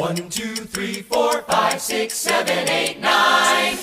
One, 0.00 0.14
two, 0.30 0.54
three, 0.54 1.02
four, 1.02 1.42
five, 1.50 1.80
six, 1.80 2.14
seven, 2.14 2.68
eight, 2.70 3.00
nine. 3.00 3.76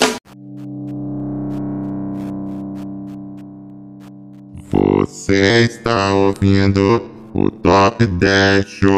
Você 4.70 5.64
está 5.64 6.14
ouvindo 6.14 7.10
o 7.34 7.50
Top 7.50 8.06
10 8.06 8.66
Show. 8.66 8.90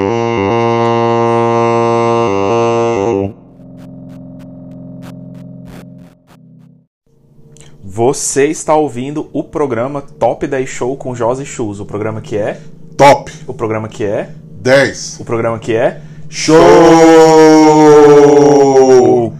Você 7.82 8.46
está 8.46 8.76
ouvindo 8.76 9.28
o 9.32 9.42
programa 9.42 10.00
Top 10.00 10.46
10 10.46 10.68
Show 10.68 10.96
com 10.96 11.16
Josi 11.16 11.44
Shoes. 11.44 11.80
O 11.80 11.84
programa 11.84 12.20
que 12.20 12.36
é. 12.36 12.60
Top 12.96 13.32
O 13.48 13.54
programa 13.54 13.88
que 13.88 14.04
é. 14.04 14.30
10. 14.60 15.18
O 15.18 15.24
programa 15.24 15.58
que 15.58 15.74
é. 15.74 16.00
Show! 16.28 16.58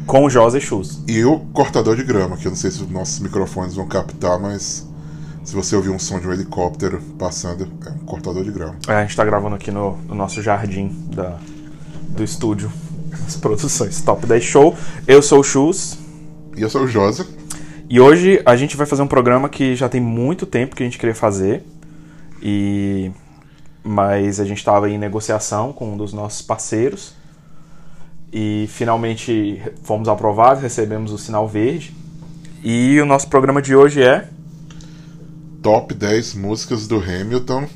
Com 0.07 0.31
Josi 0.31 0.59
Shoes. 0.59 1.03
E 1.07 1.23
o 1.23 1.41
cortador 1.53 1.95
de 1.95 2.03
grama, 2.03 2.37
que 2.37 2.47
eu 2.47 2.51
não 2.51 2.57
sei 2.57 2.71
se 2.71 2.83
os 2.83 2.91
nossos 2.91 3.21
microfones 3.21 3.75
vão 3.75 3.87
captar, 3.87 4.41
mas 4.41 4.89
se 5.45 5.55
você 5.55 5.77
ouvir 5.77 5.91
um 5.91 5.99
som 5.99 6.19
de 6.19 6.27
um 6.27 6.33
helicóptero 6.33 7.01
passando, 7.19 7.69
é 7.87 7.91
um 7.91 7.99
cortador 8.07 8.43
de 8.43 8.51
grama. 8.51 8.77
É, 8.89 8.93
a 8.93 9.01
gente 9.03 9.11
está 9.11 9.23
gravando 9.25 9.55
aqui 9.55 9.71
no, 9.71 9.99
no 10.09 10.15
nosso 10.15 10.43
jardim 10.43 10.89
da, 11.15 11.39
do 12.09 12.25
estúdio. 12.25 12.73
As 13.27 13.37
produções 13.37 14.01
Top 14.01 14.27
10 14.27 14.43
Show. 14.43 14.75
Eu 15.07 15.21
sou 15.21 15.41
o 15.41 15.45
Shoes. 15.45 15.99
E 16.57 16.63
eu 16.63 16.71
sou 16.71 16.85
o 16.85 16.89
Josa. 16.89 17.27
E 17.91 18.01
hoje 18.01 18.41
a 18.47 18.57
gente 18.57 18.79
vai 18.79 18.87
fazer 18.87 19.03
um 19.03 19.07
programa 19.07 19.51
que 19.51 19.77
já 19.77 19.91
tem 19.91 20.01
muito 20.01 20.47
tempo 20.47 20.75
que 20.75 20.83
a 20.83 20.87
gente 20.87 20.99
queria 20.99 21.15
fazer. 21.15 21.65
E 22.43 23.11
mas 23.83 24.41
a 24.41 24.45
gente 24.45 24.59
estava 24.59 24.89
em 24.91 24.99
negociação 24.99 25.73
com 25.73 25.93
um 25.93 25.97
dos 25.97 26.13
nossos 26.13 26.43
parceiros. 26.43 27.15
E 28.33 28.67
finalmente 28.69 29.63
fomos 29.83 30.09
aprovados, 30.09 30.63
recebemos 30.63 31.13
o 31.13 31.19
sinal 31.19 31.49
verde. 31.49 31.95
E 32.63 33.01
o 33.01 33.07
nosso 33.07 33.29
programa 33.29 33.63
de 33.63 33.75
hoje 33.75 34.03
é 34.03 34.29
Top 35.63 35.93
10 35.95 36.35
músicas 36.35 36.87
do 36.87 36.97
Hamilton. 36.97 37.67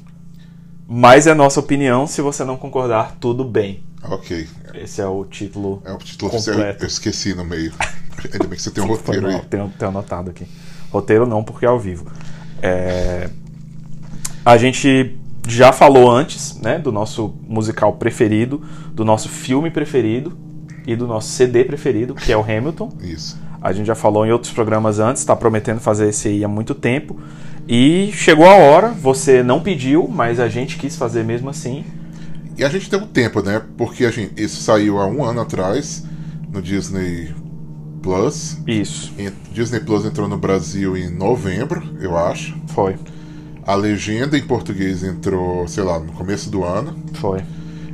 Mais 0.86 1.27
é 1.27 1.34
nossa 1.34 1.59
opinião, 1.59 2.06
se 2.06 2.20
você 2.20 2.44
não 2.44 2.56
concordar, 2.56 3.16
tudo 3.19 3.44
bem. 3.44 3.83
Ok. 4.03 4.47
Esse 4.75 5.00
é 5.00 5.06
o 5.06 5.25
título 5.25 5.83
É 5.84 5.92
o 5.92 5.98
título 5.98 6.31
oficial. 6.33 6.56
completo. 6.56 6.84
Eu 6.84 6.89
esqueci 6.89 7.34
no 7.34 7.44
meio. 7.44 7.72
Ainda 8.33 8.47
bem 8.47 8.56
que 8.56 8.62
você 8.62 8.70
tem 8.70 8.84
um 8.84 8.89
roteiro 8.89 9.27
aí. 9.27 9.41
Tenho, 9.48 9.72
tenho 9.78 9.91
anotado 9.91 10.31
aqui. 10.31 10.47
Roteiro 10.91 11.27
não, 11.27 11.42
porque 11.42 11.64
é 11.64 11.69
ao 11.69 11.78
vivo. 11.78 12.06
É, 12.61 13.31
A 14.44 14.56
gente 14.56 15.16
já 15.48 15.72
falou 15.72 16.10
antes, 16.10 16.58
né, 16.60 16.78
do 16.78 16.92
nosso 16.92 17.34
musical 17.48 17.94
preferido, 17.94 18.62
do 18.92 19.04
nosso 19.04 19.28
filme 19.28 19.70
preferido 19.70 20.36
e 20.86 20.94
do 20.94 21.06
nosso 21.06 21.28
CD 21.28 21.64
preferido, 21.64 22.14
que 22.14 22.32
é 22.32 22.36
o 22.36 22.42
Hamilton. 22.42 22.92
Isso. 23.00 23.40
A 23.60 23.72
gente 23.72 23.86
já 23.86 23.94
falou 23.94 24.26
em 24.26 24.32
outros 24.32 24.52
programas 24.52 24.98
antes, 24.98 25.22
está 25.22 25.36
prometendo 25.36 25.80
fazer 25.80 26.08
esse 26.08 26.28
aí 26.28 26.44
há 26.44 26.48
muito 26.48 26.74
tempo. 26.74 27.20
E 27.68 28.10
chegou 28.12 28.46
a 28.46 28.56
hora, 28.56 28.88
você 28.88 29.42
não 29.42 29.60
pediu, 29.60 30.08
mas 30.08 30.40
a 30.40 30.48
gente 30.48 30.76
quis 30.76 30.96
fazer 30.96 31.24
mesmo 31.24 31.48
assim. 31.48 31.84
E 32.58 32.64
a 32.64 32.68
gente 32.68 32.90
tem 32.90 32.98
um 32.98 33.06
tempo, 33.06 33.40
né? 33.40 33.62
Porque 33.76 34.04
a 34.04 34.10
gente, 34.10 34.42
isso 34.42 34.60
saiu 34.62 34.98
há 34.98 35.06
um 35.06 35.24
ano 35.24 35.40
atrás 35.40 36.04
no 36.52 36.60
Disney 36.60 37.32
Plus. 38.02 38.58
Isso, 38.66 39.12
Disney 39.52 39.80
Plus 39.80 40.04
entrou 40.04 40.28
no 40.28 40.36
Brasil 40.36 40.96
em 40.96 41.08
novembro, 41.08 41.82
eu 42.00 42.16
acho. 42.16 42.56
foi, 42.66 42.96
A 43.66 43.74
legenda 43.74 44.36
em 44.36 44.42
português 44.42 45.02
entrou, 45.05 45.66
sei 45.68 45.84
lá, 45.84 45.98
no 45.98 46.12
começo 46.12 46.50
do 46.50 46.64
ano. 46.64 46.96
foi. 47.14 47.41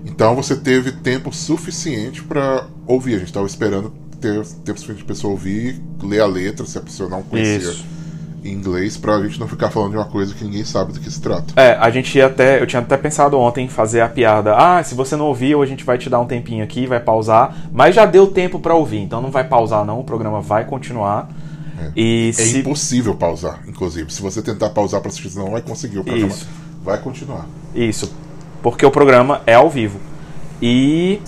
Então 0.07 0.35
você 0.35 0.57
teve 0.57 0.91
tempo 0.91 1.33
suficiente 1.33 2.23
pra 2.23 2.67
ouvir. 2.87 3.17
A 3.17 3.19
gente 3.19 3.33
tava 3.33 3.47
esperando 3.47 3.93
ter 4.21 4.45
tempo 4.65 4.79
suficiente 4.79 4.99
de 4.99 5.05
pessoa 5.05 5.31
ouvir, 5.31 5.81
ler 6.03 6.21
a 6.21 6.27
letra, 6.27 6.67
se 6.67 6.77
a 6.77 6.81
pessoa 6.81 7.09
não 7.09 7.23
conhecia 7.23 7.71
Isso. 7.71 7.85
em 8.43 8.53
inglês, 8.53 8.97
pra 8.97 9.23
gente 9.23 9.39
não 9.39 9.47
ficar 9.47 9.71
falando 9.71 9.93
de 9.93 9.97
uma 9.97 10.07
coisa 10.07 10.35
que 10.35 10.43
ninguém 10.43 10.65
sabe 10.65 10.93
do 10.93 10.99
que 10.99 11.09
se 11.09 11.21
trata. 11.21 11.53
É, 11.55 11.75
a 11.75 11.89
gente 11.91 12.17
ia 12.19 12.27
até. 12.27 12.61
Eu 12.61 12.67
tinha 12.67 12.83
até 12.83 12.97
pensado 12.97 13.39
ontem 13.39 13.67
em 13.67 13.69
fazer 13.69 14.01
a 14.01 14.09
piada. 14.09 14.57
Ah, 14.57 14.83
se 14.83 14.95
você 14.95 15.15
não 15.15 15.27
ouviu, 15.27 15.63
a 15.63 15.67
gente 15.67 15.85
vai 15.85 15.99
te 15.99 16.11
dar 16.11 16.19
um 16.19 16.27
tempinho 16.27 16.65
aqui, 16.65 16.87
vai 16.87 16.99
pausar. 16.99 17.55
Mas 17.71 17.95
já 17.95 18.05
deu 18.05 18.27
tempo 18.27 18.59
pra 18.59 18.75
ouvir, 18.75 18.99
então 18.99 19.23
não 19.23 19.31
vai 19.31 19.45
pausar, 19.45 19.85
não. 19.85 20.01
O 20.01 20.05
programa 20.05 20.41
vai 20.41 20.65
continuar. 20.65 21.29
E 21.97 22.31
É 22.31 22.33
se. 22.33 22.59
impossível 22.59 23.15
pausar, 23.15 23.61
inclusive. 23.67 24.13
Se 24.13 24.21
você 24.23 24.43
tentar 24.43 24.71
pausar 24.71 25.01
pra 25.01 25.09
assistir, 25.11 25.37
não 25.37 25.51
vai 25.51 25.63
conseguir. 25.63 25.99
O 25.99 26.05
programa 26.05 26.29
Isso. 26.33 26.47
vai 26.85 26.99
continuar. 26.99 27.47
Isso. 27.75 28.13
Porque 28.63 28.85
o 28.85 28.91
programa 28.91 29.41
é 29.47 29.55
ao 29.55 29.71
vivo. 29.71 29.99
E 30.61 31.21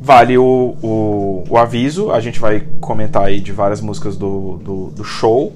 vale 0.00 0.36
o, 0.38 0.76
o, 0.82 1.44
o 1.48 1.56
aviso. 1.56 2.10
A 2.10 2.20
gente 2.20 2.38
vai 2.38 2.60
comentar 2.80 3.24
aí 3.24 3.40
de 3.40 3.52
várias 3.52 3.80
músicas 3.80 4.16
do, 4.16 4.58
do, 4.58 4.86
do 4.90 5.04
show. 5.04 5.52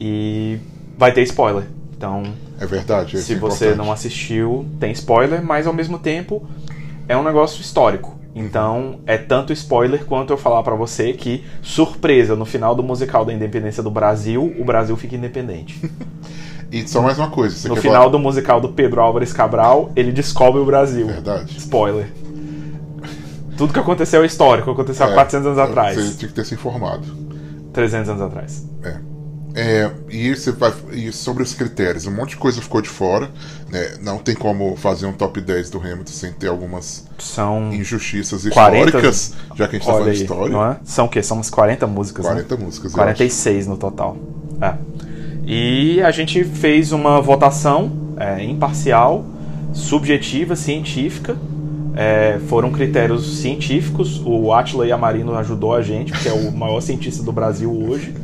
E 0.00 0.58
vai 0.98 1.12
ter 1.12 1.22
spoiler. 1.22 1.64
Então, 1.96 2.24
É 2.60 2.66
verdade. 2.66 3.20
se 3.20 3.34
é 3.34 3.36
você 3.36 3.74
não 3.74 3.92
assistiu, 3.92 4.66
tem 4.80 4.90
spoiler, 4.92 5.44
mas 5.44 5.66
ao 5.66 5.72
mesmo 5.72 5.98
tempo 5.98 6.42
é 7.08 7.16
um 7.16 7.22
negócio 7.22 7.60
histórico. 7.60 8.16
Então 8.34 9.00
é 9.06 9.18
tanto 9.18 9.52
spoiler 9.52 10.04
quanto 10.06 10.32
eu 10.32 10.38
falar 10.38 10.62
pra 10.62 10.74
você 10.74 11.12
que, 11.12 11.44
surpresa, 11.60 12.34
no 12.34 12.44
final 12.46 12.74
do 12.74 12.82
musical 12.82 13.24
da 13.24 13.32
independência 13.32 13.82
do 13.82 13.90
Brasil, 13.90 14.54
o 14.58 14.64
Brasil 14.64 14.96
fica 14.96 15.14
independente. 15.16 15.80
E 16.72 16.88
só 16.88 17.02
mais 17.02 17.18
uma 17.18 17.28
coisa. 17.28 17.54
Você 17.54 17.68
No 17.68 17.76
final 17.76 17.96
falar- 18.04 18.08
do 18.12 18.18
musical 18.18 18.58
do 18.58 18.70
Pedro 18.70 19.02
Álvares 19.02 19.30
Cabral, 19.30 19.92
ele 19.94 20.10
descobre 20.10 20.58
o 20.58 20.64
Brasil. 20.64 21.06
Verdade. 21.06 21.54
Spoiler. 21.58 22.10
Tudo 23.58 23.74
que 23.74 23.78
aconteceu 23.78 24.22
é 24.22 24.26
histórico, 24.26 24.70
aconteceu 24.70 25.04
há 25.04 25.10
É, 25.10 25.14
400 25.14 25.46
anos 25.48 25.58
atrás. 25.58 25.96
Você 26.02 26.16
tinha 26.16 26.28
que 26.30 26.34
ter 26.34 26.46
se 26.46 26.54
informado. 26.54 27.06
300 27.74 28.08
anos 28.08 28.22
atrás. 28.22 28.66
É. 29.54 29.90
E, 30.08 30.34
você 30.34 30.52
vai, 30.52 30.72
e 30.92 31.12
sobre 31.12 31.42
os 31.42 31.54
critérios, 31.54 32.06
um 32.06 32.12
monte 32.12 32.30
de 32.30 32.36
coisa 32.36 32.60
ficou 32.60 32.80
de 32.80 32.88
fora. 32.88 33.30
Né? 33.70 33.96
Não 34.00 34.18
tem 34.18 34.34
como 34.34 34.76
fazer 34.76 35.06
um 35.06 35.12
top 35.12 35.40
10 35.40 35.70
do 35.70 35.78
Hamilton 35.78 36.12
sem 36.12 36.32
ter 36.32 36.48
algumas 36.48 37.06
São 37.18 37.72
injustiças 37.72 38.46
40 38.48 38.86
históricas, 38.86 39.34
já 39.54 39.68
que 39.68 39.76
a 39.76 39.78
gente 39.78 39.86
tá 39.86 39.92
Olha 39.92 39.98
falando 39.98 40.08
aí, 40.10 40.16
de 40.16 40.22
história. 40.22 40.52
não 40.52 40.64
é? 40.64 40.76
São 40.84 41.06
o 41.06 41.08
quê? 41.08 41.22
São 41.22 41.36
umas 41.38 41.50
40 41.50 41.86
músicas, 41.86 42.24
né? 42.24 42.32
40 42.32 42.56
músicas. 42.56 42.92
eu 42.92 42.96
46 42.96 43.66
no 43.66 43.76
total. 43.76 44.16
É. 44.60 44.74
E 45.44 46.00
a 46.02 46.10
gente 46.10 46.44
fez 46.44 46.92
uma 46.92 47.20
votação 47.20 48.14
é, 48.16 48.44
imparcial, 48.44 49.24
subjetiva, 49.72 50.54
científica. 50.54 51.36
É, 51.94 52.40
foram 52.48 52.70
critérios 52.70 53.40
científicos. 53.40 54.22
O 54.24 54.52
Atila 54.52 54.86
Yamarino 54.86 55.34
ajudou 55.36 55.74
a 55.74 55.82
gente, 55.82 56.12
que 56.12 56.28
é 56.28 56.32
o 56.32 56.50
maior 56.50 56.80
cientista 56.80 57.22
do 57.22 57.32
Brasil 57.32 57.70
hoje. 57.70 58.14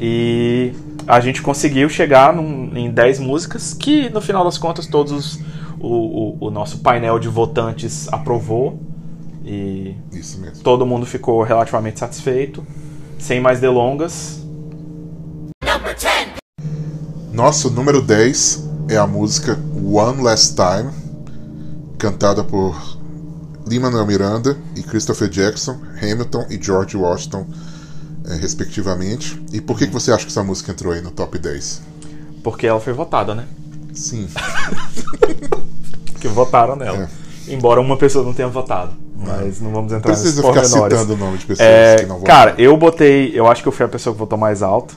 E 0.00 0.72
a 1.06 1.20
gente 1.20 1.42
conseguiu 1.42 1.88
chegar 1.88 2.32
num- 2.34 2.76
em 2.76 2.90
10 2.90 3.18
músicas 3.18 3.74
que, 3.74 4.08
no 4.10 4.20
final 4.20 4.44
das 4.44 4.56
contas, 4.58 4.86
todos 4.86 5.12
os- 5.12 5.40
o, 5.80 5.88
o- 5.88 6.46
o 6.46 6.50
nosso 6.50 6.78
painel 6.78 7.18
de 7.18 7.28
votantes 7.28 8.08
aprovou. 8.12 8.80
E 9.44 9.96
todo 10.62 10.84
mundo 10.84 11.06
ficou 11.06 11.42
relativamente 11.42 11.98
satisfeito. 11.98 12.64
Sem 13.18 13.40
mais 13.40 13.60
delongas, 13.60 14.44
Number 15.64 15.96
10. 15.98 16.28
Nosso 17.32 17.70
número 17.70 18.00
10 18.02 18.68
é 18.88 18.96
a 18.96 19.06
música 19.06 19.58
One 19.74 20.22
Last 20.22 20.54
Time, 20.54 20.90
cantada 21.98 22.44
por 22.44 22.98
Lin-Manuel 23.66 24.06
Miranda 24.06 24.56
e 24.76 24.82
Christopher 24.82 25.28
Jackson, 25.28 25.78
Hamilton 26.00 26.46
e 26.50 26.62
George 26.62 26.96
Washington, 26.96 27.46
eh, 28.28 28.36
respectivamente. 28.36 29.40
E 29.52 29.60
por 29.60 29.78
que, 29.78 29.86
que 29.86 29.92
você 29.92 30.12
acha 30.12 30.24
que 30.24 30.30
essa 30.30 30.42
música 30.44 30.70
entrou 30.72 30.92
aí 30.92 31.00
no 31.00 31.10
top 31.10 31.38
10? 31.38 31.82
porque 32.42 32.66
ela 32.66 32.80
foi 32.80 32.92
votada, 32.92 33.34
né? 33.34 33.44
Sim, 33.92 34.28
Porque 36.12 36.28
votaram 36.28 36.76
nela. 36.76 37.08
Embora 37.48 37.80
uma 37.80 37.96
pessoa 37.96 38.24
não 38.24 38.32
tenha 38.32 38.48
votado. 38.48 38.92
Mas 39.16 39.60
não 39.60 39.72
vamos 39.72 39.92
entrar 39.92 40.10
nesses 40.12 40.34
precisa 40.40 40.48
ficar 40.48 40.64
citando 40.64 41.14
o 41.14 41.16
nome 41.16 41.38
de 41.38 41.46
pessoas 41.46 41.68
É, 41.68 41.96
que 41.96 42.06
não 42.06 42.16
vão. 42.16 42.24
cara, 42.24 42.54
eu 42.58 42.76
botei. 42.76 43.32
Eu 43.34 43.48
acho 43.48 43.62
que 43.62 43.68
eu 43.68 43.72
fui 43.72 43.84
a 43.84 43.88
pessoa 43.88 44.12
que 44.14 44.18
votou 44.18 44.38
mais 44.38 44.62
alto 44.62 44.94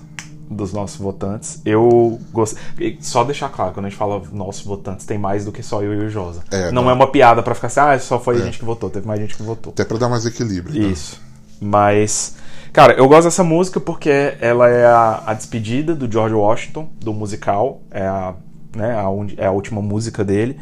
dos 0.49 0.71
nossos 0.73 0.97
votantes. 0.97 1.59
Eu 1.65 2.19
gostei. 2.31 2.97
Só 3.01 3.23
deixar 3.23 3.49
claro, 3.49 3.73
quando 3.73 3.85
a 3.87 3.89
gente 3.89 3.97
fala 3.97 4.21
nossos 4.31 4.63
votantes, 4.63 5.05
tem 5.05 5.17
mais 5.17 5.45
do 5.45 5.51
que 5.51 5.63
só 5.63 5.81
eu 5.81 5.93
e 5.93 6.05
o 6.05 6.09
Josa. 6.09 6.41
É, 6.51 6.71
não, 6.71 6.83
não. 6.83 6.89
é 6.91 6.93
uma 6.93 7.07
piada 7.07 7.41
pra 7.41 7.55
ficar 7.55 7.67
assim, 7.67 7.79
ah, 7.79 7.97
só 7.99 8.19
foi 8.19 8.35
a 8.35 8.39
É. 8.39 8.43
gente 8.43 8.59
que 8.59 8.65
votou, 8.65 8.89
teve 8.89 9.07
mais 9.07 9.19
gente 9.19 9.35
que 9.35 9.41
votou. 9.43 9.71
Até 9.73 9.83
pra 9.85 9.97
dar 9.97 10.09
mais 10.09 10.25
equilíbrio. 10.25 10.79
né? 10.81 10.89
Isso. 10.89 11.19
Mas, 11.59 12.35
cara, 12.73 12.93
eu 12.93 13.07
gosto 13.07 13.25
dessa 13.25 13.43
música 13.43 13.79
porque 13.79 14.35
ela 14.39 14.69
é 14.69 14.85
a, 14.85 15.23
a 15.27 15.33
despedida 15.33 15.95
do 15.95 16.11
George 16.11 16.33
Washington, 16.35 16.89
do 16.99 17.13
musical. 17.13 17.81
É 17.91 18.05
a, 18.05 18.33
né, 18.75 18.93
a, 18.95 19.05
é 19.43 19.45
a 19.47 19.51
última 19.51 19.81
música 19.81 20.23
dele. 20.23 20.57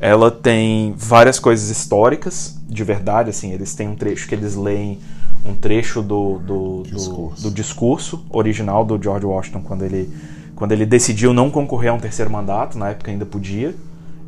Ela 0.00 0.30
tem 0.30 0.94
várias 0.96 1.38
coisas 1.38 1.68
históricas, 1.68 2.58
de 2.66 2.82
verdade, 2.82 3.28
assim, 3.28 3.52
eles 3.52 3.74
têm 3.74 3.86
um 3.86 3.94
trecho 3.94 4.26
que 4.26 4.34
eles 4.34 4.54
leem 4.56 4.98
um 5.44 5.54
trecho 5.54 6.00
do, 6.00 6.38
do, 6.38 6.82
do- 6.82 6.90
Discurso. 6.90 7.42
do 7.42 7.50
discurso 7.50 8.24
original 8.30 8.82
do 8.84 9.02
George 9.02 9.26
Washington 9.26 9.60
quando 9.60 9.84
ele, 9.84 10.10
quando 10.56 10.72
ele 10.72 10.86
decidiu 10.86 11.34
não 11.34 11.50
concorrer 11.50 11.90
a 11.90 11.94
um 11.94 11.98
terceiro 11.98 12.30
mandato, 12.30 12.78
na 12.78 12.90
época 12.90 13.10
ainda 13.10 13.26
podia. 13.26 13.74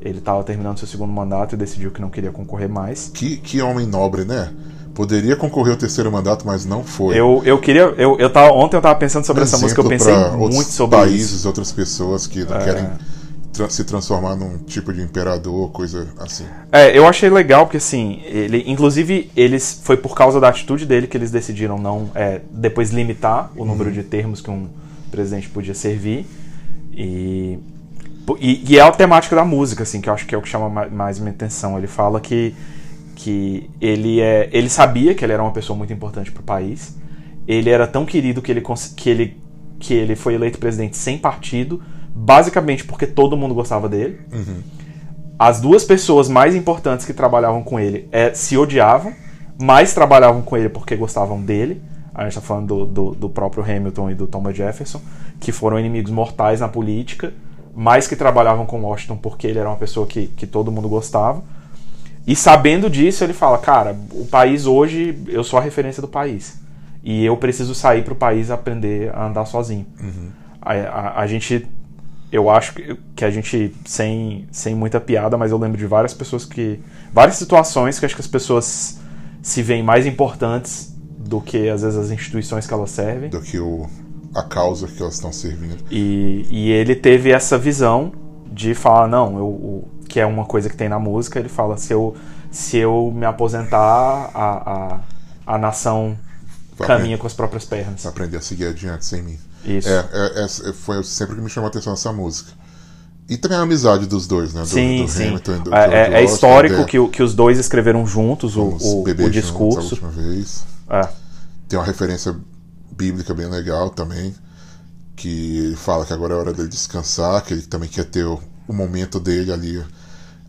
Ele 0.00 0.18
estava 0.18 0.42
terminando 0.42 0.78
seu 0.78 0.88
segundo 0.88 1.12
mandato 1.12 1.54
e 1.54 1.56
decidiu 1.58 1.90
que 1.90 2.00
não 2.02 2.10
queria 2.10 2.32
concorrer 2.32 2.68
mais. 2.68 3.08
Que, 3.08 3.36
que 3.38 3.62
homem 3.62 3.86
nobre, 3.86 4.24
né? 4.24 4.52
Poderia 4.94 5.34
concorrer 5.36 5.72
ao 5.72 5.78
terceiro 5.78 6.12
mandato, 6.12 6.46
mas 6.46 6.66
não 6.66 6.84
foi. 6.84 7.18
Eu, 7.18 7.40
eu 7.44 7.58
queria. 7.58 7.82
Eu, 7.96 8.18
eu 8.18 8.30
tava, 8.30 8.52
ontem 8.52 8.76
eu 8.76 8.82
tava 8.82 8.94
pensando 8.98 9.24
sobre 9.24 9.42
Um 9.42 9.44
essa 9.44 9.56
música, 9.58 9.80
eu 9.80 9.88
pensei 9.88 10.12
muito 10.36 10.70
sobre 10.70 10.98
países, 10.98 11.32
isso. 11.32 11.46
É. 11.46 11.48
outras 11.48 11.72
pessoas 11.72 12.26
que 12.26 12.40
não 12.44 12.58
querem 12.58 12.86
tra- 13.52 13.70
se 13.70 13.84
transformar 13.84 14.36
num 14.36 14.58
tipo 14.58 14.92
de 14.92 15.00
imperador, 15.00 15.70
coisa 15.70 16.08
assim. 16.18 16.44
É, 16.70 16.96
eu 16.96 17.06
achei 17.06 17.30
legal 17.30 17.64
porque 17.64 17.78
assim, 17.78 18.20
ele, 18.26 18.64
inclusive, 18.66 19.30
eles 19.34 19.80
foi 19.82 19.96
por 19.96 20.14
causa 20.14 20.38
da 20.38 20.48
atitude 20.48 20.84
dele 20.84 21.06
que 21.06 21.16
eles 21.16 21.30
decidiram 21.30 21.78
não 21.78 22.10
é, 22.14 22.42
depois 22.50 22.90
limitar 22.90 23.50
o 23.56 23.64
número 23.64 23.90
de 23.90 24.02
termos 24.02 24.40
que 24.42 24.50
um 24.50 24.68
presidente 25.10 25.48
podia 25.48 25.74
servir. 25.74 26.26
E, 26.92 27.58
e, 28.38 28.64
e 28.68 28.78
é 28.78 28.82
a 28.82 28.90
temática 28.92 29.34
da 29.34 29.44
música, 29.44 29.82
assim, 29.82 30.00
que 30.00 30.08
eu 30.08 30.12
acho 30.12 30.26
que 30.26 30.34
é 30.34 30.38
o 30.38 30.42
que 30.42 30.48
chama 30.48 30.68
ma- 30.68 30.88
mais 30.88 31.18
minha 31.18 31.30
atenção. 31.32 31.78
Ele 31.78 31.86
fala 31.86 32.20
que, 32.20 32.54
que 33.14 33.70
ele, 33.80 34.20
é, 34.20 34.48
ele 34.52 34.68
sabia 34.68 35.14
que 35.14 35.24
ele 35.24 35.32
era 35.32 35.42
uma 35.42 35.52
pessoa 35.52 35.76
muito 35.76 35.92
importante 35.92 36.30
para 36.30 36.40
o 36.40 36.44
país. 36.44 36.96
Ele 37.46 37.70
era 37.70 37.86
tão 37.86 38.04
querido 38.04 38.40
que 38.40 38.52
ele, 38.52 38.62
que, 38.96 39.10
ele, 39.10 39.36
que 39.78 39.94
ele 39.94 40.16
foi 40.16 40.34
eleito 40.34 40.58
presidente 40.58 40.96
sem 40.96 41.18
partido, 41.18 41.82
basicamente 42.14 42.84
porque 42.84 43.06
todo 43.06 43.36
mundo 43.36 43.54
gostava 43.54 43.88
dele. 43.88 44.20
As 45.38 45.60
duas 45.60 45.84
pessoas 45.84 46.28
mais 46.28 46.54
importantes 46.54 47.04
que 47.04 47.12
trabalhavam 47.12 47.62
com 47.62 47.80
ele 47.80 48.08
é, 48.12 48.32
se 48.32 48.56
odiavam, 48.56 49.12
mas 49.60 49.92
trabalhavam 49.92 50.42
com 50.42 50.56
ele 50.56 50.68
porque 50.68 50.94
gostavam 50.94 51.40
dele. 51.40 51.82
A 52.14 52.24
gente 52.24 52.34
tá 52.34 52.40
falando 52.40 52.66
do, 52.66 52.86
do, 52.86 53.14
do 53.14 53.28
próprio 53.28 53.64
Hamilton 53.64 54.10
e 54.10 54.14
do 54.14 54.26
Thomas 54.26 54.56
Jefferson, 54.56 55.00
que 55.40 55.50
foram 55.50 55.78
inimigos 55.80 56.12
mortais 56.12 56.60
na 56.60 56.68
política, 56.68 57.32
mas 57.74 58.06
que 58.06 58.14
trabalhavam 58.14 58.66
com 58.66 58.82
Washington 58.82 59.16
porque 59.16 59.46
ele 59.46 59.58
era 59.58 59.68
uma 59.68 59.76
pessoa 59.76 60.06
que, 60.06 60.26
que 60.28 60.46
todo 60.46 60.70
mundo 60.70 60.88
gostava. 60.88 61.42
E 62.26 62.36
sabendo 62.36 62.88
disso, 62.88 63.24
ele 63.24 63.32
fala: 63.32 63.58
Cara, 63.58 63.96
o 64.12 64.24
país 64.26 64.66
hoje, 64.66 65.18
eu 65.28 65.42
sou 65.42 65.58
a 65.58 65.62
referência 65.62 66.00
do 66.00 66.08
país. 66.08 66.60
E 67.02 67.24
eu 67.24 67.36
preciso 67.36 67.74
sair 67.74 68.04
pro 68.04 68.14
país 68.14 68.50
aprender 68.50 69.10
a 69.14 69.26
andar 69.26 69.44
sozinho. 69.44 69.86
A, 70.60 70.72
a, 70.72 71.20
a 71.22 71.26
gente. 71.26 71.66
Eu 72.30 72.48
acho 72.48 72.74
que, 72.74 72.96
que 73.14 73.24
a 73.24 73.30
gente, 73.30 73.74
sem, 73.84 74.46
sem 74.50 74.74
muita 74.74 74.98
piada, 75.00 75.36
mas 75.36 75.50
eu 75.50 75.58
lembro 75.58 75.76
de 75.76 75.86
várias 75.86 76.14
pessoas 76.14 76.44
que. 76.44 76.80
Várias 77.12 77.36
situações 77.36 77.98
que 77.98 78.06
acho 78.06 78.14
que 78.14 78.20
as 78.22 78.26
pessoas 78.28 78.98
se 79.42 79.60
veem 79.62 79.82
mais 79.82 80.06
importantes 80.06 80.96
do 81.18 81.40
que 81.40 81.68
às 81.68 81.82
vezes 81.82 81.98
as 81.98 82.10
instituições 82.10 82.66
que 82.66 82.72
elas 82.72 82.90
servem. 82.90 83.28
Do 83.30 83.40
que 83.40 83.58
o, 83.58 83.86
a 84.34 84.42
causa 84.44 84.86
que 84.86 85.02
elas 85.02 85.14
estão 85.14 85.32
servindo. 85.32 85.84
E, 85.90 86.46
e 86.50 86.70
ele 86.70 86.94
teve 86.94 87.30
essa 87.32 87.58
visão 87.58 88.12
de 88.50 88.74
falar, 88.74 89.08
não, 89.08 89.36
eu, 89.38 89.46
o- 89.46 89.88
que 90.12 90.20
é 90.20 90.26
uma 90.26 90.44
coisa 90.44 90.68
que 90.68 90.76
tem 90.76 90.90
na 90.90 90.98
música, 90.98 91.38
ele 91.38 91.48
fala, 91.48 91.78
se 91.78 91.90
eu, 91.90 92.14
se 92.50 92.76
eu 92.76 93.10
me 93.14 93.24
aposentar, 93.24 94.30
a, 94.34 94.98
a, 95.46 95.54
a 95.54 95.58
nação 95.58 96.18
Vai 96.76 96.86
caminha 96.86 96.98
aprender- 97.14 97.18
com 97.18 97.26
as 97.26 97.32
próprias 97.32 97.64
pernas. 97.64 98.04
aprender 98.04 98.36
a 98.36 98.40
seguir 98.42 98.66
adiante 98.66 99.06
sem 99.06 99.22
mim. 99.22 99.38
Isso. 99.64 99.88
É, 99.88 100.06
é, 100.12 100.44
é- 100.44 100.72
foi 100.74 101.02
sempre 101.02 101.36
que 101.36 101.40
me 101.40 101.48
chamou 101.48 101.68
a 101.68 101.70
atenção 101.70 101.94
essa 101.94 102.12
música. 102.12 102.52
E 103.26 103.38
também 103.38 103.56
a 103.56 103.62
amizade 103.62 104.04
dos 104.04 104.26
dois, 104.26 104.52
né? 104.52 104.60
Do, 104.60 104.66
Sim, 104.66 105.02
do 105.06 105.08
sim. 105.10 105.28
Hamilton 105.28 105.58
do 105.60 105.74
É, 105.74 105.84
é- 105.86 106.12
é 106.20 106.24
histórico 106.24 106.76
né? 106.80 106.84
que, 106.84 107.08
que 107.08 107.22
os 107.22 107.34
dois 107.34 107.58
escreveram 107.58 108.06
juntos 108.06 108.54
o, 108.56 108.64
o, 108.64 109.02
o 109.02 109.08
juntos 109.08 109.30
discurso. 109.32 109.78
A 109.78 110.08
última 110.08 110.10
vez. 110.10 110.64
É. 110.90 111.08
Tem 111.68 111.78
uma 111.78 111.86
referência 111.86 112.36
bíblica 112.94 113.32
bem 113.32 113.46
legal 113.46 113.88
também, 113.88 114.34
que 115.16 115.56
ele 115.68 115.76
fala 115.76 116.04
que 116.04 116.12
agora 116.12 116.34
é 116.34 116.36
hora 116.36 116.52
dele 116.52 116.68
descansar, 116.68 117.42
que 117.42 117.54
ele 117.54 117.62
também 117.62 117.88
quer 117.88 118.04
ter 118.04 118.24
o, 118.26 118.38
o 118.68 118.72
momento 118.74 119.18
dele 119.18 119.52
ali, 119.52 119.82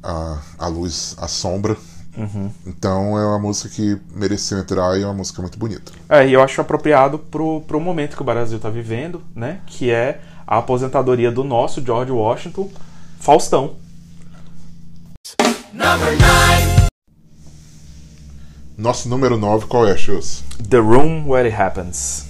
a, 0.03 0.39
a 0.59 0.67
luz, 0.67 1.15
a 1.17 1.27
sombra. 1.27 1.77
Uhum. 2.15 2.51
Então 2.67 3.17
é 3.17 3.25
uma 3.25 3.39
música 3.39 3.69
que 3.69 3.99
mereceu 4.15 4.59
entrar 4.59 4.97
e 4.99 5.01
é 5.01 5.05
uma 5.05 5.15
música 5.15 5.41
muito 5.41 5.57
bonita. 5.57 5.91
É, 6.09 6.27
e 6.27 6.33
eu 6.33 6.43
acho 6.43 6.61
apropriado 6.61 7.17
pro, 7.17 7.61
pro 7.61 7.79
momento 7.79 8.15
que 8.15 8.21
o 8.21 8.25
Brasil 8.25 8.59
tá 8.59 8.69
vivendo, 8.69 9.21
né? 9.35 9.61
Que 9.65 9.89
é 9.89 10.21
a 10.45 10.57
aposentadoria 10.59 11.31
do 11.31 11.43
nosso 11.43 11.83
George 11.83 12.11
Washington, 12.11 12.69
Faustão. 13.19 13.75
Number 15.73 16.11
nine. 16.11 16.83
Nosso 18.77 19.07
número 19.07 19.37
9, 19.37 19.67
qual 19.67 19.87
é, 19.87 19.95
Chus? 19.95 20.43
The 20.69 20.77
Room 20.77 21.27
Where 21.27 21.47
It 21.47 21.59
Happens. 21.59 22.25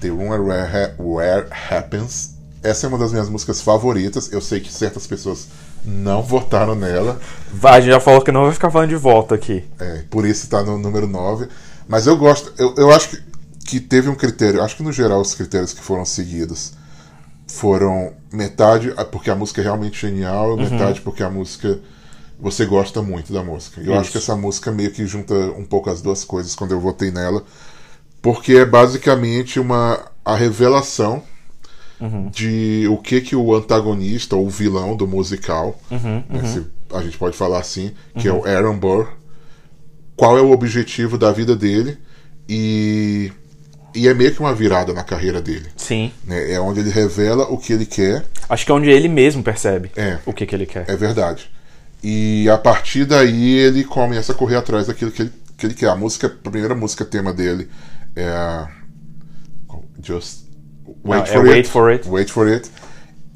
The 0.00 0.08
Room 0.10 0.28
Where, 0.28 0.66
Ha- 0.66 0.94
Where 0.98 1.46
Happens. 1.50 2.34
Essa 2.62 2.86
é 2.86 2.88
uma 2.88 2.98
das 2.98 3.12
minhas 3.12 3.28
músicas 3.28 3.60
favoritas. 3.60 4.32
Eu 4.32 4.40
sei 4.40 4.60
que 4.60 4.72
certas 4.72 5.06
pessoas 5.06 5.48
não 5.84 6.22
votaram 6.22 6.74
nela. 6.74 7.20
A 7.62 7.80
gente 7.80 7.92
já 7.92 8.00
falou 8.00 8.20
que 8.22 8.32
não 8.32 8.44
vai 8.44 8.52
ficar 8.52 8.70
falando 8.70 8.90
de 8.90 8.96
volta 8.96 9.34
aqui. 9.34 9.64
É, 9.78 10.02
por 10.10 10.26
isso 10.26 10.48
tá 10.48 10.62
no 10.62 10.78
número 10.78 11.06
9. 11.06 11.48
Mas 11.88 12.06
eu 12.06 12.16
gosto, 12.16 12.52
eu, 12.58 12.74
eu 12.76 12.90
acho 12.92 13.08
que, 13.10 13.22
que 13.66 13.80
teve 13.80 14.08
um 14.08 14.14
critério, 14.14 14.62
acho 14.62 14.76
que 14.76 14.82
no 14.82 14.92
geral 14.92 15.20
os 15.20 15.34
critérios 15.34 15.72
que 15.72 15.82
foram 15.82 16.04
seguidos 16.04 16.72
foram 17.46 18.12
metade 18.30 18.92
ah, 18.96 19.04
porque 19.04 19.30
a 19.30 19.34
música 19.34 19.60
é 19.60 19.64
realmente 19.64 19.98
genial, 20.00 20.50
Uhum. 20.50 20.56
metade 20.70 21.00
porque 21.00 21.22
a 21.22 21.30
música 21.30 21.78
você 22.38 22.64
gosta 22.66 23.02
muito 23.02 23.32
da 23.32 23.42
música. 23.42 23.80
Eu 23.80 23.94
acho 23.94 24.02
Isso. 24.02 24.12
que 24.12 24.18
essa 24.18 24.36
música 24.36 24.70
meio 24.70 24.90
que 24.92 25.06
junta 25.06 25.34
um 25.34 25.64
pouco 25.64 25.90
as 25.90 26.00
duas 26.02 26.24
coisas 26.24 26.54
quando 26.54 26.72
eu 26.72 26.80
votei 26.80 27.10
nela, 27.10 27.42
porque 28.22 28.52
é 28.54 28.64
basicamente 28.66 29.58
uma 29.58 29.98
a 30.24 30.36
revelação 30.36 31.22
Uhum. 32.00 32.28
de 32.30 32.86
o 32.90 32.96
que 32.96 33.20
que 33.20 33.34
o 33.34 33.54
antagonista 33.54 34.36
ou 34.36 34.46
o 34.46 34.50
vilão 34.50 34.96
do 34.96 35.06
musical, 35.06 35.78
Uhum, 35.90 36.22
né, 36.28 36.44
se 36.44 36.64
a 36.94 37.02
gente 37.02 37.18
pode 37.18 37.36
falar 37.36 37.58
assim, 37.58 37.92
que 38.16 38.28
é 38.28 38.32
o 38.32 38.44
Aaron 38.46 38.78
Burr, 38.78 39.08
qual 40.16 40.38
é 40.38 40.40
o 40.40 40.50
objetivo 40.52 41.18
da 41.18 41.32
vida 41.32 41.54
dele 41.56 41.98
e 42.48 43.32
e 43.94 44.06
é 44.06 44.14
meio 44.14 44.32
que 44.32 44.38
uma 44.40 44.54
virada 44.54 44.92
na 44.92 45.02
carreira 45.02 45.40
dele. 45.40 45.66
Sim. 45.76 46.12
né? 46.24 46.52
É 46.52 46.60
onde 46.60 46.78
ele 46.80 46.90
revela 46.90 47.44
o 47.50 47.56
que 47.58 47.72
ele 47.72 47.86
quer, 47.86 48.24
Acho 48.48 48.64
que 48.64 48.70
é 48.70 48.74
onde 48.74 48.88
ele 48.90 49.08
mesmo 49.08 49.42
percebe 49.42 49.90
É. 49.96 50.18
o 50.24 50.32
que, 50.32 50.46
que 50.46 50.54
ele 50.54 50.66
quer. 50.66 50.84
é 50.88 50.94
verdade. 50.96 51.50
E 52.02 52.48
a 52.48 52.56
partir 52.56 53.04
daí 53.06 53.54
ele 53.58 53.82
começa 53.82 54.30
a 54.32 54.34
correr 54.34 54.56
atrás 54.56 54.86
daquilo 54.86 55.10
que 55.10 55.22
ele, 55.22 55.32
que 55.56 55.66
ele 55.66 55.74
quer. 55.74 55.88
A 55.88 55.96
música, 55.96 56.28
a 56.28 56.50
primeira 56.50 56.74
música 56.76 57.04
tema 57.04 57.32
dele 57.32 57.68
é 58.14 58.66
Just 60.02 60.42
Wait, 61.04 61.22
Ah, 61.22 61.28
é 61.28 61.32
for, 61.32 61.44
Wait 61.44 61.58
it, 61.58 61.68
for 61.68 61.90
It. 61.90 62.08
Wait 62.08 62.30
for 62.30 62.46
It. 62.48 62.70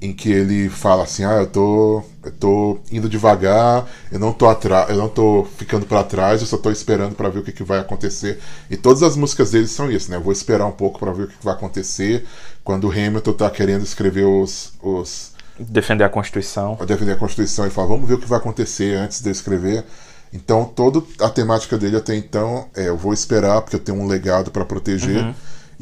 Em 0.00 0.12
que 0.12 0.30
ele 0.32 0.68
fala 0.68 1.04
assim: 1.04 1.24
"Ah, 1.24 1.34
eu 1.42 1.46
tô 1.46 2.02
eu 2.24 2.32
tô 2.32 2.80
indo 2.90 3.08
devagar, 3.08 3.86
eu 4.10 4.18
não 4.18 4.32
tô 4.32 4.48
atrás, 4.48 4.90
eu 4.90 4.96
não 4.96 5.08
tô 5.08 5.44
ficando 5.56 5.86
para 5.86 6.02
trás, 6.04 6.40
eu 6.40 6.46
só 6.46 6.56
tô 6.56 6.70
esperando 6.70 7.14
para 7.14 7.28
ver 7.28 7.40
o 7.40 7.42
que, 7.44 7.52
que 7.52 7.62
vai 7.64 7.78
acontecer". 7.80 8.38
E 8.70 8.76
todas 8.76 9.02
as 9.02 9.16
músicas 9.16 9.52
dele 9.52 9.66
são 9.68 9.90
isso, 9.90 10.10
né? 10.10 10.16
Eu 10.16 10.20
vou 10.22 10.32
esperar 10.32 10.66
um 10.66 10.72
pouco 10.72 10.98
para 10.98 11.12
ver 11.12 11.24
o 11.24 11.28
que, 11.28 11.36
que 11.38 11.44
vai 11.44 11.54
acontecer. 11.54 12.26
Quando 12.64 12.88
o 12.88 12.90
Hamilton 12.90 13.32
tá 13.34 13.50
querendo 13.50 13.82
escrever 13.84 14.24
os, 14.24 14.72
os 14.82 15.32
Defender 15.58 16.04
a 16.04 16.08
Constituição. 16.08 16.76
defender 16.86 17.12
a 17.12 17.16
Constituição 17.16 17.66
e 17.66 17.70
fala, 17.70 17.88
vamos 17.88 18.08
ver 18.08 18.14
o 18.14 18.18
que 18.18 18.26
vai 18.28 18.38
acontecer 18.38 18.96
antes 18.96 19.20
de 19.20 19.28
eu 19.28 19.32
escrever. 19.32 19.84
Então, 20.32 20.64
toda 20.64 21.02
a 21.20 21.28
temática 21.28 21.76
dele 21.76 21.96
até 21.96 22.14
então 22.16 22.68
é: 22.74 22.88
eu 22.88 22.96
vou 22.96 23.12
esperar 23.12 23.60
porque 23.60 23.76
eu 23.76 23.80
tenho 23.80 23.98
um 24.00 24.06
legado 24.06 24.50
para 24.50 24.64
proteger. 24.64 25.28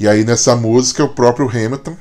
E 0.01 0.09
aí, 0.09 0.25
nessa 0.25 0.57
música, 0.57 1.05
o 1.05 1.11
próprio 1.11 1.47
Hamilton 1.47 1.95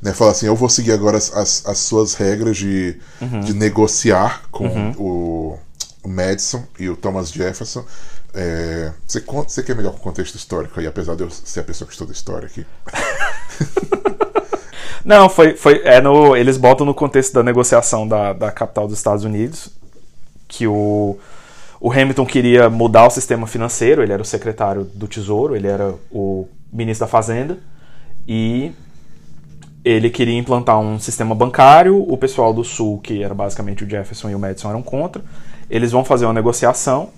né, 0.00 0.14
fala 0.14 0.30
assim: 0.30 0.46
eu 0.46 0.56
vou 0.56 0.70
seguir 0.70 0.92
agora 0.92 1.18
as, 1.18 1.30
as, 1.36 1.66
as 1.66 1.78
suas 1.80 2.14
regras 2.14 2.56
de, 2.56 2.98
de 3.44 3.52
negociar 3.52 4.44
com 4.50 4.66
o, 4.96 5.58
o 6.02 6.08
Madison 6.08 6.64
e 6.78 6.88
o 6.88 6.96
Thomas 6.96 7.30
Jefferson. 7.30 7.84
É, 8.32 8.90
você, 9.06 9.20
você 9.20 9.62
quer 9.62 9.76
melhor 9.76 9.92
com 9.92 9.98
o 9.98 10.02
contexto 10.02 10.34
histórico 10.34 10.80
aí, 10.80 10.86
apesar 10.86 11.14
de 11.14 11.24
eu 11.24 11.30
ser 11.30 11.60
a 11.60 11.64
pessoa 11.64 11.86
que 11.86 11.92
estuda 11.92 12.10
história 12.10 12.46
aqui. 12.46 12.64
Não, 15.04 15.28
foi, 15.28 15.54
foi 15.56 15.82
é 15.84 16.00
no, 16.00 16.34
eles 16.34 16.56
botam 16.56 16.86
no 16.86 16.94
contexto 16.94 17.34
da 17.34 17.42
negociação 17.42 18.08
da, 18.08 18.32
da 18.32 18.50
capital 18.50 18.88
dos 18.88 18.96
Estados 18.96 19.24
Unidos 19.24 19.68
que 20.48 20.66
o, 20.66 21.18
o 21.78 21.92
Hamilton 21.92 22.24
queria 22.24 22.70
mudar 22.70 23.06
o 23.06 23.10
sistema 23.10 23.46
financeiro, 23.46 24.02
ele 24.02 24.14
era 24.14 24.22
o 24.22 24.24
secretário 24.24 24.84
do 24.84 25.06
Tesouro, 25.06 25.54
ele 25.54 25.68
era 25.68 25.94
o 26.10 26.48
ministro 26.72 27.06
da 27.06 27.10
Fazenda 27.10 27.58
e 28.26 28.72
ele 29.84 30.10
queria 30.10 30.36
implantar 30.36 30.80
um 30.80 30.98
sistema 30.98 31.34
bancário, 31.34 32.02
o 32.02 32.16
pessoal 32.16 32.52
do 32.52 32.64
Sul, 32.64 32.98
que 32.98 33.22
era 33.22 33.32
basicamente 33.32 33.84
o 33.84 33.88
Jefferson 33.88 34.30
e 34.30 34.34
o 34.34 34.38
Madison, 34.38 34.70
eram 34.70 34.82
contra. 34.82 35.22
Eles 35.70 35.92
vão 35.92 36.04
fazer 36.04 36.26
uma 36.26 36.34
negociação 36.34 37.10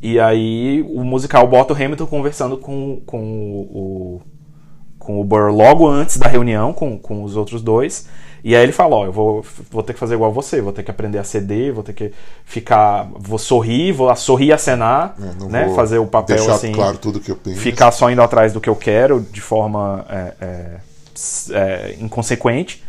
e 0.00 0.20
aí 0.20 0.82
o 0.88 1.02
musical 1.02 1.46
bota 1.48 1.72
o 1.72 1.76
Hamilton 1.76 2.06
conversando 2.06 2.58
com, 2.58 3.00
com 3.04 3.20
o, 3.20 4.20
com 4.98 5.20
o 5.20 5.24
Burr 5.24 5.50
logo 5.52 5.86
antes 5.88 6.16
da 6.16 6.28
reunião 6.28 6.72
com, 6.72 6.96
com 6.96 7.24
os 7.24 7.36
outros 7.36 7.60
dois. 7.60 8.08
E 8.46 8.54
aí 8.54 8.62
ele 8.62 8.70
fala, 8.70 8.94
ó, 8.94 9.06
eu 9.06 9.12
vou, 9.12 9.44
vou 9.72 9.82
ter 9.82 9.92
que 9.92 9.98
fazer 9.98 10.14
igual 10.14 10.30
você, 10.30 10.60
vou 10.60 10.72
ter 10.72 10.84
que 10.84 10.90
aprender 10.92 11.18
a 11.18 11.24
ceder, 11.24 11.74
vou 11.74 11.82
ter 11.82 11.92
que 11.92 12.12
ficar. 12.44 13.08
Vou 13.18 13.40
sorrir, 13.40 13.90
vou 13.90 14.14
sorrir 14.14 14.46
e 14.46 14.52
acenar, 14.52 15.16
É, 15.20 15.50
né? 15.50 15.74
Fazer 15.74 15.98
o 15.98 16.06
papel 16.06 16.36
deixar 16.36 16.54
assim. 16.54 16.70
claro 16.70 16.96
tudo 16.96 17.18
que 17.18 17.28
eu 17.28 17.34
penso. 17.34 17.58
Ficar 17.58 17.90
só 17.90 18.08
indo 18.08 18.22
atrás 18.22 18.52
do 18.52 18.60
que 18.60 18.68
eu 18.68 18.76
quero 18.76 19.20
de 19.32 19.40
forma 19.40 20.06
é, 20.08 20.32
é, 20.40 20.76
é, 21.50 21.96
inconsequente. 21.98 22.84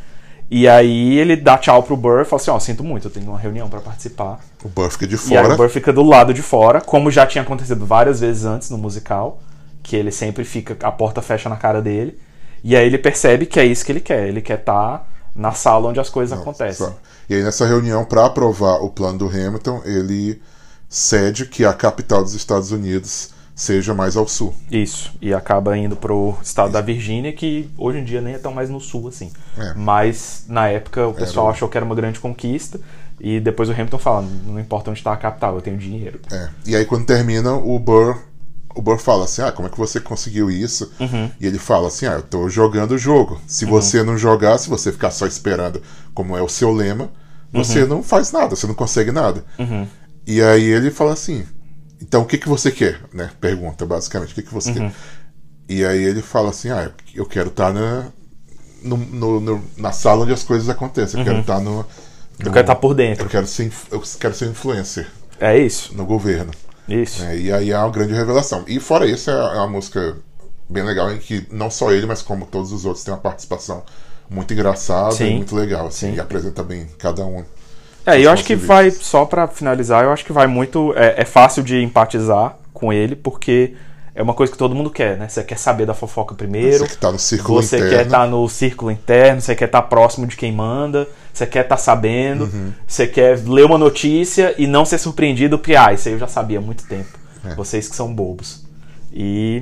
E 0.47 0.67
aí 0.67 1.17
ele 1.17 1.35
dá 1.35 1.57
tchau 1.57 1.81
pro 1.81 1.97
Burr 1.97 2.21
e 2.21 2.25
fala 2.25 2.39
assim, 2.39 2.51
ó, 2.51 2.59
sinto 2.59 2.83
muito, 2.83 3.07
eu 3.07 3.11
tenho 3.11 3.25
uma 3.27 3.39
reunião 3.39 3.67
pra 3.67 3.79
participar. 3.79 4.39
O 4.63 4.69
Burr 4.69 4.91
fica 4.91 5.07
de 5.07 5.15
E 5.15 5.35
aí 5.35 5.41
fora. 5.43 5.55
o 5.55 5.57
Burr 5.57 5.69
fica 5.69 5.91
do 5.91 6.03
lado 6.03 6.35
de 6.35 6.43
fora, 6.43 6.81
como 6.81 7.09
já 7.09 7.25
tinha 7.25 7.41
acontecido 7.41 7.83
várias 7.83 8.19
vezes 8.19 8.45
antes 8.45 8.69
no 8.69 8.77
musical, 8.77 9.39
que 9.81 9.95
ele 9.95 10.11
sempre 10.11 10.43
fica, 10.43 10.77
a 10.85 10.91
porta 10.91 11.19
fecha 11.19 11.49
na 11.49 11.55
cara 11.55 11.81
dele. 11.81 12.15
E 12.63 12.75
aí 12.75 12.85
ele 12.85 12.99
percebe 12.99 13.47
que 13.47 13.59
é 13.59 13.65
isso 13.65 13.83
que 13.83 13.91
ele 13.91 14.01
quer, 14.01 14.27
ele 14.27 14.39
quer 14.39 14.59
estar 14.59 15.16
na 15.37 15.51
sala 15.53 15.87
onde 15.89 15.99
as 15.99 16.09
coisas 16.09 16.37
acontecem. 16.37 16.87
Só. 16.87 16.93
E 17.29 17.35
aí 17.35 17.43
nessa 17.43 17.65
reunião, 17.65 18.03
para 18.03 18.25
aprovar 18.25 18.81
o 18.83 18.89
plano 18.89 19.19
do 19.19 19.27
Hamilton, 19.27 19.81
ele 19.85 20.41
cede 20.89 21.45
que 21.45 21.63
a 21.63 21.73
capital 21.73 22.23
dos 22.23 22.33
Estados 22.33 22.71
Unidos 22.71 23.29
seja 23.55 23.93
mais 23.93 24.15
ao 24.15 24.27
sul. 24.27 24.53
Isso, 24.69 25.11
e 25.21 25.33
acaba 25.33 25.75
indo 25.77 25.95
pro 25.95 26.35
estado 26.43 26.71
da 26.71 26.79
Virgínia, 26.81 27.33
que 27.33 27.69
hoje 27.77 27.99
em 27.99 28.03
dia 28.03 28.21
nem 28.21 28.35
é 28.35 28.37
tão 28.37 28.53
mais 28.53 28.69
no 28.69 28.79
sul 28.79 29.07
assim. 29.07 29.31
É. 29.57 29.73
Mas 29.75 30.43
na 30.47 30.67
época 30.67 31.07
o 31.07 31.13
pessoal 31.13 31.47
Era- 31.47 31.55
achou 31.55 31.67
que 31.67 31.77
era 31.77 31.85
uma 31.85 31.95
grande 31.95 32.19
conquista, 32.19 32.79
e 33.19 33.39
depois 33.39 33.67
o 33.67 33.71
Hamilton 33.71 33.97
fala: 33.97 34.27
não 34.45 34.59
importa 34.59 34.91
onde 34.91 34.99
está 34.99 35.11
a 35.11 35.17
capital, 35.17 35.55
eu 35.55 35.61
tenho 35.61 35.77
dinheiro. 35.77 36.19
É. 36.31 36.49
E 36.67 36.75
aí 36.75 36.85
quando 36.85 37.05
termina, 37.05 37.53
o 37.53 37.79
Burr, 37.79 38.19
o 38.75 38.81
Burr 38.81 38.99
fala 38.99 39.25
assim, 39.25 39.41
ah, 39.41 39.51
como 39.51 39.67
é 39.67 39.71
que 39.71 39.77
você 39.77 39.99
conseguiu 39.99 40.51
isso? 40.51 40.91
Uhum. 40.99 41.31
E 41.39 41.47
ele 41.47 41.57
fala 41.57 41.87
assim, 41.87 42.05
ah, 42.05 42.13
eu 42.13 42.21
tô 42.21 42.47
jogando 42.49 42.91
o 42.91 42.97
jogo. 42.97 43.41
Se 43.47 43.65
você 43.65 44.03
não 44.03 44.17
jogar, 44.17 44.57
se 44.59 44.69
você 44.69 44.91
ficar 44.91 45.11
só 45.11 45.25
esperando, 45.25 45.81
como 46.13 46.37
é 46.37 46.41
o 46.41 46.49
seu 46.49 46.71
lema, 46.71 47.09
você 47.51 47.81
Uhum. 47.83 47.87
não 47.87 48.03
faz 48.03 48.31
nada, 48.31 48.55
você 48.55 48.67
não 48.67 48.75
consegue 48.75 49.11
nada. 49.11 49.43
E 50.25 50.41
aí 50.41 50.63
ele 50.65 50.91
fala 50.91 51.13
assim, 51.13 51.45
então 52.01 52.21
o 52.21 52.25
que, 52.25 52.37
que 52.37 52.47
você 52.49 52.69
quer? 52.71 52.99
Né? 53.13 53.29
Pergunta, 53.41 53.85
basicamente, 53.85 54.31
o 54.33 54.35
que, 54.35 54.43
que 54.43 54.53
você 54.53 54.69
Uhum. 54.69 54.75
quer? 54.89 54.91
E 55.69 55.85
aí 55.85 56.03
ele 56.03 56.21
fala 56.21 56.49
assim, 56.49 56.69
ah, 56.69 56.91
eu 57.15 57.25
quero 57.25 57.49
estar 57.49 57.73
na, 57.73 58.05
no- 58.83 58.97
no- 58.97 59.39
no- 59.39 59.63
na 59.77 59.91
sala 59.91 60.23
onde 60.23 60.33
as 60.33 60.43
coisas 60.43 60.69
acontecem, 60.69 61.19
eu 61.19 61.25
quero 61.25 61.39
estar 61.39 61.59
no... 61.59 61.71
Uhum. 61.79 61.85
Eu 62.39 62.51
quero 62.51 62.61
estar 62.61 62.75
por 62.75 62.93
dentro. 62.93 63.25
Eu 63.25 63.29
quero 63.29 63.47
ser, 63.47 63.71
eu 63.91 64.03
quero 64.19 64.35
ser 64.35 64.45
influencer 64.45 65.07
É 65.39 65.57
isso, 65.57 65.95
no 65.95 66.05
governo. 66.05 66.51
Isso. 66.87 67.23
É, 67.23 67.37
e 67.37 67.51
aí 67.51 67.71
é 67.71 67.77
uma 67.77 67.89
grande 67.89 68.13
revelação. 68.13 68.63
E 68.67 68.79
fora 68.79 69.05
isso, 69.05 69.29
é 69.29 69.33
é 69.33 69.59
uma 69.59 69.67
música 69.67 70.17
bem 70.69 70.83
legal 70.83 71.11
em 71.11 71.17
que 71.17 71.45
não 71.51 71.69
só 71.69 71.91
ele, 71.91 72.05
mas 72.05 72.21
como 72.21 72.45
todos 72.45 72.71
os 72.71 72.85
outros, 72.85 73.03
tem 73.03 73.13
uma 73.13 73.19
participação 73.19 73.83
muito 74.29 74.53
engraçada 74.53 75.11
Sim. 75.11 75.27
e 75.27 75.35
muito 75.35 75.55
legal. 75.55 75.87
Assim, 75.87 76.11
Sim. 76.11 76.15
e 76.15 76.19
apresenta 76.19 76.63
bem 76.63 76.87
cada 76.97 77.25
um. 77.25 77.43
É, 78.05 78.19
e 78.19 78.23
eu 78.23 78.31
acho 78.31 78.43
que 78.45 78.55
vai, 78.55 78.89
só 78.89 79.25
pra 79.25 79.47
finalizar, 79.47 80.03
eu 80.03 80.11
acho 80.11 80.23
que 80.23 80.31
vai 80.31 80.47
muito. 80.47 80.93
É, 80.95 81.21
é 81.21 81.25
fácil 81.25 81.61
de 81.61 81.81
empatizar 81.81 82.57
com 82.73 82.93
ele, 82.93 83.15
porque 83.15 83.73
é 84.17 84.23
uma 84.23 84.33
coisa 84.33 84.51
que 84.51 84.57
todo 84.57 84.73
mundo 84.73 84.89
quer, 84.89 85.15
né? 85.15 85.29
Você 85.29 85.43
quer 85.43 85.59
saber 85.59 85.85
da 85.85 85.93
fofoca 85.93 86.33
primeiro. 86.33 86.79
Você 86.79 86.87
que 86.87 86.97
tá 86.97 87.11
no 87.11 87.19
círculo 87.19 87.61
Você 87.61 87.75
interno. 87.77 87.95
quer 87.95 88.05
estar 88.07 88.27
no 88.27 88.49
círculo 88.49 88.89
interno, 88.91 89.39
você 89.41 89.53
quer 89.55 89.65
estar 89.65 89.83
próximo 89.83 90.25
de 90.25 90.35
quem 90.35 90.51
manda, 90.51 91.07
você 91.31 91.45
quer 91.45 91.63
estar 91.65 91.77
sabendo, 91.77 92.45
Uhum. 92.45 92.73
você 92.87 93.05
quer 93.05 93.37
ler 93.47 93.65
uma 93.65 93.77
notícia 93.77 94.55
e 94.57 94.65
não 94.65 94.85
ser 94.85 94.97
surpreendido 94.97 95.59
porque, 95.59 95.75
ah, 95.75 95.93
isso 95.93 96.07
aí 96.07 96.15
eu 96.15 96.19
já 96.19 96.27
sabia 96.27 96.57
há 96.57 96.61
muito 96.61 96.83
tempo. 96.87 97.15
É. 97.45 97.53
Vocês 97.53 97.87
que 97.87 97.95
são 97.95 98.11
bobos. 98.11 98.65
E. 99.13 99.61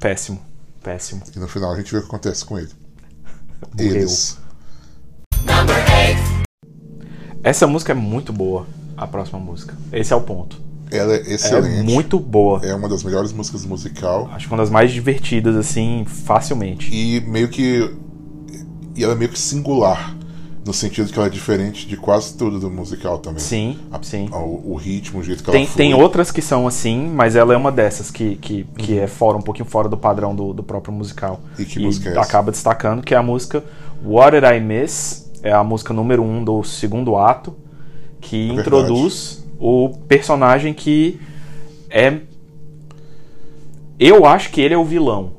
Péssimo. 0.00 0.40
Péssimo. 0.82 1.22
E 1.34 1.38
no 1.38 1.46
final 1.46 1.72
a 1.72 1.76
gente 1.76 1.92
vê 1.92 1.98
o 1.98 2.00
que 2.00 2.08
acontece 2.08 2.42
com 2.42 2.58
ele. 2.58 2.70
Morreu. 3.76 3.96
Eles. 3.96 4.38
Number 5.40 5.76
eight. 5.76 6.20
Essa 7.42 7.66
música 7.66 7.92
é 7.92 7.94
muito 7.94 8.32
boa, 8.32 8.66
a 8.96 9.06
próxima 9.06 9.38
música. 9.38 9.76
Esse 9.92 10.12
é 10.14 10.16
o 10.16 10.22
ponto. 10.22 10.64
Ela 10.90 11.14
é 11.14 11.16
É 11.30 11.34
excelente. 11.34 11.82
muito 11.90 12.18
boa. 12.20 12.60
É 12.64 12.74
uma 12.74 12.88
das 12.88 13.02
melhores 13.02 13.32
músicas 13.32 13.62
do 13.62 13.68
musical. 13.68 14.28
Acho 14.32 14.46
que 14.46 14.52
uma 14.52 14.58
das 14.58 14.70
mais 14.70 14.92
divertidas, 14.92 15.56
assim, 15.56 16.04
facilmente. 16.06 16.88
E 16.94 17.20
meio 17.22 17.48
que. 17.48 17.90
E 18.94 19.02
ela 19.04 19.12
é 19.12 19.16
meio 19.16 19.30
que 19.30 19.38
singular. 19.38 20.14
No 20.64 20.72
sentido 20.72 21.12
que 21.12 21.16
ela 21.16 21.28
é 21.28 21.30
diferente 21.30 21.86
de 21.86 21.96
quase 21.96 22.34
tudo 22.36 22.58
do 22.58 22.68
musical 22.68 23.18
também. 23.18 23.38
Sim, 23.38 23.78
A- 23.92 24.00
sim. 24.02 24.28
O, 24.32 24.72
o 24.72 24.74
ritmo, 24.74 25.20
o 25.20 25.22
jeito 25.22 25.44
que 25.44 25.50
Tem, 25.52 25.60
ela 25.62 25.70
flui. 25.70 25.76
tem 25.76 25.94
outras 25.94 26.32
que 26.32 26.42
são 26.42 26.66
assim, 26.66 27.08
mas 27.14 27.36
ela 27.36 27.54
é 27.54 27.56
uma 27.56 27.70
dessas 27.70 28.10
que, 28.10 28.34
que, 28.36 28.64
que 28.76 28.98
é 28.98 29.06
fora, 29.06 29.36
um 29.38 29.42
pouquinho 29.42 29.64
fora 29.68 29.88
do 29.88 29.96
padrão 29.96 30.34
do, 30.34 30.52
do 30.52 30.64
próprio 30.64 30.92
musical. 30.92 31.40
E 31.56 31.64
que 31.64 31.78
música 31.78 32.08
é 32.08 32.12
essa? 32.12 32.20
acaba 32.22 32.50
destacando 32.50 33.00
que 33.00 33.14
é 33.14 33.16
a 33.16 33.22
música 33.22 33.62
What 34.04 34.32
Did 34.40 34.42
I 34.44 34.58
Miss? 34.60 35.30
É 35.40 35.52
a 35.52 35.62
música 35.62 35.94
número 35.94 36.24
um 36.24 36.42
do 36.42 36.64
segundo 36.64 37.14
ato, 37.16 37.54
que 38.20 38.50
É 38.50 38.54
introduz 38.54 39.45
o 39.58 39.90
personagem 40.08 40.72
que 40.74 41.20
é. 41.90 42.18
Eu 43.98 44.26
acho 44.26 44.50
que 44.50 44.60
ele 44.60 44.74
é 44.74 44.78
o 44.78 44.84
vilão. 44.84 45.32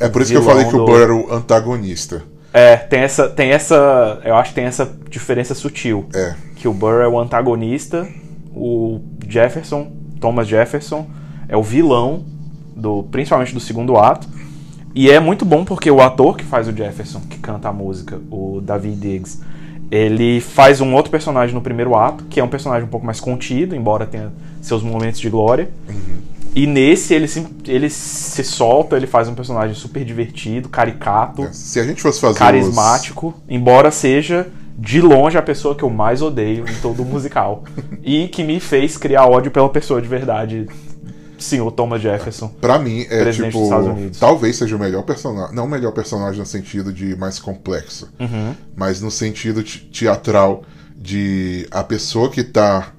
É 0.00 0.08
por 0.08 0.22
isso 0.22 0.30
que 0.32 0.36
eu 0.36 0.42
falei 0.42 0.64
que 0.64 0.74
o 0.74 0.78
do- 0.78 0.86
Burr 0.86 1.00
era 1.02 1.14
o 1.14 1.32
antagonista. 1.32 2.22
É, 2.52 2.76
tem 2.76 3.00
essa, 3.00 3.28
tem 3.28 3.50
essa. 3.50 4.20
Eu 4.24 4.34
acho 4.36 4.50
que 4.50 4.54
tem 4.54 4.64
essa 4.64 4.90
diferença 5.10 5.54
sutil. 5.54 6.06
É. 6.14 6.34
Que 6.56 6.66
o 6.66 6.72
Burr 6.72 7.02
é 7.02 7.08
o 7.08 7.18
antagonista, 7.18 8.08
o 8.54 9.00
Jefferson, 9.28 9.92
Thomas 10.20 10.48
Jefferson, 10.48 11.06
é 11.48 11.56
o 11.56 11.62
vilão, 11.62 12.24
do, 12.74 13.04
principalmente 13.04 13.52
do 13.54 13.60
segundo 13.60 13.96
ato. 13.96 14.26
E 14.94 15.10
é 15.10 15.20
muito 15.20 15.44
bom 15.44 15.64
porque 15.64 15.90
o 15.90 16.00
ator 16.00 16.36
que 16.36 16.44
faz 16.44 16.66
o 16.66 16.72
Jefferson, 16.72 17.20
que 17.28 17.38
canta 17.38 17.68
a 17.68 17.72
música, 17.72 18.18
o 18.30 18.60
David 18.60 18.96
Diggs, 18.96 19.40
ele 19.90 20.40
faz 20.40 20.80
um 20.80 20.94
outro 20.94 21.10
personagem 21.10 21.54
no 21.54 21.60
primeiro 21.60 21.96
ato, 21.96 22.24
que 22.24 22.40
é 22.40 22.44
um 22.44 22.48
personagem 22.48 22.84
um 22.84 22.90
pouco 22.90 23.06
mais 23.06 23.20
contido, 23.20 23.74
embora 23.74 24.06
tenha 24.06 24.32
seus 24.60 24.82
momentos 24.82 25.20
de 25.20 25.30
glória. 25.30 25.70
E 26.54 26.66
nesse 26.66 27.14
ele 27.14 27.28
se, 27.28 27.46
ele 27.66 27.88
se 27.88 28.42
solta, 28.42 28.96
ele 28.96 29.06
faz 29.06 29.28
um 29.28 29.34
personagem 29.34 29.74
super 29.74 30.04
divertido, 30.04 30.68
caricato 30.68 31.48
Se 31.52 31.78
a 31.78 31.84
gente 31.84 32.02
fosse 32.02 32.20
fazer. 32.20 32.38
carismático, 32.38 33.34
embora 33.48 33.90
seja 33.90 34.46
de 34.76 35.00
longe 35.00 35.36
a 35.36 35.42
pessoa 35.42 35.74
que 35.74 35.82
eu 35.82 35.90
mais 35.90 36.22
odeio 36.22 36.64
em 36.68 36.74
todo 36.80 37.02
o 37.02 37.04
musical. 37.04 37.64
e 38.02 38.28
que 38.28 38.42
me 38.44 38.60
fez 38.60 38.96
criar 38.96 39.26
ódio 39.26 39.50
pela 39.50 39.68
pessoa 39.68 40.00
de 40.00 40.08
verdade, 40.08 40.66
senhor 41.38 41.70
Thomas 41.72 42.02
Jefferson. 42.02 42.48
Pra 42.60 42.78
mim, 42.78 43.06
é 43.08 43.30
tipo. 43.30 43.68
Talvez 44.18 44.56
seja 44.56 44.74
o 44.76 44.78
melhor 44.78 45.02
personagem. 45.02 45.54
Não 45.54 45.64
o 45.64 45.68
melhor 45.68 45.92
personagem 45.92 46.40
no 46.40 46.46
sentido 46.46 46.92
de 46.92 47.16
mais 47.16 47.38
complexo. 47.38 48.08
Uhum. 48.18 48.54
Mas 48.76 49.00
no 49.00 49.10
sentido 49.10 49.62
te- 49.62 49.78
teatral 49.90 50.64
de 50.96 51.66
a 51.70 51.82
pessoa 51.84 52.30
que 52.30 52.42
tá. 52.42 52.92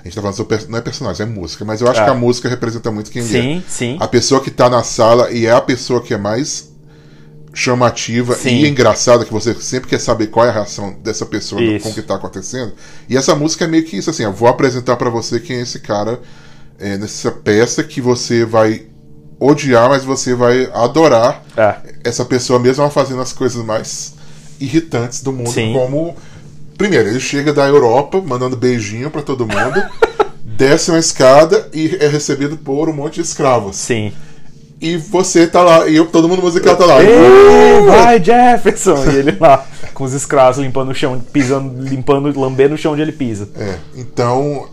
A 0.00 0.04
gente 0.04 0.14
tá 0.14 0.22
falando 0.22 0.36
sobre. 0.36 0.58
Não 0.68 0.78
é 0.78 0.80
personagem, 0.80 1.26
é 1.26 1.28
música. 1.28 1.64
Mas 1.64 1.80
eu 1.80 1.88
acho 1.90 2.00
É. 2.00 2.04
que 2.04 2.10
a 2.10 2.14
música 2.14 2.48
representa 2.48 2.90
muito 2.90 3.10
quem 3.10 3.22
ele 3.22 3.36
é. 3.36 3.40
Sim, 3.42 3.64
sim. 3.68 3.96
A 4.00 4.08
pessoa 4.08 4.40
que 4.40 4.50
tá 4.50 4.68
na 4.70 4.82
sala 4.82 5.30
e 5.30 5.44
é 5.46 5.52
a 5.52 5.60
pessoa 5.60 6.00
que 6.02 6.14
é 6.14 6.18
mais 6.18 6.70
chamativa 7.52 8.34
Sim. 8.36 8.50
e 8.62 8.68
engraçada, 8.68 9.24
que 9.24 9.32
você 9.32 9.52
sempre 9.54 9.90
quer 9.90 9.98
saber 9.98 10.28
qual 10.28 10.46
é 10.46 10.50
a 10.50 10.52
reação 10.52 10.92
dessa 11.02 11.26
pessoa 11.26 11.60
Isso. 11.60 11.82
com 11.82 11.90
o 11.90 11.94
que 11.94 12.00
tá 12.02 12.14
acontecendo. 12.14 12.72
E 13.08 13.16
essa 13.16 13.34
música 13.34 13.64
é 13.64 13.68
meio 13.68 13.84
que 13.84 13.96
isso, 13.96 14.08
assim, 14.08 14.22
eu 14.22 14.32
vou 14.32 14.48
apresentar 14.48 14.96
pra 14.96 15.10
você 15.10 15.40
quem 15.40 15.56
é 15.56 15.62
esse 15.62 15.80
cara 15.80 16.20
é, 16.80 16.96
nessa 16.98 17.30
peça 17.30 17.84
que 17.84 18.00
você 18.00 18.44
vai 18.44 18.82
odiar, 19.38 19.88
mas 19.88 20.04
você 20.04 20.34
vai 20.34 20.68
adorar 20.72 21.42
É. 21.56 21.74
essa 22.04 22.24
pessoa 22.24 22.58
mesmo 22.58 22.82
ela 22.82 22.90
fazendo 22.90 23.20
as 23.22 23.32
coisas 23.32 23.64
mais 23.64 24.14
irritantes 24.60 25.22
do 25.22 25.32
mundo, 25.32 25.50
Sim. 25.50 25.72
como 25.72 26.14
primeiro, 26.76 27.08
ele 27.08 27.20
chega 27.20 27.52
da 27.52 27.66
Europa 27.66 28.20
mandando 28.20 28.56
beijinho 28.56 29.10
pra 29.10 29.22
todo 29.22 29.46
mundo, 29.46 29.82
desce 30.44 30.90
uma 30.90 30.98
escada 30.98 31.68
e 31.72 31.96
é 32.00 32.06
recebido 32.08 32.56
por 32.56 32.88
um 32.88 32.92
monte 32.92 33.14
de 33.16 33.20
escravos. 33.22 33.76
Sim. 33.76 34.12
E 34.80 34.96
você 34.96 35.46
tá 35.46 35.62
lá, 35.62 35.86
e 35.88 35.96
eu, 35.96 36.06
todo 36.06 36.26
mundo 36.28 36.40
musical 36.40 36.74
tá 36.76 36.86
lá. 36.86 37.02
Ei, 37.02 37.10
Uh! 37.80 37.86
vai, 37.86 38.22
Jefferson! 38.22 39.04
E 39.10 39.16
ele 39.16 39.36
lá, 39.38 39.66
com 39.92 40.04
os 40.04 40.14
escravos 40.14 40.58
limpando 40.58 40.90
o 40.90 40.94
chão, 40.94 41.20
pisando, 41.32 41.82
limpando, 41.82 42.38
lambendo 42.40 42.74
o 42.74 42.78
chão 42.78 42.92
onde 42.92 43.02
ele 43.02 43.12
pisa. 43.12 43.48
É, 43.58 43.76
então. 43.94 44.68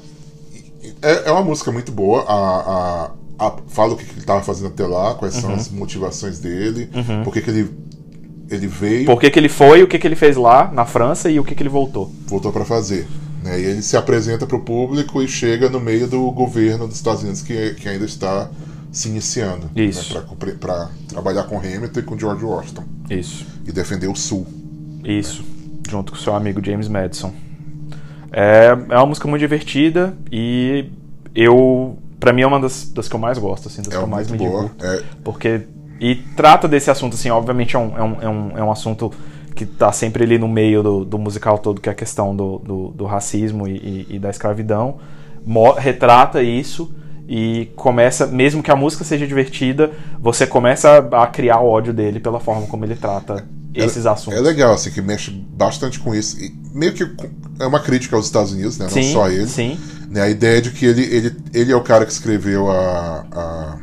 É, 1.09 1.29
é 1.29 1.31
uma 1.31 1.43
música 1.43 1.71
muito 1.71 1.91
boa. 1.91 2.23
A, 2.27 3.11
a, 3.39 3.47
a- 3.47 3.55
fala 3.67 3.93
o 3.93 3.97
que, 3.97 4.05
que 4.05 4.13
ele 4.19 4.25
tava 4.25 4.41
fazendo 4.43 4.67
até 4.67 4.85
lá, 4.85 5.15
quais 5.15 5.35
Uhum. 5.35 5.41
são 5.41 5.53
as 5.53 5.69
motivações 5.69 6.39
dele, 6.39 6.89
por 7.23 7.31
que, 7.33 7.41
que 7.41 7.49
ele, 7.49 7.69
ele 8.49 8.67
veio, 8.67 9.05
Por 9.05 9.19
que, 9.19 9.29
que 9.29 9.39
ele 9.39 9.49
foi, 9.49 9.83
o 9.83 9.87
que, 9.87 9.97
que 9.99 10.07
ele 10.07 10.15
fez 10.15 10.35
lá 10.35 10.71
na 10.71 10.85
França 10.85 11.29
e 11.29 11.39
o 11.39 11.43
que, 11.43 11.53
que 11.55 11.61
ele 11.63 11.69
voltou. 11.69 12.11
voltou 12.27 12.51
pra 12.51 12.65
fazer. 12.65 13.07
Né? 13.43 13.59
E 13.59 13.63
ele 13.63 13.81
se 13.83 13.95
apresenta 13.95 14.45
pro 14.47 14.59
público 14.61 15.21
e 15.21 15.27
chega 15.27 15.69
no 15.69 15.79
meio 15.79 16.07
do 16.07 16.31
governo 16.31 16.87
dos 16.87 16.97
Estados 16.97 17.21
Unidos 17.23 17.41
que, 17.41 17.75
que 17.75 17.87
ainda 17.87 18.05
está 18.05 18.49
se 18.91 19.07
iniciando. 19.09 19.69
Isso. 19.75 20.13
Né? 20.17 20.23
Pra 20.59 20.89
trabalhar 21.07 21.43
com 21.43 21.57
Hamilton 21.59 21.99
e 21.99 22.03
com 22.03 22.17
George 22.17 22.43
Washington. 22.43 22.83
Isso. 23.09 23.45
E 23.65 23.71
defender 23.71 24.07
o 24.07 24.15
Sul. 24.15 24.47
Isso, 25.03 25.43
junto 25.87 26.11
com 26.11 26.17
seu 26.17 26.33
amigo 26.35 26.59
James 26.65 26.87
Madison. 26.87 27.31
É, 28.39 28.67
é 28.89 28.95
uma 28.97 29.05
música 29.07 29.27
muito 29.27 29.39
divertida 29.41 30.13
e 30.31 30.85
eu, 31.33 31.97
pra 32.19 32.31
mim 32.31 32.43
é 32.43 32.47
uma 32.47 32.59
das, 32.59 32.87
das 32.89 33.07
que 33.07 33.15
eu 33.15 33.19
mais 33.19 33.37
gosto, 33.37 33.67
assim, 33.67 33.81
das 33.81 33.93
É 33.93 33.97
que 33.97 34.03
eu 34.03 34.07
mais 34.07 34.29
me 34.29 34.37
boa. 34.37 34.63
divirto. 34.63 34.85
É, 34.85 35.01
Porque 35.23 35.61
e 35.99 36.15
trata 36.35 36.67
desse 36.67 36.91
assunto, 36.91 37.15
assim, 37.15 37.29
obviamente 37.31 37.75
é 37.75 37.79
um, 37.79 37.97
é 37.97 38.03
um, 38.03 38.21
é 38.21 38.29
um, 38.29 38.57
é 38.59 38.63
um 38.63 38.71
assunto 38.71 39.11
que 39.55 39.65
tá 39.65 39.91
sempre 39.91 40.23
ali 40.23 40.37
no 40.37 40.47
meio 40.47 40.83
do, 40.83 41.03
do 41.03 41.17
musical 41.17 41.57
todo, 41.57 41.81
que 41.81 41.89
é 41.89 41.91
a 41.91 41.95
questão 41.95 42.35
do, 42.35 42.59
do, 42.59 42.87
do 42.89 43.05
racismo 43.05 43.67
e, 43.67 43.71
e- 43.75 44.07
e 44.11 44.19
da 44.19 44.29
escravidão. 44.29 44.97
Mo- 45.43 45.71
retrata 45.73 46.43
isso 46.43 46.93
e 47.27 47.69
começa, 47.75 48.27
mesmo 48.27 48.61
que 48.61 48.69
a 48.69 48.75
música 48.75 49.03
seja 49.03 49.25
divertida, 49.25 49.89
você 50.19 50.45
começa 50.45 51.09
a, 51.11 51.23
a 51.23 51.27
criar 51.27 51.59
ódio 51.61 51.91
dele 51.91 52.19
pela 52.19 52.39
forma 52.39 52.67
como 52.67 52.85
ele 52.85 52.95
trata 52.95 53.43
esses 53.85 54.05
é, 54.05 54.09
assuntos. 54.09 54.39
É 54.39 54.41
legal, 54.41 54.73
assim, 54.73 54.91
que 54.91 55.01
mexe 55.01 55.31
bastante 55.31 55.99
com 55.99 56.13
isso. 56.15 56.39
E 56.39 56.53
meio 56.73 56.93
que 56.93 57.03
é 57.59 57.65
uma 57.65 57.79
crítica 57.79 58.15
aos 58.15 58.25
Estados 58.25 58.51
Unidos, 58.51 58.77
né? 58.77 58.87
sim, 58.89 59.05
Não 59.07 59.13
só 59.13 59.29
ele. 59.29 59.47
Sim. 59.47 59.77
Né? 60.09 60.21
A 60.21 60.29
ideia 60.29 60.61
de 60.61 60.71
que 60.71 60.85
ele, 60.85 61.03
ele, 61.03 61.35
ele 61.53 61.71
é 61.71 61.75
o 61.75 61.81
cara 61.83 62.05
que 62.05 62.11
escreveu 62.11 62.69
a, 62.71 63.25
a 63.31 63.77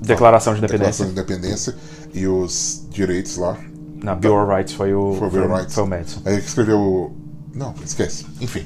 Declaração 0.00 0.52
de 0.54 0.58
Independência. 0.58 1.04
Declaração 1.04 1.06
de 1.06 1.12
Independência 1.12 1.74
e 2.12 2.26
os 2.26 2.82
direitos 2.90 3.36
lá. 3.36 3.56
Na 4.02 4.14
Bill 4.14 4.34
of 4.36 4.52
Rights 4.54 4.74
foi 4.74 4.92
o, 4.94 5.14
Foi 5.18 5.28
o 5.28 5.30
Bill 5.30 5.44
of 5.44 5.54
Rights. 5.54 5.74
foi 5.74 5.84
o 5.84 5.86
Madison. 5.86 6.20
Aí 6.24 6.34
ele 6.34 6.42
que 6.42 6.48
escreveu. 6.48 6.78
o- 6.78 7.16
Não, 7.54 7.74
esquece. 7.84 8.26
Enfim. 8.40 8.62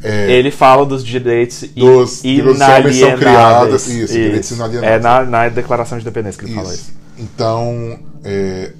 É, 0.00 0.30
Ele 0.30 0.52
fala 0.52 0.86
dos 0.86 1.04
direitos 1.04 1.64
Dos- 1.74 2.22
homens 2.22 2.22
são 2.22 2.54
inalienáveis. 2.54 3.18
criados, 3.18 3.88
isso, 3.88 4.12
direitos 4.12 4.50
inalienáveis. 4.52 4.92
É 4.94 5.00
na, 5.02 5.24
na 5.24 5.48
Declaração 5.48 5.98
de 5.98 6.02
Independência 6.04 6.38
que 6.38 6.46
ele 6.48 6.54
fala 6.54 6.72
Isso. 6.72 6.82
isso. 6.82 6.92
Então, 7.18 7.98
é, 8.22 8.72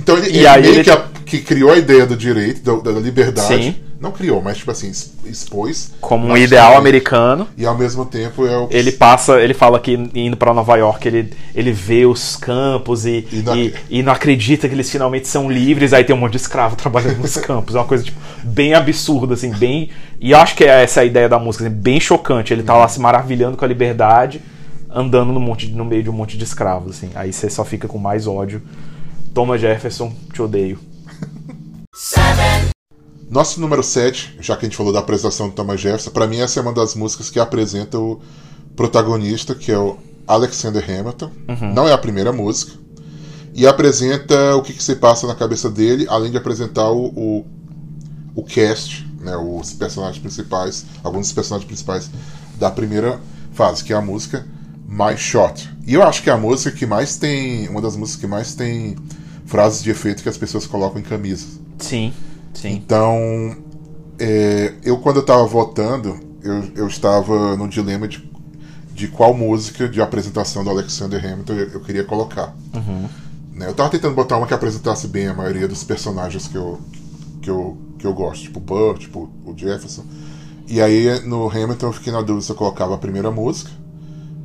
então 0.00 0.16
ele, 0.18 0.26
E 0.30 0.36
ele 0.38 0.46
aí 0.46 0.62
meio 0.62 0.74
ele- 0.74 0.84
que, 0.84 0.90
a- 0.90 1.04
que 1.24 1.38
criou 1.40 1.70
a 1.70 1.76
ideia 1.78 2.06
do 2.06 2.16
direito, 2.16 2.62
da, 2.82 2.92
da 2.92 2.98
liberdade. 3.00 3.62
Sim. 3.64 3.74
Não 4.00 4.10
criou, 4.12 4.40
mas 4.40 4.56
tipo 4.56 4.70
assim, 4.70 4.90
expôs. 5.26 5.92
Como 6.00 6.26
um 6.26 6.34
ideal 6.34 6.74
americano. 6.78 7.46
E 7.54 7.66
ao 7.66 7.76
mesmo 7.76 8.06
tempo 8.06 8.46
é 8.46 8.56
o 8.56 8.66
que 8.66 8.74
Ele 8.74 8.92
passa, 8.92 9.38
ele 9.42 9.52
fala 9.52 9.78
que 9.78 9.92
indo 10.14 10.38
pra 10.38 10.54
Nova 10.54 10.74
York, 10.76 11.06
ele, 11.06 11.30
ele 11.54 11.70
vê 11.70 12.06
os 12.06 12.34
campos 12.34 13.04
e, 13.04 13.28
E 13.30 13.42
não- 13.44 13.54
e, 13.56 13.74
e 13.90 14.02
não 14.02 14.10
acredita 14.10 14.66
que 14.66 14.74
eles 14.74 14.88
finalmente 14.90 15.28
são 15.28 15.50
livres, 15.50 15.92
aí 15.92 16.02
tem 16.02 16.16
um 16.16 16.18
monte 16.18 16.32
de 16.32 16.38
escravo 16.38 16.76
trabalhando 16.80 17.18
nos 17.18 17.36
campos. 17.44 17.74
É 17.74 17.78
uma 17.78 17.84
coisa 17.84 18.02
tipo, 18.02 18.18
bem 18.42 18.72
absurda, 18.72 19.34
assim, 19.34 19.50
bem. 19.52 19.90
E 20.18 20.30
eu 20.30 20.38
acho 20.38 20.54
que 20.56 20.64
é 20.64 20.82
essa 20.82 21.02
a 21.02 21.04
ideia 21.04 21.28
da 21.28 21.38
música, 21.38 21.66
assim, 21.66 21.74
bem 21.74 22.00
chocante. 22.00 22.54
Ele 22.54 22.62
tá 22.62 22.74
lá 22.74 22.88
se 22.88 22.98
maravilhando 22.98 23.54
com 23.58 23.66
a 23.66 23.68
liberdade, 23.68 24.40
andando 24.88 25.30
no, 25.30 25.38
monte, 25.40 25.68
no 25.68 25.84
meio 25.84 26.02
de 26.02 26.08
um 26.08 26.14
monte 26.14 26.38
de 26.38 26.44
escravos, 26.44 26.96
assim. 26.96 27.10
Aí 27.14 27.34
você 27.34 27.50
só 27.50 27.66
fica 27.66 27.86
com 27.86 27.98
mais 27.98 28.26
ódio. 28.26 28.62
Thomas 29.34 29.60
Jefferson, 29.60 30.12
te 30.32 30.42
odeio. 30.42 30.78
Nosso 33.30 33.60
número 33.60 33.82
7, 33.82 34.38
já 34.40 34.56
que 34.56 34.66
a 34.66 34.68
gente 34.68 34.76
falou 34.76 34.92
da 34.92 34.98
apresentação 34.98 35.48
do 35.48 35.54
Thomas 35.54 35.80
Jefferson, 35.80 36.10
pra 36.10 36.26
mim 36.26 36.40
essa 36.40 36.58
é 36.58 36.62
uma 36.62 36.72
das 36.72 36.96
músicas 36.96 37.30
que 37.30 37.38
apresenta 37.38 37.96
o 37.96 38.20
protagonista, 38.74 39.54
que 39.54 39.70
é 39.70 39.78
o 39.78 39.96
Alexander 40.26 40.84
Hamilton. 40.84 41.30
Não 41.72 41.88
é 41.88 41.92
a 41.92 41.98
primeira 41.98 42.32
música. 42.32 42.72
E 43.54 43.66
apresenta 43.66 44.56
o 44.56 44.62
que, 44.62 44.72
que 44.72 44.82
se 44.82 44.96
passa 44.96 45.26
na 45.26 45.34
cabeça 45.34 45.70
dele, 45.70 46.06
além 46.08 46.30
de 46.30 46.36
apresentar 46.36 46.90
o, 46.90 47.06
o, 47.06 47.46
o 48.34 48.42
cast, 48.42 49.06
né, 49.20 49.36
os 49.36 49.72
personagens 49.74 50.18
principais, 50.18 50.86
alguns 51.04 51.26
dos 51.26 51.32
personagens 51.32 51.66
principais 51.66 52.10
da 52.58 52.70
primeira 52.70 53.20
fase, 53.52 53.84
que 53.84 53.92
é 53.92 53.96
a 53.96 54.00
música 54.00 54.46
My 54.88 55.16
Shot. 55.16 55.70
E 55.86 55.94
eu 55.94 56.02
acho 56.02 56.22
que 56.22 56.30
é 56.30 56.32
a 56.32 56.36
música 56.36 56.72
que 56.72 56.84
mais 56.84 57.16
tem. 57.16 57.68
Uma 57.68 57.80
das 57.80 57.94
músicas 57.94 58.20
que 58.20 58.26
mais 58.26 58.54
tem 58.54 58.96
frases 59.50 59.82
de 59.82 59.90
efeito 59.90 60.22
que 60.22 60.28
as 60.28 60.38
pessoas 60.38 60.64
colocam 60.64 61.00
em 61.00 61.02
camisas. 61.02 61.58
Sim, 61.78 62.12
sim. 62.54 62.70
Então, 62.70 63.56
é, 64.16 64.74
eu 64.84 64.98
quando 64.98 65.16
eu 65.16 65.22
estava 65.22 65.44
votando, 65.44 66.20
eu, 66.40 66.70
eu 66.76 66.86
estava 66.86 67.56
no 67.56 67.68
dilema 67.68 68.06
de, 68.06 68.30
de 68.94 69.08
qual 69.08 69.34
música 69.34 69.88
de 69.88 70.00
apresentação 70.00 70.62
do 70.62 70.70
Alexander 70.70 71.22
Hamilton 71.24 71.52
eu, 71.54 71.68
eu 71.70 71.80
queria 71.80 72.04
colocar. 72.04 72.54
Né, 73.52 73.66
eu 73.66 73.72
estava 73.72 73.90
tentando 73.90 74.14
botar 74.14 74.36
uma 74.36 74.46
que 74.46 74.54
apresentasse 74.54 75.08
bem 75.08 75.26
a 75.26 75.34
maioria 75.34 75.66
dos 75.66 75.82
personagens 75.82 76.46
que 76.46 76.56
eu, 76.56 76.80
que 77.42 77.50
eu, 77.50 77.76
que 77.98 78.06
eu 78.06 78.14
gosto, 78.14 78.44
tipo 78.44 78.60
o 78.60 78.62
Burr, 78.62 78.98
tipo 78.98 79.28
o 79.44 79.52
Jefferson. 79.56 80.04
E 80.68 80.80
aí 80.80 81.26
no 81.26 81.50
Hamilton 81.50 81.86
eu 81.88 81.92
fiquei 81.92 82.12
na 82.12 82.20
dúvida 82.20 82.42
se 82.42 82.52
eu 82.52 82.56
colocava 82.56 82.94
a 82.94 82.98
primeira 82.98 83.32
música, 83.32 83.72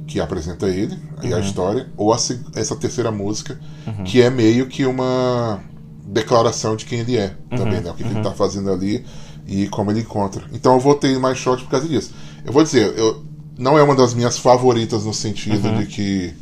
que 0.07 0.19
apresenta 0.19 0.67
ele, 0.67 0.97
e 1.23 1.33
a 1.33 1.39
história, 1.39 1.87
ou 1.97 2.13
a 2.13 2.17
essa 2.55 2.75
terceira 2.75 3.11
música, 3.11 3.59
que 4.03 4.21
é 4.21 4.29
meio 4.29 4.67
que 4.67 4.85
uma 4.85 5.59
declaração 6.05 6.75
de 6.75 6.85
quem 6.85 6.99
ele 6.99 7.17
é 7.17 7.35
também, 7.57 7.81
né? 7.81 7.89
O 7.89 7.93
que, 7.95 8.03
que 8.03 8.09
ele 8.09 8.21
tá 8.21 8.31
fazendo 8.31 8.71
ali 8.71 9.03
e 9.47 9.67
como 9.69 9.91
ele 9.91 10.01
encontra. 10.01 10.45
Então 10.53 10.73
eu 10.73 10.79
votei 10.79 11.17
mais 11.17 11.37
short 11.37 11.63
por 11.63 11.71
causa 11.71 11.87
disso. 11.87 12.11
Eu 12.45 12.53
vou 12.53 12.63
dizer, 12.63 12.97
eu, 12.97 13.23
não 13.57 13.77
é 13.77 13.83
uma 13.83 13.95
das 13.95 14.13
minhas 14.13 14.37
favoritas 14.37 15.05
no 15.05 15.13
sentido 15.13 15.77
de 15.77 15.85
que 15.85 16.33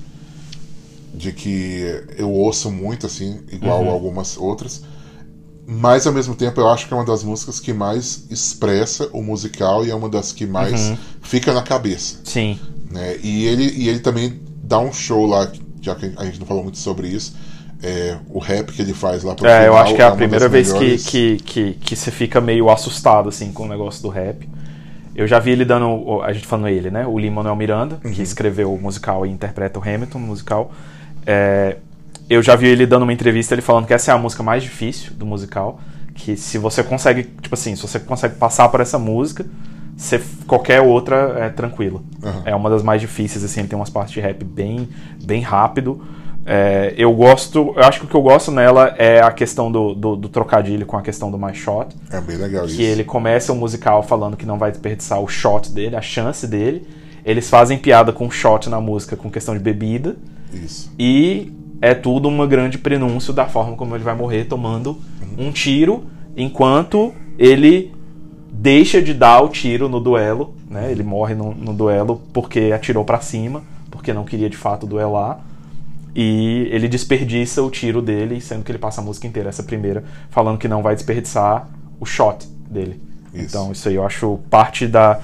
de 1.14 1.32
que 1.32 2.04
eu 2.18 2.32
ouço 2.32 2.72
muito 2.72 3.06
assim, 3.06 3.42
igual 3.52 3.88
algumas 3.88 4.36
outras. 4.36 4.82
Mas 5.66 6.06
ao 6.08 6.12
mesmo 6.12 6.36
tempo 6.36 6.60
eu 6.60 6.68
acho 6.68 6.88
que 6.88 6.94
é 6.94 6.98
uma 6.98 7.06
das 7.06 7.24
músicas 7.24 7.60
que 7.60 7.72
mais 7.72 8.26
expressa 8.30 9.10
o 9.14 9.22
musical 9.22 9.86
e 9.86 9.92
é 9.92 9.96
uma 9.96 10.10
das 10.10 10.32
que 10.32 10.46
mais 10.46 10.94
fica 11.22 11.54
na 11.54 11.62
cabeça 11.62 12.18
Sim. 12.26 12.60
Né? 12.94 13.18
E 13.24 13.46
ele, 13.46 13.64
e 13.76 13.90
ele 13.90 14.00
também 14.00 14.40
dá 14.64 14.80
um 14.80 14.94
show 14.94 15.26
lá, 15.26 15.52
já 15.82 15.96
que 15.96 16.12
a 16.16 16.26
gente 16.26 16.40
não 16.40 16.46
falou 16.46 16.64
muito 16.64 16.78
sobre 16.78 17.08
isso, 17.08 17.36
é, 17.82 18.18
o 18.30 18.40
rap 18.40 18.72
que 18.72 18.82
ele 18.82 18.94
faz 18.94 19.24
lá 19.24 19.36
pro 19.36 19.46
É, 19.46 19.62
eu 19.68 19.72
final 19.72 19.78
acho 19.78 19.96
que 19.96 20.02
é 20.02 20.06
a 20.06 20.10
uma 20.10 20.16
primeira 20.16 20.48
vez 20.48 20.72
que, 20.72 20.80
melhores. 20.80 21.06
que, 21.06 21.38
que, 21.44 21.74
que 21.74 21.96
você 21.96 22.12
fica 22.12 22.40
meio 22.40 22.70
assustado, 22.70 23.28
assim, 23.28 23.52
com 23.52 23.64
o 23.66 23.68
negócio 23.68 24.02
do 24.02 24.08
rap. 24.10 24.48
Eu 25.16 25.28
já 25.28 25.38
vi 25.38 25.52
ele 25.52 25.66
dando. 25.66 26.22
A 26.24 26.32
gente 26.34 26.48
falando 26.48 26.70
ele, 26.70 26.90
né? 26.90 27.06
O 27.06 27.20
Lin-Manuel 27.20 27.56
Miranda, 27.56 28.00
Uhum. 28.04 28.12
que 28.12 28.22
escreveu 28.22 28.74
o 28.74 28.82
musical 28.82 29.26
e 29.26 29.30
interpreta 29.30 29.78
o 29.78 29.82
Hamilton 29.82 30.18
no 30.20 30.28
musical. 30.28 30.72
É, 31.26 31.78
eu 32.30 32.42
já 32.42 32.56
vi 32.56 32.68
ele 32.68 32.86
dando 32.86 33.04
uma 33.04 33.14
entrevista, 33.14 33.54
ele 33.54 33.62
falando 33.62 33.86
que 33.86 33.94
essa 33.94 34.12
é 34.12 34.14
a 34.16 34.18
música 34.18 34.42
mais 34.42 34.64
difícil 34.64 35.14
do 35.14 35.26
musical. 35.26 35.80
Que 36.16 36.36
se 36.38 36.58
você 36.58 36.82
consegue, 36.84 37.24
tipo 37.24 37.54
assim, 37.54 37.76
se 37.76 37.82
você 37.82 38.00
consegue 38.00 38.36
passar 38.36 38.70
por 38.70 38.80
essa 38.80 38.98
música, 38.98 39.46
qualquer 40.48 40.82
outra 40.82 41.36
é 41.40 41.50
tranquila. 41.50 42.02
Uhum. 42.22 42.42
É 42.46 42.56
uma 42.56 42.70
das 42.70 42.84
mais 42.84 43.02
difíceis, 43.02 43.44
assim, 43.44 43.62
ele 43.62 43.70
tem 43.70 43.78
umas 43.78 43.90
partes 43.90 44.14
de 44.14 44.20
rap 44.20 44.44
bem, 44.44 44.90
bem 45.24 45.42
rápido. 45.42 46.02
É, 46.46 46.94
eu 46.98 47.14
gosto, 47.14 47.74
eu 47.76 47.84
acho 47.84 48.00
que 48.00 48.06
o 48.06 48.10
que 48.10 48.16
eu 48.16 48.22
gosto 48.22 48.52
nela 48.52 48.94
é 48.98 49.22
a 49.22 49.32
questão 49.32 49.72
do, 49.72 49.94
do, 49.94 50.16
do 50.16 50.30
trocadilho 50.30 50.86
com 50.86 50.98
a 50.98 51.02
questão 51.02 51.32
do 51.32 51.38
My 51.38 51.54
Shot. 51.54 51.96
É 52.12 52.20
bem 52.20 52.38
legal 52.38 52.66
isso. 52.66 52.76
Que 52.76 52.84
ele 52.84 53.04
começa 53.04 53.54
o 53.54 53.56
musical 53.56 54.04
falando 54.04 54.36
que 54.36 54.46
não 54.46 54.58
vai 54.58 54.72
desperdiçar 54.72 55.22
o 55.22 55.28
shot 55.28 55.72
dele, 55.72 55.96
a 55.96 56.02
chance 56.02 56.46
dele. 56.46 56.86
Eles 57.26 57.50
fazem 57.50 57.78
piada 57.78 58.12
com 58.12 58.30
shot 58.30 58.70
na 58.70 58.82
música 58.82 59.16
com 59.16 59.32
questão 59.32 59.54
de 59.54 59.62
bebida. 59.62 60.18
Isso. 60.52 60.92
E 61.00 61.54
é 61.82 61.94
tudo 61.94 62.28
uma 62.28 62.46
grande 62.46 62.78
prenúncio 62.78 63.32
da 63.32 63.46
forma 63.46 63.78
como 63.78 63.96
ele 63.96 64.04
vai 64.04 64.16
morrer 64.16 64.44
tomando 64.46 64.98
um 65.38 65.52
tiro 65.52 66.06
enquanto 66.36 67.14
ele 67.38 67.94
deixa 68.54 69.02
de 69.02 69.14
dar 69.14 69.42
o 69.42 69.50
tiro 69.50 69.90
no 69.90 70.00
duelo, 70.00 70.54
né? 70.70 70.92
Ele 70.92 71.04
morre 71.04 71.34
no, 71.34 71.54
no 71.54 71.74
duelo 71.74 72.22
porque 72.32 72.72
atirou 72.74 73.04
pra 73.04 73.20
cima, 73.20 73.64
porque 73.90 74.14
não 74.14 74.24
queria 74.24 74.50
de 74.50 74.56
fato 74.56 74.86
duelar. 74.86 75.40
E 76.16 76.68
ele 76.70 76.88
desperdiça 76.88 77.64
o 77.64 77.72
tiro 77.72 78.00
dele, 78.00 78.40
sendo 78.40 78.64
que 78.64 78.72
ele 78.72 78.78
passa 78.78 79.02
a 79.02 79.04
música 79.04 79.26
inteira, 79.26 79.50
essa 79.50 79.64
primeira, 79.64 80.04
falando 80.30 80.60
que 80.60 80.68
não 80.68 80.84
vai 80.84 80.94
desperdiçar 80.94 81.68
o 82.00 82.06
shot 82.06 82.48
dele. 82.70 83.02
Isso. 83.34 83.46
Então, 83.46 83.72
isso 83.72 83.90
aí 83.90 83.96
eu 83.96 84.06
acho 84.06 84.40
parte 84.50 84.86
da. 84.86 85.20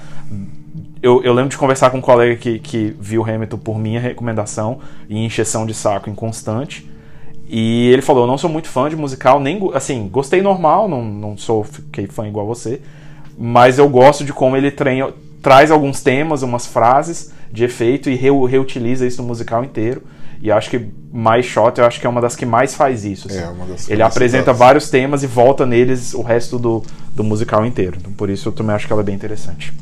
Eu, 1.00 1.22
eu 1.22 1.32
lembro 1.32 1.50
de 1.50 1.56
conversar 1.56 1.90
com 1.90 1.98
um 1.98 2.02
colega 2.02 2.34
que, 2.36 2.58
que 2.58 2.96
viu 2.98 3.24
Hamilton 3.24 3.58
por 3.58 3.78
minha 3.78 4.00
recomendação 4.00 4.80
e 5.08 5.16
encheção 5.24 5.64
de 5.64 5.72
saco 5.72 6.10
inconstante. 6.10 6.90
E 7.48 7.88
ele 7.92 8.02
falou: 8.02 8.24
Eu 8.24 8.26
não 8.26 8.36
sou 8.36 8.50
muito 8.50 8.68
fã 8.68 8.88
de 8.88 8.96
musical, 8.96 9.38
nem. 9.38 9.60
Assim, 9.72 10.08
gostei 10.08 10.42
normal, 10.42 10.88
não, 10.88 11.04
não 11.04 11.36
sou 11.36 11.62
fiquei 11.62 12.08
fã 12.08 12.26
igual 12.26 12.44
você. 12.44 12.82
Mas 13.42 13.78
eu 13.78 13.88
gosto 13.88 14.22
de 14.22 14.34
como 14.34 14.54
ele 14.54 14.70
treina, 14.70 15.08
traz 15.40 15.70
alguns 15.70 16.02
temas, 16.02 16.42
umas 16.42 16.66
frases 16.66 17.32
de 17.50 17.64
efeito 17.64 18.10
e 18.10 18.14
reu- 18.14 18.44
reutiliza 18.44 19.06
isso 19.06 19.22
no 19.22 19.28
musical 19.28 19.64
inteiro. 19.64 20.02
E 20.42 20.50
acho 20.50 20.68
que 20.70 20.86
Mais 21.12 21.46
Shot, 21.46 21.78
eu 21.78 21.86
acho 21.86 21.98
que 21.98 22.06
é 22.06 22.10
uma 22.10 22.20
das 22.20 22.36
que 22.36 22.44
mais 22.44 22.74
faz 22.74 23.04
isso. 23.04 23.28
assim. 23.28 23.38
É, 23.40 23.48
uma 23.48 23.64
das 23.64 23.88
Ele 23.88 24.02
apresenta 24.02 24.52
vários 24.52 24.90
temas 24.90 25.22
e 25.22 25.26
volta 25.26 25.64
neles 25.64 26.12
o 26.14 26.20
resto 26.22 26.58
do, 26.58 26.82
do 27.14 27.24
musical 27.24 27.64
inteiro. 27.64 27.96
Então, 27.98 28.12
por 28.12 28.28
isso 28.28 28.48
eu 28.48 28.52
também 28.52 28.74
acho 28.74 28.86
que 28.86 28.92
ela 28.92 29.02
é 29.02 29.04
bem 29.04 29.14
interessante. 29.14 29.72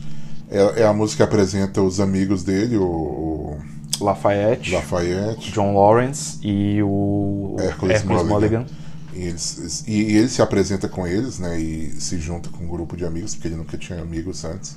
É, 0.50 0.82
é 0.82 0.86
a 0.86 0.92
música 0.92 1.26
que 1.26 1.34
apresenta 1.34 1.82
os 1.82 2.00
amigos 2.00 2.42
dele, 2.44 2.76
o, 2.76 3.56
Lafayette, 4.00 4.72
Lafayette 4.72 5.52
John 5.52 5.74
Lawrence 5.74 6.38
e 6.42 6.80
o 6.82 7.56
Hércules 7.58 7.96
Hércules 7.96 8.22
Mulligan. 8.22 8.34
Mulligan. 8.34 8.66
E, 9.12 9.22
eles, 9.22 9.84
e, 9.86 10.16
ele 10.16 10.28
se 10.28 10.42
apresenta 10.42 10.88
com 10.88 11.06
eles, 11.06 11.38
né? 11.38 11.58
E 11.60 12.00
se 12.00 12.18
junta 12.18 12.48
com 12.50 12.64
um 12.64 12.68
grupo 12.68 12.96
de 12.96 13.04
amigos, 13.04 13.34
porque 13.34 13.48
ele 13.48 13.56
nunca 13.56 13.76
tinha 13.76 14.00
amigos 14.00 14.44
antes. 14.44 14.76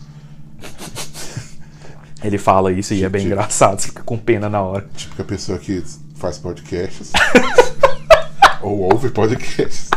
Ele 2.23 2.37
fala 2.37 2.71
isso 2.71 2.93
e 2.93 3.03
é 3.03 3.09
bem 3.09 3.23
Tipo- 3.23 3.33
engraçado, 3.33 3.79
você 3.79 3.87
fica 3.87 4.03
com 4.03 4.15
pena 4.15 4.47
na 4.47 4.61
hora. 4.61 4.87
Típica 4.95 5.23
pessoa 5.23 5.57
que 5.57 5.83
faz 6.13 6.37
podcasts. 6.37 7.11
ou 8.61 8.81
ouve 8.93 9.09
podcasts. 9.09 9.89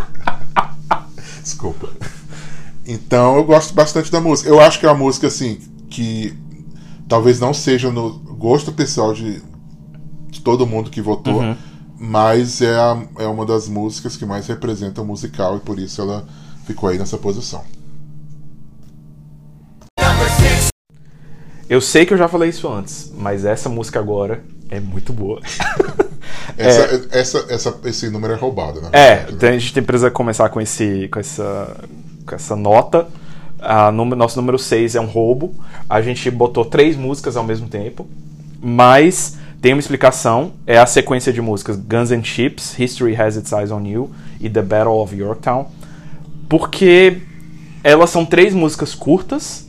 Desculpa. 1.42 1.90
Então 2.86 3.36
eu 3.36 3.44
gosto 3.44 3.74
bastante 3.74 4.10
da 4.10 4.22
música. 4.22 4.48
Eu 4.48 4.58
acho 4.58 4.80
que 4.80 4.86
é 4.86 4.88
uma 4.88 4.96
música 4.96 5.26
assim 5.26 5.58
que 5.90 6.34
talvez 7.06 7.38
não 7.38 7.52
seja 7.52 7.90
no 7.90 8.18
gosto 8.18 8.72
pessoal 8.72 9.12
de, 9.12 9.42
de 10.28 10.40
todo 10.40 10.66
mundo 10.66 10.90
que 10.90 11.02
votou, 11.02 11.42
mas 12.04 12.60
é, 12.60 12.74
a- 12.76 13.02
é 13.18 13.26
uma 13.26 13.46
das 13.46 13.66
músicas 13.68 14.16
que 14.16 14.26
mais 14.26 14.46
representa 14.46 15.00
o 15.00 15.04
musical 15.04 15.56
e 15.56 15.60
por 15.60 15.78
isso 15.78 16.00
ela 16.02 16.26
ficou 16.66 16.88
aí 16.88 16.98
nessa 16.98 17.16
posição. 17.16 17.64
Eu 21.68 21.80
sei 21.80 22.04
que 22.04 22.12
eu 22.12 22.18
já 22.18 22.28
falei 22.28 22.50
isso 22.50 22.68
antes, 22.70 23.10
mas 23.16 23.44
essa 23.44 23.68
música 23.68 23.98
agora 23.98 24.44
é 24.70 24.78
muito 24.80 25.12
boa. 25.12 25.40
Essa, 26.56 27.08
essa, 27.10 27.46
essa, 27.48 27.80
esse 27.84 28.10
número 28.10 28.32
é 28.32 28.36
roubado, 28.36 28.80
né? 28.80 28.88
É, 28.92 29.26
então 29.28 29.48
a 29.48 29.58
gente 29.58 29.82
precisa 29.82 30.08
começar 30.10 30.48
com, 30.50 30.60
esse, 30.60 31.08
com, 31.08 31.18
essa, 31.18 31.84
com 32.24 32.34
essa 32.34 32.54
nota. 32.54 33.08
A 33.58 33.90
número, 33.90 34.16
nosso 34.16 34.36
número 34.40 34.56
6 34.58 34.94
é 34.94 35.00
um 35.00 35.06
roubo. 35.06 35.52
A 35.90 36.00
gente 36.00 36.30
botou 36.30 36.64
três 36.64 36.96
músicas 36.96 37.36
ao 37.36 37.42
mesmo 37.42 37.66
tempo, 37.66 38.06
mas 38.62 39.36
tem 39.64 39.72
uma 39.72 39.80
explicação. 39.80 40.52
É 40.66 40.76
a 40.76 40.84
sequência 40.84 41.32
de 41.32 41.40
músicas 41.40 41.78
Guns 41.78 42.12
and 42.12 42.22
Chips, 42.22 42.78
History 42.78 43.16
Has 43.16 43.34
Its 43.34 43.50
Eyes 43.50 43.70
on 43.70 43.86
You 43.86 44.10
e 44.38 44.50
The 44.50 44.60
Battle 44.60 44.98
of 44.98 45.16
Yorktown. 45.16 45.68
Porque 46.50 47.22
elas 47.82 48.10
são 48.10 48.26
três 48.26 48.52
músicas 48.52 48.94
curtas, 48.94 49.66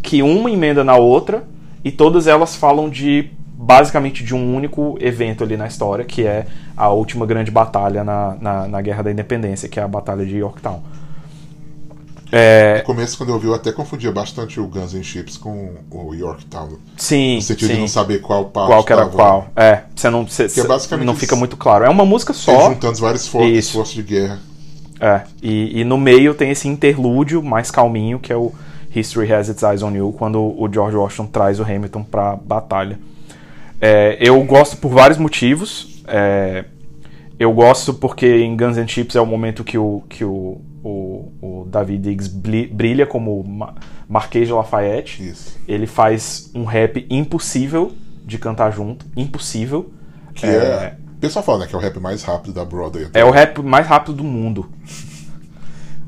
que 0.00 0.22
uma 0.22 0.48
emenda 0.48 0.84
na 0.84 0.94
outra, 0.94 1.42
e 1.84 1.90
todas 1.90 2.28
elas 2.28 2.54
falam 2.54 2.88
de 2.88 3.30
basicamente 3.52 4.22
de 4.22 4.32
um 4.32 4.54
único 4.54 4.96
evento 5.00 5.42
ali 5.42 5.56
na 5.56 5.66
história, 5.66 6.04
que 6.04 6.24
é 6.24 6.46
a 6.76 6.90
última 6.90 7.26
grande 7.26 7.50
batalha 7.50 8.04
na, 8.04 8.36
na, 8.40 8.68
na 8.68 8.80
Guerra 8.80 9.02
da 9.02 9.10
Independência, 9.10 9.68
que 9.68 9.80
é 9.80 9.82
a 9.82 9.88
Batalha 9.88 10.24
de 10.24 10.36
Yorktown. 10.36 10.80
É, 12.34 12.78
No 12.78 12.84
começo, 12.84 13.16
quando 13.18 13.28
eu 13.28 13.38
vi, 13.38 13.46
eu 13.46 13.54
até 13.54 13.70
confundia 13.72 14.10
bastante 14.10 14.58
o 14.58 14.66
Guns 14.66 14.94
N' 14.94 15.04
Chips 15.04 15.36
com 15.36 15.74
o 15.90 16.14
Yorktown. 16.14 16.78
sim, 16.96 17.36
No 17.36 17.42
sentido 17.42 17.68
sim. 17.68 17.74
de 17.74 17.80
não 17.80 17.88
saber 17.88 18.20
qual 18.22 18.46
parte 18.46 18.68
qual 18.68 18.82
que 18.84 18.92
era 18.92 19.02
tava- 19.02 19.14
qual. 19.14 19.46
É, 19.54 19.82
você 19.94 20.08
não, 20.08 20.24
Que 20.24 20.60
é 20.60 20.64
basicamente 20.66 21.06
não 21.06 21.14
fica 21.14 21.36
muito 21.36 21.56
claro. 21.58 21.84
É 21.84 21.90
uma 21.90 22.06
música 22.06 22.32
só. 22.32 22.70
juntando 22.70 22.98
vários 22.98 23.28
forças 23.28 23.90
de 23.92 24.02
guerra. 24.02 24.38
É, 24.98 25.22
e, 25.42 25.80
e 25.80 25.84
no 25.84 25.98
meio 25.98 26.32
tem 26.32 26.50
esse 26.50 26.66
interlúdio 26.68 27.42
mais 27.42 27.70
calminho, 27.70 28.18
que 28.18 28.32
é 28.32 28.36
o 28.36 28.50
History 28.94 29.30
Has 29.32 29.48
Its 29.48 29.62
Eyes 29.62 29.82
on 29.82 29.90
You, 29.94 30.14
quando 30.16 30.38
o 30.40 30.68
George 30.72 30.96
Washington 30.96 31.26
traz 31.26 31.60
o 31.60 31.64
Hamilton 31.64 32.02
pra 32.04 32.36
batalha. 32.36 32.98
É, 33.80 34.16
eu 34.20 34.42
gosto 34.44 34.76
por 34.78 34.90
vários 34.90 35.18
motivos. 35.18 36.02
É, 36.06 36.64
eu 37.38 37.52
gosto 37.52 37.92
porque 37.92 38.26
em 38.42 38.56
Guns 38.56 38.76
N' 38.76 38.86
Chips 38.88 39.16
é 39.16 39.20
o 39.20 39.26
momento 39.26 39.64
que 39.64 39.76
o, 39.76 40.02
que 40.08 40.24
o, 40.24 40.60
o, 40.82 41.32
o 41.40 41.68
David 41.70 42.02
Diggs 42.02 42.28
brilha 42.72 43.06
como 43.06 43.42
Ma- 43.44 43.74
Marquês 44.08 44.46
de 44.48 44.52
Lafayette. 44.52 45.22
Isso. 45.22 45.58
Ele 45.66 45.86
faz 45.86 46.50
um 46.54 46.64
rap 46.64 47.06
impossível 47.08 47.92
de 48.24 48.38
cantar 48.38 48.72
junto. 48.72 49.06
Impossível. 49.16 49.92
Que 50.34 50.46
é... 50.46 50.96
O 51.16 51.20
pessoal 51.20 51.44
fala, 51.44 51.58
né? 51.60 51.66
Que 51.66 51.74
é 51.74 51.78
o 51.78 51.80
rap 51.80 52.00
mais 52.00 52.22
rápido 52.24 52.52
da 52.52 52.64
Broadway. 52.64 53.08
É 53.14 53.24
o 53.24 53.30
rap 53.30 53.62
mais 53.62 53.86
rápido 53.86 54.14
do 54.14 54.24
mundo. 54.24 54.68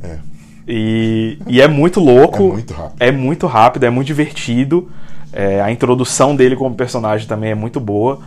É. 0.02 0.18
E, 0.68 1.38
e 1.46 1.62
é 1.62 1.66
muito 1.68 1.98
louco. 1.98 2.42
É 2.42 2.52
muito 2.52 2.74
rápido. 2.74 2.96
É 3.00 3.10
muito 3.10 3.46
rápido, 3.46 3.84
é 3.84 3.90
muito 3.90 4.06
divertido. 4.06 4.90
É, 5.32 5.62
a 5.62 5.70
introdução 5.72 6.36
dele 6.36 6.56
como 6.56 6.74
personagem 6.74 7.26
também 7.26 7.52
é 7.52 7.54
muito 7.54 7.80
boa. 7.80 8.20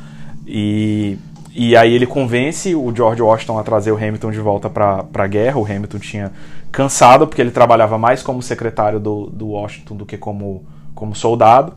E, 0.46 1.20
e 1.60 1.76
aí 1.76 1.91
ele 1.91 2.06
convence 2.06 2.76
o 2.76 2.96
George 2.96 3.20
Washington 3.20 3.58
a 3.58 3.63
trazer 3.63 3.91
o 3.91 3.98
Hamilton 3.98 4.30
de 4.30 4.38
volta 4.38 4.70
pra, 4.70 5.04
pra 5.04 5.26
guerra. 5.26 5.58
O 5.58 5.65
Hamilton 5.65 5.98
tinha 5.98 6.32
cansado, 6.72 7.26
porque 7.26 7.41
ele 7.41 7.50
trabalhava 7.50 7.98
mais 7.98 8.22
como 8.22 8.43
secretário 8.43 9.00
do, 9.00 9.26
do 9.26 9.48
Washington 9.48 9.96
do 9.96 10.06
que 10.06 10.20
como, 10.20 10.63
como 10.93 11.15
soldado. 11.15 11.74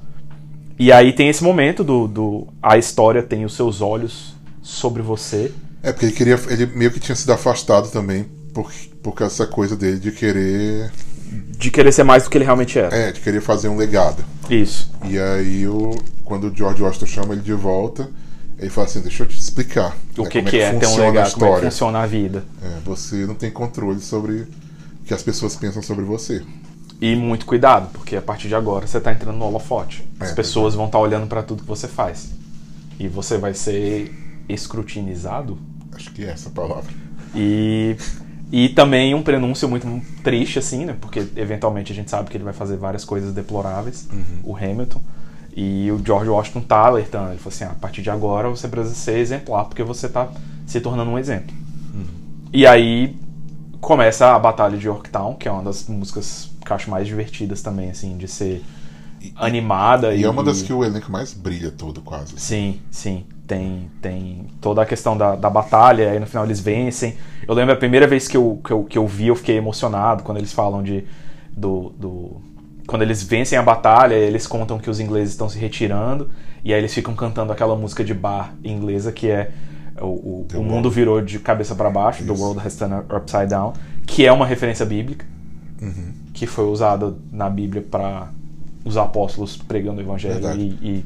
E 0.78 0.92
aí 0.92 1.14
tem 1.14 1.30
esse 1.30 1.42
momento 1.42 1.82
do, 1.82 2.06
do. 2.06 2.46
A 2.62 2.76
história 2.76 3.22
tem 3.22 3.46
os 3.46 3.54
seus 3.54 3.80
olhos 3.80 4.34
sobre 4.60 5.00
você. 5.00 5.50
É, 5.82 5.92
porque 5.92 6.04
ele 6.04 6.12
queria. 6.12 6.38
Ele 6.48 6.66
meio 6.66 6.90
que 6.90 7.00
tinha 7.00 7.16
sido 7.16 7.32
afastado 7.32 7.90
também 7.90 8.26
por, 8.52 8.70
por 9.02 9.14
causa 9.14 9.32
dessa 9.32 9.46
coisa 9.50 9.74
dele 9.76 9.98
de 9.98 10.12
querer. 10.12 10.92
De 11.56 11.70
querer 11.70 11.92
ser 11.92 12.02
mais 12.02 12.24
do 12.24 12.28
que 12.28 12.36
ele 12.36 12.44
realmente 12.44 12.78
era. 12.78 12.94
É, 12.94 13.12
de 13.12 13.20
querer 13.20 13.40
fazer 13.40 13.68
um 13.68 13.78
legado. 13.78 14.22
Isso. 14.50 14.92
E 15.04 15.18
aí, 15.18 15.66
o, 15.66 15.96
quando 16.22 16.48
o 16.48 16.54
George 16.54 16.82
Washington 16.82 17.06
chama 17.06 17.32
ele 17.32 17.42
de 17.42 17.54
volta, 17.54 18.10
ele 18.60 18.70
fala 18.70 18.86
assim: 18.86 19.00
Deixa 19.00 19.22
eu 19.22 19.26
te 19.26 19.38
explicar. 19.38 19.96
O 20.16 20.22
né, 20.22 20.28
que, 20.28 20.38
como 20.38 20.50
que 20.50 20.58
é 20.58 20.70
ter 20.70 20.76
um 20.76 20.80
funciona 20.80 21.04
a 21.04 21.10
legado, 21.10 21.32
como 21.32 21.46
é 21.46 21.54
que 21.54 21.64
funciona 21.64 21.98
a 22.00 22.06
vida. 22.06 22.44
É, 22.62 22.78
você 22.84 23.26
não 23.26 23.34
tem 23.34 23.50
controle 23.50 24.00
sobre 24.00 24.42
o 24.42 24.48
que 25.06 25.14
as 25.14 25.22
pessoas 25.22 25.56
pensam 25.56 25.82
sobre 25.82 26.04
você. 26.04 26.42
E 27.00 27.16
muito 27.16 27.46
cuidado, 27.46 27.88
porque 27.94 28.14
a 28.14 28.20
partir 28.20 28.48
de 28.48 28.54
agora 28.54 28.86
você 28.86 29.00
tá 29.00 29.10
entrando 29.10 29.38
no 29.38 29.46
holofote. 29.46 30.06
As 30.20 30.32
É, 30.32 30.34
pessoas 30.34 30.74
vão 30.74 30.86
estar 30.86 30.98
olhando 30.98 31.26
pra 31.26 31.42
tudo 31.42 31.62
que 31.62 31.68
você 31.68 31.88
faz. 31.88 32.28
E 32.98 33.08
você 33.08 33.38
vai 33.38 33.54
ser 33.54 34.14
escrutinizado. 34.46 35.58
Acho 35.92 36.12
que 36.12 36.24
é 36.24 36.28
essa 36.28 36.50
a 36.50 36.52
palavra. 36.52 36.92
E, 37.34 37.96
e 38.52 38.68
também 38.68 39.14
um 39.14 39.22
prenúncio 39.22 39.66
muito 39.66 39.86
triste, 40.22 40.58
assim, 40.58 40.84
né? 40.84 40.94
Porque 41.00 41.24
eventualmente 41.36 41.92
a 41.92 41.94
gente 41.94 42.10
sabe 42.10 42.28
que 42.28 42.36
ele 42.36 42.44
vai 42.44 42.52
fazer 42.52 42.76
várias 42.76 43.04
coisas 43.04 43.32
deploráveis, 43.32 44.06
o 44.44 44.54
Hamilton. 44.54 45.00
E 45.56 45.90
o 45.90 46.00
George 46.04 46.30
Washington 46.30 46.60
tá 46.60 46.86
alertando. 46.86 47.30
Ele 47.30 47.38
falou 47.38 47.54
assim: 47.54 47.64
ah, 47.64 47.72
a 47.72 47.74
partir 47.74 48.02
de 48.02 48.10
agora 48.10 48.48
você 48.48 48.68
precisa 48.68 48.94
ser 48.94 49.18
exemplar, 49.18 49.64
porque 49.64 49.82
você 49.82 50.08
tá 50.08 50.28
se 50.66 50.80
tornando 50.80 51.10
um 51.10 51.18
exemplo. 51.18 51.54
E 52.52 52.66
aí 52.66 53.16
começa 53.80 54.34
a 54.34 54.38
Batalha 54.38 54.76
de 54.76 54.86
Yorktown, 54.86 55.34
que 55.34 55.48
é 55.48 55.52
uma 55.52 55.62
das 55.62 55.86
músicas 55.86 56.50
que 56.64 56.70
eu 56.70 56.76
acho 56.76 56.90
mais 56.90 57.06
divertidas 57.06 57.62
também, 57.62 57.90
assim, 57.90 58.16
de 58.16 58.26
ser 58.26 58.62
animada. 59.36 60.14
E 60.14 60.24
é 60.24 60.28
uma 60.30 60.42
das 60.42 60.60
que 60.60 60.72
o 60.72 60.84
elenco 60.84 61.10
mais 61.12 61.32
brilha 61.32 61.70
todo, 61.70 62.00
quase. 62.00 62.38
Sim, 62.38 62.80
sim. 62.90 63.24
Tem, 63.46 63.90
tem 64.00 64.46
toda 64.60 64.82
a 64.82 64.86
questão 64.86 65.16
da, 65.16 65.34
da 65.34 65.50
batalha, 65.50 66.10
aí 66.10 66.20
no 66.20 66.26
final 66.26 66.44
eles 66.44 66.60
vencem. 66.60 67.16
Eu 67.46 67.54
lembro 67.54 67.74
a 67.74 67.76
primeira 67.76 68.06
vez 68.06 68.28
que 68.28 68.36
eu, 68.36 68.60
que 68.64 68.72
eu, 68.72 68.84
que 68.84 68.98
eu 68.98 69.06
vi, 69.06 69.28
eu 69.28 69.36
fiquei 69.36 69.56
emocionado 69.56 70.22
quando 70.22 70.38
eles 70.38 70.52
falam 70.52 70.82
de. 70.82 71.04
Do, 71.52 71.92
do, 71.98 72.40
quando 72.90 73.03
eles 73.03 73.22
vencem 73.22 73.57
a 73.57 73.62
batalha, 73.62 74.14
eles 74.16 74.48
contam 74.48 74.76
que 74.76 74.90
os 74.90 74.98
ingleses 74.98 75.31
estão 75.31 75.48
se 75.48 75.57
retirando, 75.57 76.29
e 76.64 76.74
aí 76.74 76.81
eles 76.81 76.92
ficam 76.92 77.14
cantando 77.14 77.53
aquela 77.53 77.76
música 77.76 78.03
de 78.03 78.12
bar 78.12 78.53
inglesa 78.64 79.12
que 79.12 79.31
é 79.31 79.53
o, 80.00 80.07
o, 80.40 80.46
The 80.48 80.59
o 80.59 80.62
mundo 80.64 80.90
virou 80.90 81.20
de 81.20 81.38
cabeça 81.38 81.72
para 81.76 81.88
baixo, 81.88 82.24
The 82.24 82.33
Isso. 82.33 82.42
World 82.42 82.66
Has 82.66 82.74
Turned 82.74 83.05
Upside 83.14 83.46
Down, 83.46 83.74
que 84.05 84.26
é 84.26 84.33
uma 84.33 84.44
referência 84.44 84.85
bíblica, 84.85 85.24
Uhum. 85.81 86.12
que 86.35 86.46
foi 86.48 86.64
usada 86.64 87.14
na 87.33 87.48
Bíblia 87.48 87.81
para 87.81 88.29
os 88.85 88.96
apóstolos 88.96 89.57
pregando 89.57 89.98
o 89.98 90.03
evangelho 90.03 90.35
Verdade. 90.35 90.61
e, 90.61 90.88
e 90.88 91.05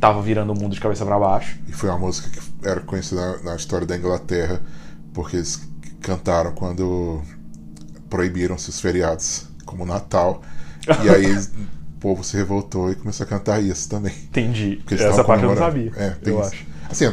tava 0.00 0.22
virando 0.22 0.52
o 0.52 0.58
mundo 0.58 0.74
de 0.74 0.80
cabeça 0.80 1.04
para 1.04 1.18
baixo. 1.18 1.58
E 1.66 1.72
foi 1.72 1.90
uma 1.90 1.98
música 1.98 2.30
que 2.30 2.68
era 2.68 2.80
conhecida 2.80 3.20
na, 3.20 3.42
na 3.50 3.56
história 3.56 3.84
da 3.86 3.96
Inglaterra, 3.96 4.62
porque 5.12 5.36
eles 5.36 5.68
cantaram 6.00 6.52
quando 6.52 7.20
proibiram-se 8.08 8.70
os 8.70 8.80
feriados, 8.80 9.48
como 9.64 9.82
o 9.82 9.86
Natal. 9.86 10.40
E 11.04 11.08
aí 11.08 11.32
o 11.36 11.98
povo 12.00 12.22
se 12.22 12.36
revoltou 12.36 12.90
e 12.90 12.94
começou 12.94 13.24
a 13.24 13.28
cantar 13.28 13.60
isso 13.62 13.88
também. 13.88 14.12
Entendi. 14.28 14.80
Essa 14.90 15.24
parte 15.24 15.42
eu 15.44 15.50
não 15.50 15.56
sabia. 15.56 15.90
É, 15.96 16.10
tem 16.10 16.32
eu 16.32 16.40
isso. 16.40 16.50
acho. 16.50 16.66
Assim, 16.88 17.12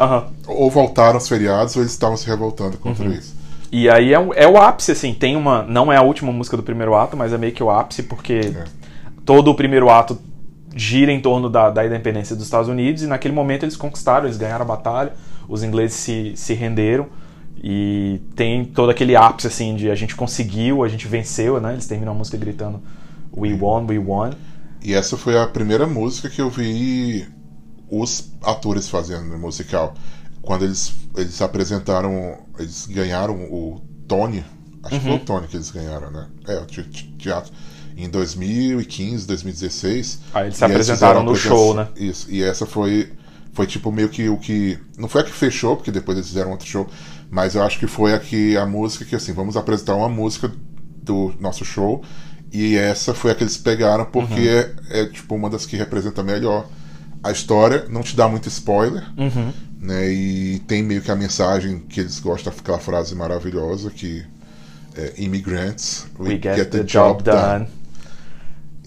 Aham. 0.00 0.26
ou 0.48 0.68
voltaram 0.70 1.16
os 1.18 1.28
feriados 1.28 1.76
ou 1.76 1.82
eles 1.82 1.92
estavam 1.92 2.16
se 2.16 2.26
revoltando 2.26 2.76
contra 2.78 3.04
Uhum. 3.04 3.12
isso. 3.12 3.34
E 3.70 3.88
aí 3.88 4.12
é, 4.12 4.18
o- 4.18 4.34
é 4.34 4.46
o 4.48 4.56
ápice, 4.58 4.90
assim, 4.92 5.14
tem 5.14 5.36
uma. 5.36 5.62
Não 5.62 5.92
é 5.92 5.96
a 5.96 6.02
última 6.02 6.32
música 6.32 6.56
do 6.56 6.62
primeiro 6.62 6.94
ato, 6.94 7.16
mas 7.16 7.32
é 7.32 7.38
meio 7.38 7.52
que 7.52 7.62
o 7.62 7.70
ápice, 7.70 8.02
porque 8.02 8.52
É. 8.54 8.64
todo 9.24 9.48
o 9.50 9.54
primeiro 9.54 9.88
ato 9.88 10.18
gira 10.74 11.12
em 11.12 11.20
torno 11.20 11.48
da, 11.48 11.70
da 11.70 11.86
independência 11.86 12.34
dos 12.34 12.44
Estados 12.46 12.68
Unidos, 12.68 13.02
e 13.02 13.06
naquele 13.06 13.32
momento 13.34 13.62
eles 13.64 13.76
conquistaram, 13.76 14.24
eles 14.26 14.36
ganharam 14.38 14.62
a 14.64 14.68
batalha, 14.68 15.12
os 15.48 15.62
ingleses 15.62 15.96
se, 15.96 16.32
se 16.34 16.52
renderam, 16.54 17.06
e 17.62 18.20
tem 18.34 18.64
todo 18.64 18.90
aquele 18.90 19.14
ápice, 19.14 19.46
assim, 19.46 19.76
de 19.76 19.90
a 19.90 19.94
gente 19.94 20.16
conseguiu, 20.16 20.82
a 20.82 20.88
gente 20.88 21.06
venceu, 21.06 21.60
né? 21.60 21.72
Eles 21.74 21.86
terminam 21.86 22.12
a 22.12 22.16
música 22.16 22.36
gritando 22.36 22.80
We 23.36 23.54
won, 23.54 23.86
we 23.86 23.98
won. 23.98 24.30
E 24.82 24.94
essa 24.94 25.16
foi 25.16 25.38
a 25.38 25.46
primeira 25.46 25.86
música 25.86 26.28
que 26.28 26.40
eu 26.40 26.50
vi 26.50 27.26
os 27.90 28.32
atores 28.42 28.88
fazendo 28.88 29.26
no 29.26 29.38
musical. 29.38 29.94
Quando 30.40 30.64
eles, 30.64 30.92
eles 31.16 31.40
apresentaram, 31.40 32.38
eles 32.58 32.86
ganharam 32.86 33.34
o 33.44 33.80
Tony, 34.08 34.44
acho 34.82 34.98
que 34.98 35.06
foi 35.06 35.14
o 35.14 35.18
Tony 35.20 35.46
que 35.46 35.56
eles 35.56 35.70
ganharam, 35.70 36.10
né? 36.10 36.26
É, 36.48 36.56
o 36.58 36.66
te- 36.66 36.82
te- 36.84 37.12
teatro. 37.16 37.52
Em 37.96 38.08
2015, 38.08 39.26
2016. 39.26 40.18
Aí 40.34 40.46
eles 40.46 40.56
se 40.56 40.64
eles 40.64 40.72
apresentaram 40.90 41.20
a 41.20 41.22
no 41.22 41.36
show, 41.36 41.74
né? 41.74 41.88
Isso, 41.96 42.26
e 42.30 42.42
essa 42.42 42.66
foi, 42.66 43.12
foi 43.52 43.66
tipo 43.66 43.92
meio 43.92 44.08
que 44.08 44.28
o 44.28 44.36
que. 44.38 44.78
Não 44.98 45.08
foi 45.08 45.20
a 45.20 45.24
que 45.24 45.30
fechou, 45.30 45.76
porque 45.76 45.92
depois 45.92 46.16
eles 46.16 46.28
fizeram 46.28 46.50
outro 46.50 46.66
show, 46.66 46.88
mas 47.30 47.54
eu 47.54 47.62
acho 47.62 47.78
que 47.78 47.86
foi 47.86 48.14
a 48.14 48.18
que 48.18 48.56
a 48.56 48.66
música 48.66 49.04
que 49.04 49.14
assim, 49.14 49.32
vamos 49.32 49.56
apresentar 49.56 49.94
uma 49.94 50.08
música 50.08 50.50
do 51.02 51.34
nosso 51.38 51.64
show. 51.64 52.02
E 52.52 52.76
essa 52.76 53.14
foi 53.14 53.30
a 53.30 53.34
que 53.34 53.42
eles 53.42 53.56
pegaram 53.56 54.04
porque 54.04 54.34
Uhum. 54.34 54.84
é, 54.90 55.00
é, 55.02 55.06
tipo 55.06 55.34
uma 55.34 55.48
das 55.48 55.64
que 55.64 55.76
representa 55.76 56.22
melhor 56.22 56.68
a 57.22 57.30
história, 57.32 57.86
não 57.88 58.02
te 58.02 58.14
dá 58.14 58.28
muito 58.28 58.48
spoiler, 58.48 59.04
Uhum. 59.16 59.52
né? 59.80 60.12
E 60.12 60.58
tem 60.66 60.82
meio 60.82 61.00
que 61.00 61.10
a 61.10 61.16
mensagem 61.16 61.78
que 61.80 62.00
eles 62.00 62.18
gostam 62.20 62.52
daquela 62.52 62.78
frase 62.78 63.14
maravilhosa 63.14 63.90
que 63.90 64.24
é 64.94 65.14
Immigrants, 65.16 66.06
We 66.18 66.32
get, 66.32 66.68
the, 66.70 66.82
job 66.82 67.22
done. 67.22 67.66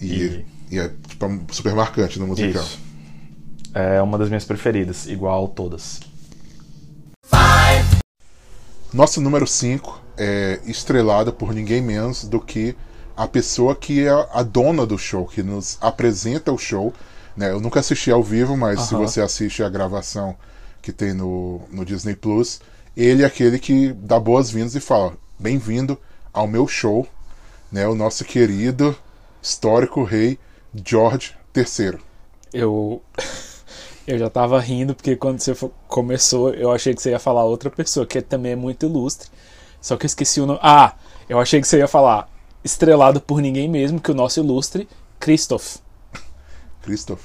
E, 0.00 0.06
E- 0.06 0.46
e 0.72 0.78
é 0.78 0.90
tipo, 1.08 1.26
super 1.50 1.74
marcante 1.74 2.18
no 2.20 2.26
musical. 2.28 2.62
Isso. 2.62 2.78
É 3.74 4.00
uma 4.00 4.16
das 4.16 4.28
minhas 4.28 4.44
preferidas, 4.44 5.06
igual 5.06 5.48
todas. 5.48 6.00
Nosso 8.92 9.20
número 9.20 9.46
5 9.46 10.00
é 10.16 10.60
estrelado 10.64 11.32
por 11.32 11.52
ninguém 11.52 11.82
menos 11.82 12.24
do 12.24 12.40
que 12.40 12.74
a 13.16 13.26
pessoa 13.26 13.74
que 13.74 14.06
é 14.06 14.10
a 14.10 14.42
dona 14.42 14.84
do 14.84 14.98
show, 14.98 15.26
que 15.26 15.42
nos 15.42 15.78
apresenta 15.80 16.52
o 16.52 16.58
show. 16.58 16.92
Né? 17.36 17.50
Eu 17.50 17.60
nunca 17.60 17.80
assisti 17.80 18.10
ao 18.10 18.22
vivo, 18.22 18.56
mas 18.56 18.82
se 18.82 18.94
Aham. 18.94 19.06
você 19.06 19.20
assiste 19.20 19.62
a 19.62 19.68
gravação 19.68 20.36
que 20.82 20.92
tem 20.92 21.14
no, 21.14 21.62
no 21.70 21.84
Disney 21.84 22.14
Plus. 22.14 22.60
Ele 22.96 23.22
é 23.22 23.26
aquele 23.26 23.58
que 23.58 23.92
dá 23.92 24.20
boas-vindas 24.20 24.74
e 24.74 24.80
fala: 24.80 25.14
Bem-vindo 25.38 25.98
ao 26.32 26.46
meu 26.46 26.68
show, 26.68 27.06
né? 27.72 27.88
O 27.88 27.94
nosso 27.94 28.24
querido 28.24 28.96
histórico 29.42 30.04
rei 30.04 30.38
George 30.74 31.34
III. 31.54 31.98
Eu. 32.52 33.02
Eu 34.06 34.16
já 34.20 34.30
tava 34.30 34.60
rindo, 34.60 34.94
porque 34.94 35.16
quando 35.16 35.40
você 35.40 35.52
começou, 35.88 36.54
eu 36.54 36.70
achei 36.70 36.94
que 36.94 37.02
você 37.02 37.10
ia 37.10 37.18
falar 37.18 37.42
outra 37.42 37.68
pessoa, 37.68 38.06
que 38.06 38.22
também 38.22 38.52
é 38.52 38.56
muito 38.56 38.86
ilustre. 38.86 39.28
Só 39.80 39.96
que 39.96 40.04
eu 40.04 40.06
esqueci 40.06 40.40
o 40.40 40.46
nome. 40.46 40.60
Ah, 40.62 40.94
eu 41.28 41.40
achei 41.40 41.60
que 41.60 41.66
você 41.66 41.78
ia 41.78 41.88
falar 41.88 42.30
estrelado 42.66 43.20
por 43.20 43.40
ninguém 43.40 43.68
mesmo 43.68 44.00
que 44.00 44.10
o 44.10 44.14
nosso 44.14 44.40
ilustre 44.40 44.88
Christoph, 45.20 45.76
Christoph. 46.82 47.22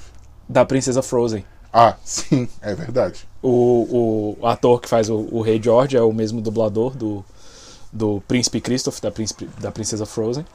da 0.48 0.64
Princesa 0.64 1.02
Frozen. 1.02 1.44
Ah, 1.72 1.96
sim, 2.04 2.48
é 2.60 2.74
verdade. 2.74 3.26
O, 3.42 4.36
o 4.40 4.46
ator 4.46 4.80
que 4.80 4.88
faz 4.88 5.08
o, 5.08 5.28
o 5.32 5.40
Rei 5.42 5.60
George 5.62 5.96
é 5.96 6.02
o 6.02 6.12
mesmo 6.12 6.40
dublador 6.40 6.94
do, 6.96 7.24
do 7.92 8.22
Príncipe 8.28 8.60
Christoph, 8.60 9.00
da, 9.00 9.10
príncipe, 9.10 9.48
da 9.58 9.72
Princesa 9.72 10.06
Frozen. 10.06 10.46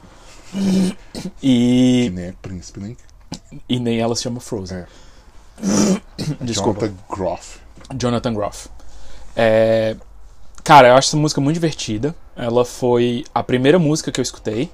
Que 1.12 1.32
E, 1.42 2.10
nem 2.14 2.26
é 2.26 2.32
príncipe, 2.40 2.80
nem. 2.80 2.96
e 3.68 3.78
nem 3.80 3.98
ela 4.00 4.14
se 4.16 4.22
chama 4.22 4.40
Frozen. 4.40 4.78
É. 4.78 4.86
Desculpa. 6.40 6.86
Jonathan 6.86 6.94
Groff. 7.10 7.58
Jonathan 7.96 8.34
Groff. 8.34 8.68
É, 9.36 9.96
Cara, 10.64 10.88
eu 10.88 10.94
acho 10.96 11.08
essa 11.08 11.16
música 11.16 11.40
muito 11.40 11.54
divertida. 11.54 12.14
Ela 12.36 12.64
foi 12.64 13.24
a 13.34 13.42
primeira 13.42 13.78
música 13.78 14.12
que 14.12 14.20
eu 14.20 14.22
escutei. 14.22 14.70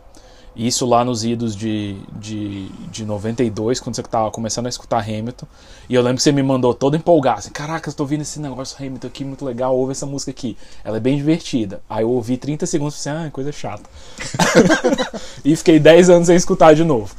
Isso 0.56 0.86
lá 0.86 1.04
nos 1.04 1.24
idos 1.24 1.56
de, 1.56 1.96
de, 2.12 2.68
de 2.90 3.04
92, 3.04 3.80
quando 3.80 3.96
você 3.96 4.02
tava 4.04 4.30
começando 4.30 4.66
a 4.66 4.68
escutar 4.68 5.00
Hamilton. 5.00 5.46
E 5.88 5.94
eu 5.94 6.00
lembro 6.02 6.18
que 6.18 6.22
você 6.22 6.30
me 6.30 6.42
mandou 6.44 6.72
todo 6.72 6.96
empolgado. 6.96 7.40
Assim, 7.40 7.50
Caraca, 7.50 7.90
eu 7.90 7.92
tô 7.92 8.04
ouvindo 8.04 8.20
esse 8.22 8.38
negócio 8.38 8.76
Hamilton 8.78 9.06
aqui, 9.08 9.24
muito 9.24 9.44
legal. 9.44 9.76
Ouve 9.76 9.92
essa 9.92 10.06
música 10.06 10.30
aqui. 10.30 10.56
Ela 10.84 10.98
é 10.98 11.00
bem 11.00 11.16
divertida. 11.16 11.82
Aí 11.90 12.02
eu 12.04 12.10
ouvi 12.10 12.36
30 12.36 12.66
segundos 12.66 12.94
e 12.94 12.98
pensei, 12.98 13.12
ah, 13.12 13.30
coisa 13.32 13.50
chata. 13.50 13.82
e 15.44 15.56
fiquei 15.56 15.78
10 15.80 16.10
anos 16.10 16.26
sem 16.28 16.36
escutar 16.36 16.74
de 16.74 16.84
novo. 16.84 17.14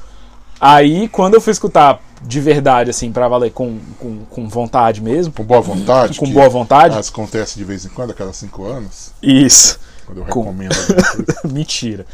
Aí, 0.59 1.09
quando 1.09 1.33
eu 1.33 1.41
fui 1.41 1.51
escutar 1.51 2.01
de 2.21 2.39
verdade, 2.39 2.89
assim, 2.89 3.11
pra 3.11 3.27
valer, 3.27 3.51
com, 3.51 3.77
com, 3.99 4.19
com 4.25 4.47
vontade 4.47 5.01
mesmo, 5.01 5.33
Com 5.33 5.43
boa 5.43 5.59
vontade. 5.61 6.17
Com 6.17 6.31
boa 6.31 6.47
vontade? 6.49 6.97
As 6.97 7.09
acontece 7.09 7.57
de 7.57 7.65
vez 7.65 7.85
em 7.85 7.89
quando, 7.89 8.11
a 8.11 8.13
cada 8.13 8.31
cinco 8.31 8.63
anos. 8.65 9.11
Isso. 9.21 9.77
Quando 10.05 10.19
eu 10.19 10.25
Com- 10.25 10.41
recomendo 10.41 10.73
coisa. 10.87 11.53
Mentira. 11.53 12.05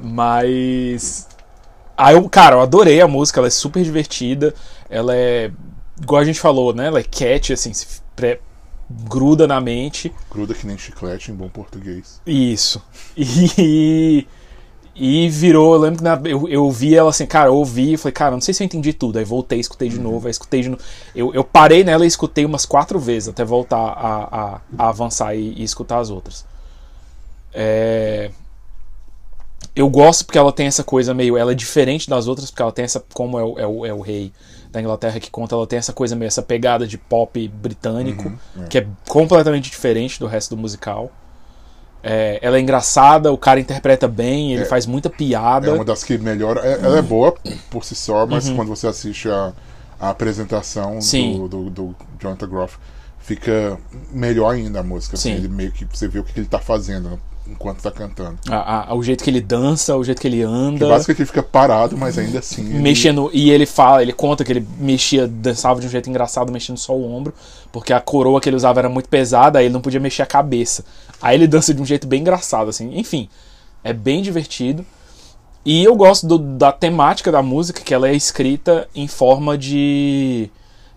Mas. 0.00 1.26
Aí 1.96 2.14
eu, 2.14 2.28
cara, 2.28 2.56
eu 2.56 2.60
adorei 2.60 3.00
a 3.00 3.08
música, 3.08 3.40
ela 3.40 3.48
é 3.48 3.50
super 3.50 3.82
divertida. 3.82 4.54
Ela 4.88 5.14
é. 5.16 5.50
Igual 6.00 6.20
a 6.20 6.24
gente 6.24 6.38
falou, 6.40 6.72
né? 6.72 6.86
Ela 6.86 7.00
é 7.00 7.02
cat, 7.02 7.52
assim, 7.52 7.72
se 7.72 8.00
pré- 8.14 8.40
gruda 8.88 9.46
na 9.46 9.60
mente. 9.60 10.12
Gruda 10.30 10.54
que 10.54 10.66
nem 10.66 10.78
chiclete 10.78 11.30
em 11.30 11.34
bom 11.34 11.48
português. 11.48 12.20
Isso. 12.26 12.82
E. 13.16 14.26
E 15.00 15.28
virou, 15.28 15.74
eu 15.74 15.80
lembro 15.80 15.98
que 15.98 16.02
na- 16.04 16.20
eu, 16.24 16.48
eu 16.48 16.68
vi 16.72 16.96
ela 16.96 17.10
assim, 17.10 17.24
cara, 17.24 17.50
eu 17.50 17.54
ouvi 17.54 17.92
e 17.92 17.96
falei, 17.96 18.12
cara, 18.12 18.32
não 18.32 18.40
sei 18.40 18.52
se 18.52 18.64
eu 18.64 18.64
entendi 18.64 18.92
tudo. 18.92 19.16
Aí 19.20 19.24
voltei, 19.24 19.60
escutei 19.60 19.88
de 19.88 19.96
novo, 20.00 20.26
aí 20.26 20.30
escutei 20.32 20.60
de 20.60 20.70
novo. 20.70 20.82
Eu, 21.14 21.32
eu 21.32 21.44
parei 21.44 21.84
nela 21.84 22.04
e 22.04 22.08
escutei 22.08 22.44
umas 22.44 22.66
quatro 22.66 22.98
vezes 22.98 23.28
até 23.28 23.44
voltar 23.44 23.76
a, 23.78 24.24
a, 24.56 24.60
a 24.76 24.88
avançar 24.88 25.36
e, 25.36 25.52
e 25.56 25.62
escutar 25.62 26.00
as 26.00 26.10
outras. 26.10 26.44
É, 27.54 28.30
Eu 29.78 29.88
gosto 29.88 30.24
porque 30.26 30.36
ela 30.38 30.52
tem 30.52 30.66
essa 30.66 30.82
coisa 30.82 31.14
meio. 31.14 31.36
Ela 31.36 31.52
é 31.52 31.54
diferente 31.54 32.10
das 32.10 32.26
outras, 32.26 32.50
porque 32.50 32.62
ela 32.62 32.72
tem 32.72 32.84
essa. 32.84 33.02
Como 33.14 33.38
é 33.38 33.44
o, 33.44 33.58
é 33.60 33.66
o, 33.66 33.86
é 33.86 33.92
o 33.94 34.00
rei 34.00 34.32
da 34.72 34.80
Inglaterra 34.80 35.20
que 35.20 35.30
conta, 35.30 35.54
ela 35.54 35.66
tem 35.68 35.78
essa 35.78 35.92
coisa 35.92 36.16
meio. 36.16 36.26
essa 36.26 36.42
pegada 36.42 36.84
de 36.86 36.98
pop 36.98 37.46
britânico, 37.48 38.32
que 38.68 38.78
é 38.78 38.86
completamente 39.08 39.70
diferente 39.70 40.18
do 40.18 40.26
resto 40.26 40.56
do 40.56 40.60
musical. 40.60 41.12
É, 42.02 42.38
ela 42.42 42.56
é 42.56 42.60
engraçada, 42.60 43.32
o 43.32 43.38
cara 43.38 43.58
interpreta 43.60 44.06
bem, 44.08 44.52
ele 44.54 44.64
faz 44.64 44.84
muita 44.86 45.08
piada. 45.10 45.68
É 45.68 45.72
uma 45.72 45.84
das 45.84 46.02
que 46.04 46.18
melhora. 46.18 46.60
é- 46.60 46.80
Ela 46.84 46.98
é 46.98 47.02
boa 47.02 47.34
por 47.70 47.84
si 47.84 47.94
só, 47.94 48.22
Uhum. 48.22 48.30
mas 48.30 48.48
quando 48.50 48.68
você 48.68 48.86
assiste 48.86 49.28
a, 49.28 49.52
a 50.00 50.10
apresentação 50.10 50.98
do, 50.98 51.48
do, 51.48 51.70
do 51.70 51.96
Jonathan 52.20 52.48
Groff, 52.48 52.76
fica 53.20 53.78
melhor 54.12 54.54
ainda 54.54 54.80
a 54.80 54.82
música. 54.82 55.14
assim, 55.16 55.30
Sim. 55.32 55.36
ele 55.38 55.48
meio 55.48 55.72
que 55.72 55.84
você 55.84 56.06
vê 56.08 56.18
o 56.18 56.24
que 56.24 56.38
ele 56.38 56.46
tá 56.48 56.58
fazendo 56.58 57.18
enquanto 57.50 57.80
tá 57.82 57.90
cantando. 57.90 58.38
A- 58.48 58.90
a- 58.90 58.94
o 58.94 59.02
jeito 59.02 59.24
que 59.24 59.30
ele 59.30 59.40
dança, 59.40 59.96
o 59.96 60.04
jeito 60.04 60.20
que 60.20 60.28
ele 60.28 60.38
Que 60.38 60.42
anda. 60.42 60.88
basicamente 60.88 61.20
ele 61.20 61.26
fica 61.26 61.42
parado, 61.42 61.96
mas 61.96 62.18
ainda 62.18 62.38
assim. 62.40 62.62
ele- 62.68 62.78
Mexendo, 62.80 63.30
e 63.32 63.50
ele 63.50 63.66
fala, 63.66 64.02
ele 64.02 64.12
conta 64.12 64.44
que 64.44 64.52
ele 64.52 64.66
mexia, 64.78 65.26
dançava 65.26 65.80
de 65.80 65.86
um 65.86 65.90
jeito 65.90 66.08
engraçado, 66.10 66.52
mexendo 66.52 66.76
só 66.78 66.94
o 66.94 67.10
ombro, 67.10 67.32
porque 67.72 67.92
a 67.92 68.00
coroa 68.00 68.40
que 68.40 68.48
ele 68.48 68.56
usava 68.56 68.80
era 68.80 68.88
muito 68.88 69.08
pesada, 69.08 69.58
aí 69.58 69.66
ele 69.66 69.72
não 69.74 69.80
podia 69.80 70.00
mexer 70.00 70.22
a 70.22 70.26
cabeça. 70.26 70.84
Aí 71.20 71.34
ele 71.36 71.46
dança 71.46 71.72
de 71.74 71.80
um 71.82 71.84
jeito 71.86 72.06
bem 72.06 72.20
engraçado, 72.20 72.68
assim. 72.68 72.96
Enfim, 72.98 73.28
é 73.82 73.92
bem 73.92 74.22
divertido. 74.22 74.84
E 75.64 75.84
eu 75.84 75.94
gosto 75.96 76.26
do- 76.26 76.38
da 76.38 76.72
temática 76.72 77.30
da 77.32 77.42
música, 77.42 77.80
que 77.82 77.92
ela 77.92 78.08
é 78.08 78.14
escrita 78.14 78.88
em 78.94 79.06
forma 79.08 79.58
de, 79.58 80.48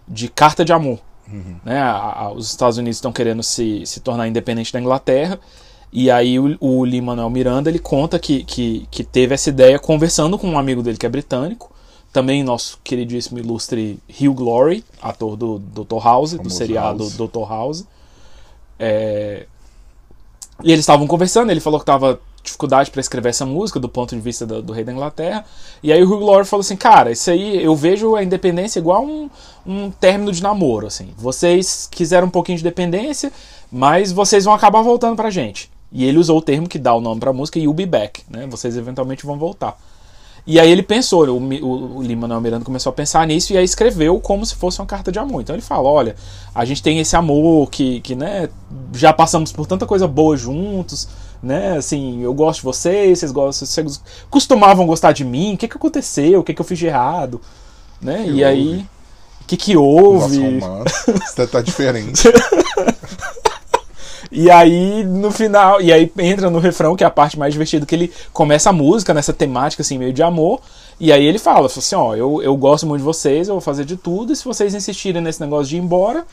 de 0.08 0.30
carta 0.30 0.64
de 0.64 0.72
amor. 0.72 1.00
Né? 1.66 1.80
A- 1.80 2.24
a- 2.24 2.32
os 2.34 2.48
Estados 2.50 2.78
Unidos 2.78 2.98
estão 2.98 3.12
querendo 3.14 3.42
se, 3.42 3.86
se 3.86 4.02
tornar 4.02 4.28
independente 4.28 4.72
da 4.74 4.80
Inglaterra. 4.82 5.40
E 5.92 6.10
aí 6.10 6.40
o, 6.40 6.58
o 6.60 6.86
Lin-Manuel 6.86 7.30
Miranda 7.30 7.70
ele 7.70 7.80
conta 7.80 8.18
que, 8.18 8.44
que, 8.46 8.88
que 8.90 9.04
teve 9.04 9.34
essa 9.34 9.50
ideia 9.50 9.78
conversando 9.78 10.38
com 10.38 10.48
um 10.48 10.58
amigo 10.58 10.82
dele 10.82 10.98
que 10.98 11.06
é 11.06 11.10
britânico, 11.10 11.70
também 12.14 12.44
nosso 12.44 12.80
queridíssimo 12.84 13.40
ilustre 13.40 14.00
Hugh 14.10 14.42
Laurie, 14.44 14.84
ator 15.02 15.36
do 15.36 15.60
Dr. 15.60 16.04
House, 16.04 16.34
do 16.34 16.50
seriado 16.50 17.04
House. 17.04 17.18
Dr. 17.18 17.48
House. 17.50 17.86
É, 18.80 19.46
E 20.64 20.72
eles 20.72 20.82
estavam 20.82 21.08
conversando, 21.08 21.52
ele 21.52 21.60
falou 21.60 21.80
que 21.80 21.86
tava 21.86 22.20
dificuldade 22.44 22.90
para 22.90 23.00
escrever 23.02 23.30
essa 23.30 23.46
música 23.46 23.80
do 23.80 23.88
ponto 23.88 24.16
de 24.16 24.22
vista 24.22 24.46
do, 24.46 24.62
do 24.62 24.74
rei 24.74 24.84
da 24.84 24.92
Inglaterra. 24.92 25.46
E 25.84 25.92
aí 25.94 26.02
o 26.04 26.08
Hugh 26.12 26.26
Laurie 26.26 26.46
falou 26.46 26.62
assim: 26.62 26.76
"Cara, 26.76 27.12
isso 27.12 27.30
aí 27.30 27.64
eu 27.64 27.76
vejo 27.76 28.16
a 28.16 28.24
independência 28.24 28.80
igual 28.80 29.06
um, 29.06 29.30
um 29.66 29.92
término 29.92 30.32
de 30.32 30.42
namoro, 30.42 30.88
assim. 30.88 31.10
Vocês 31.18 31.88
quiseram 31.92 32.28
um 32.28 32.32
pouquinho 32.32 32.58
de 32.58 32.64
dependência, 32.64 33.32
mas 33.72 34.12
vocês 34.12 34.46
vão 34.46 34.54
acabar 34.54 34.82
voltando 34.82 35.16
pra 35.16 35.30
gente". 35.30 35.70
E 35.92 36.06
ele 36.06 36.18
usou 36.18 36.38
o 36.38 36.42
termo 36.42 36.70
que 36.70 36.80
dá 36.80 36.94
o 36.94 37.02
nome 37.02 37.20
pra 37.20 37.34
música, 37.34 37.60
You'll 37.60 37.74
Be 37.74 37.86
Back, 37.86 38.24
né? 38.30 38.48
Vocês 38.48 38.78
eventualmente 38.78 39.26
vão 39.26 39.38
voltar. 39.38 39.78
E 40.48 40.60
aí 40.60 40.72
ele 40.72 40.82
pensou, 40.82 41.28
o, 41.28 41.38
o, 41.38 41.98
o 41.98 42.02
Lin-Manuel 42.02 42.42
Miranda 42.42 42.66
começou 42.66 42.90
a 42.90 42.94
pensar 42.94 43.28
nisso 43.28 43.54
e 43.54 43.58
aí 43.58 43.64
escreveu 43.64 44.20
como 44.20 44.44
se 44.46 44.56
fosse 44.56 44.80
uma 44.80 44.88
carta 44.88 45.12
de 45.12 45.20
amor. 45.20 45.42
Então 45.42 45.56
ele 45.56 45.62
fala, 45.62 45.88
olha, 45.88 46.16
a 46.56 46.66
gente 46.66 46.82
tem 46.82 47.00
esse 47.00 47.16
amor 47.16 47.70
que, 47.70 48.00
que 48.02 48.16
né, 48.16 48.50
já 48.94 49.14
passamos 49.14 49.52
por 49.52 49.68
tanta 49.68 49.86
coisa 49.86 50.08
boa 50.08 50.36
juntos, 50.36 51.08
né, 51.44 51.78
assim, 51.78 52.22
eu 52.22 52.34
gosto 52.34 52.60
de 52.60 52.66
vocês, 52.66 53.20
vocês 53.20 53.32
gostam, 53.32 53.68
vocês 53.68 54.02
costumavam 54.32 54.88
gostar 54.88 55.12
de 55.12 55.24
mim, 55.24 55.54
o 55.54 55.58
que 55.58 55.68
que 55.68 55.78
aconteceu, 55.78 56.40
o 56.40 56.44
que 56.44 56.54
que 56.56 56.62
eu 56.62 56.66
fiz 56.66 56.80
de 56.80 56.88
errado, 56.88 57.40
né, 58.02 58.24
Que 58.24 58.32
e 58.32 58.44
aí, 58.44 58.86
o 59.42 59.46
que 59.46 59.58
que 59.58 59.78
houve. 59.78 60.58
Isso 61.24 61.36
tá- 61.36 61.48
tá 61.48 61.62
diferente. 61.62 62.24
E 64.32 64.50
aí, 64.50 65.04
no 65.04 65.30
final, 65.30 65.82
e 65.82 65.92
aí 65.92 66.10
entra 66.20 66.50
no 66.50 66.58
refrão, 66.60 66.96
que 66.96 67.04
é 67.04 67.08
a 67.08 67.12
parte 67.12 67.38
mais 67.38 67.52
divertida, 67.54 67.86
que 67.86 67.94
ele 67.94 68.14
começa 68.32 68.70
a 68.70 68.74
música 68.74 69.14
nessa 69.14 69.34
temática, 69.34 69.82
assim, 69.82 69.98
meio 69.98 70.14
de 70.14 70.24
amor. 70.24 70.62
E 71.00 71.12
aí 71.12 71.26
ele 71.26 71.38
fala, 71.38 71.68
fala 71.68 71.80
assim, 71.80 71.96
ó, 71.96 72.16
eu, 72.16 72.42
eu 72.42 72.56
gosto 72.56 72.88
muito 72.88 73.00
de 73.02 73.06
vocês, 73.06 73.48
eu 73.50 73.56
vou 73.56 73.62
fazer 73.62 73.84
de 73.84 73.98
tudo, 73.98 74.32
e 74.32 74.36
se 74.36 74.46
vocês 74.46 74.74
insistirem 74.74 75.22
nesse 75.22 75.42
negócio 75.42 75.66
de 75.68 75.76
ir 75.76 75.80
embora, 75.80 76.24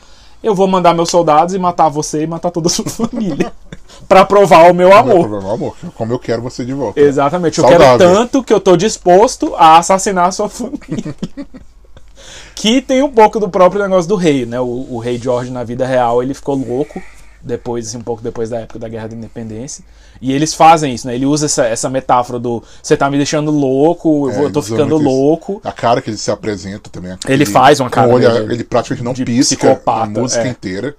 eu 0.41 0.55
vou 0.55 0.65
mandar 0.67 0.93
meus 0.93 1.09
soldados 1.09 1.53
e 1.53 1.59
matar 1.59 1.89
você 1.89 2.23
e 2.23 2.27
matar 2.27 2.51
toda 2.51 2.67
a 2.67 2.69
sua 2.69 2.85
família. 2.89 3.51
pra 4.07 4.23
provar 4.23 4.71
o 4.71 4.73
meu 4.73 4.89
Não 4.89 4.95
é 4.95 4.99
amor. 4.99 5.27
problema, 5.27 5.53
amor. 5.53 5.75
Como 5.95 6.13
eu 6.13 6.19
quero 6.19 6.41
você 6.41 6.63
de 6.63 6.71
volta. 6.73 6.97
Exatamente, 7.01 7.59
eu 7.59 7.65
quero 7.67 7.97
tanto 7.97 8.41
que 8.43 8.53
eu 8.53 8.61
tô 8.61 8.77
disposto 8.77 9.53
a 9.57 9.77
assassinar 9.77 10.27
a 10.27 10.31
sua 10.31 10.47
família. 10.49 11.13
que 12.55 12.81
tem 12.81 13.01
um 13.01 13.09
pouco 13.11 13.39
do 13.41 13.49
próprio 13.49 13.81
negócio 13.81 14.07
do 14.07 14.15
rei, 14.15 14.45
né? 14.45 14.59
O, 14.61 14.87
o 14.91 14.99
rei 14.99 15.17
George 15.17 15.51
na 15.51 15.63
vida 15.65 15.85
real, 15.85 16.23
ele 16.23 16.33
ficou 16.33 16.55
louco 16.55 17.01
depois, 17.41 17.87
assim, 17.87 17.97
um 17.97 18.01
pouco 18.01 18.21
depois 18.21 18.49
da 18.49 18.59
época 18.59 18.79
da 18.79 18.87
Guerra 18.89 19.07
da 19.09 19.15
Independência. 19.15 19.83
E 20.21 20.31
eles 20.31 20.53
fazem 20.53 20.93
isso, 20.93 21.07
né? 21.07 21.15
Ele 21.15 21.25
usa 21.25 21.45
essa, 21.45 21.65
essa 21.65 21.89
metáfora 21.89 22.37
do 22.39 22.61
você 22.83 22.97
tá 22.97 23.09
me 23.09 23.17
deixando 23.17 23.49
louco, 23.51 24.27
eu, 24.27 24.31
É, 24.31 24.35
vou, 24.35 24.43
eu 24.45 24.51
tô 24.51 24.61
ficando 24.61 24.97
louco. 24.97 25.61
A 25.63 25.71
cara 25.71 26.01
que 26.01 26.09
ele 26.09 26.17
se 26.17 26.29
apresenta 26.31 26.89
também. 26.89 27.17
Ele 27.27 27.45
faz 27.45 27.79
uma 27.79 27.89
cara 27.89 28.09
o 28.09 28.13
olho- 28.13 28.29
meio 28.31 28.51
ele 28.51 28.63
praticamente 28.63 29.03
não 29.05 29.13
pisca 29.13 29.81
a 29.85 30.05
música 30.05 30.43
é. 30.43 30.49
inteira. 30.49 30.95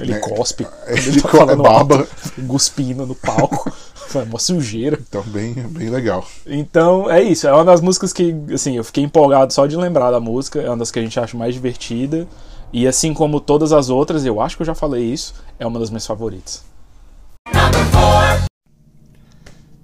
Ele 0.00 0.12
né? 0.14 0.18
cospe. 0.18 0.66
Ele 0.88 1.22
tá 1.22 1.28
co- 1.28 1.36
falando 1.38 1.62
baba. 1.62 1.98
alto, 1.98 2.08
Cuspindo 2.48 3.06
no 3.06 3.14
palco. 3.14 3.72
Foi 4.08 4.24
uma 4.24 4.40
sujeira. 4.40 4.98
Então, 5.08 5.22
bem, 5.22 5.54
bem 5.54 5.88
legal. 5.88 6.26
Então 6.44 7.08
é 7.10 7.22
isso, 7.22 7.46
é 7.46 7.52
uma 7.52 7.64
das 7.64 7.80
músicas 7.80 8.12
que, 8.12 8.34
assim, 8.52 8.76
eu 8.76 8.82
fiquei 8.84 9.02
empolgado 9.04 9.52
só 9.52 9.66
de 9.66 9.76
lembrar 9.76 10.10
da 10.10 10.18
música, 10.20 10.60
é 10.60 10.68
uma 10.68 10.76
das 10.76 10.90
que 10.90 10.98
a 10.98 11.02
gente 11.02 11.18
acha 11.18 11.36
mais 11.36 11.54
divertida. 11.54 12.26
E 12.76 12.88
assim 12.88 13.14
como 13.14 13.40
todas 13.40 13.72
as 13.72 13.88
outras, 13.88 14.26
eu 14.26 14.40
acho 14.40 14.56
que 14.56 14.62
eu 14.62 14.66
já 14.66 14.74
falei 14.74 15.04
isso, 15.04 15.32
é 15.60 15.64
uma 15.66 15.78
das 15.78 15.90
minhas 15.90 16.04
favoritas. 16.04 16.62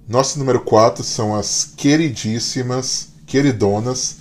Nosso 0.05 0.37
número 0.37 0.59
4 0.59 1.01
são 1.01 1.33
as 1.33 1.71
queridíssimas, 1.77 3.07
queridonas 3.25 4.17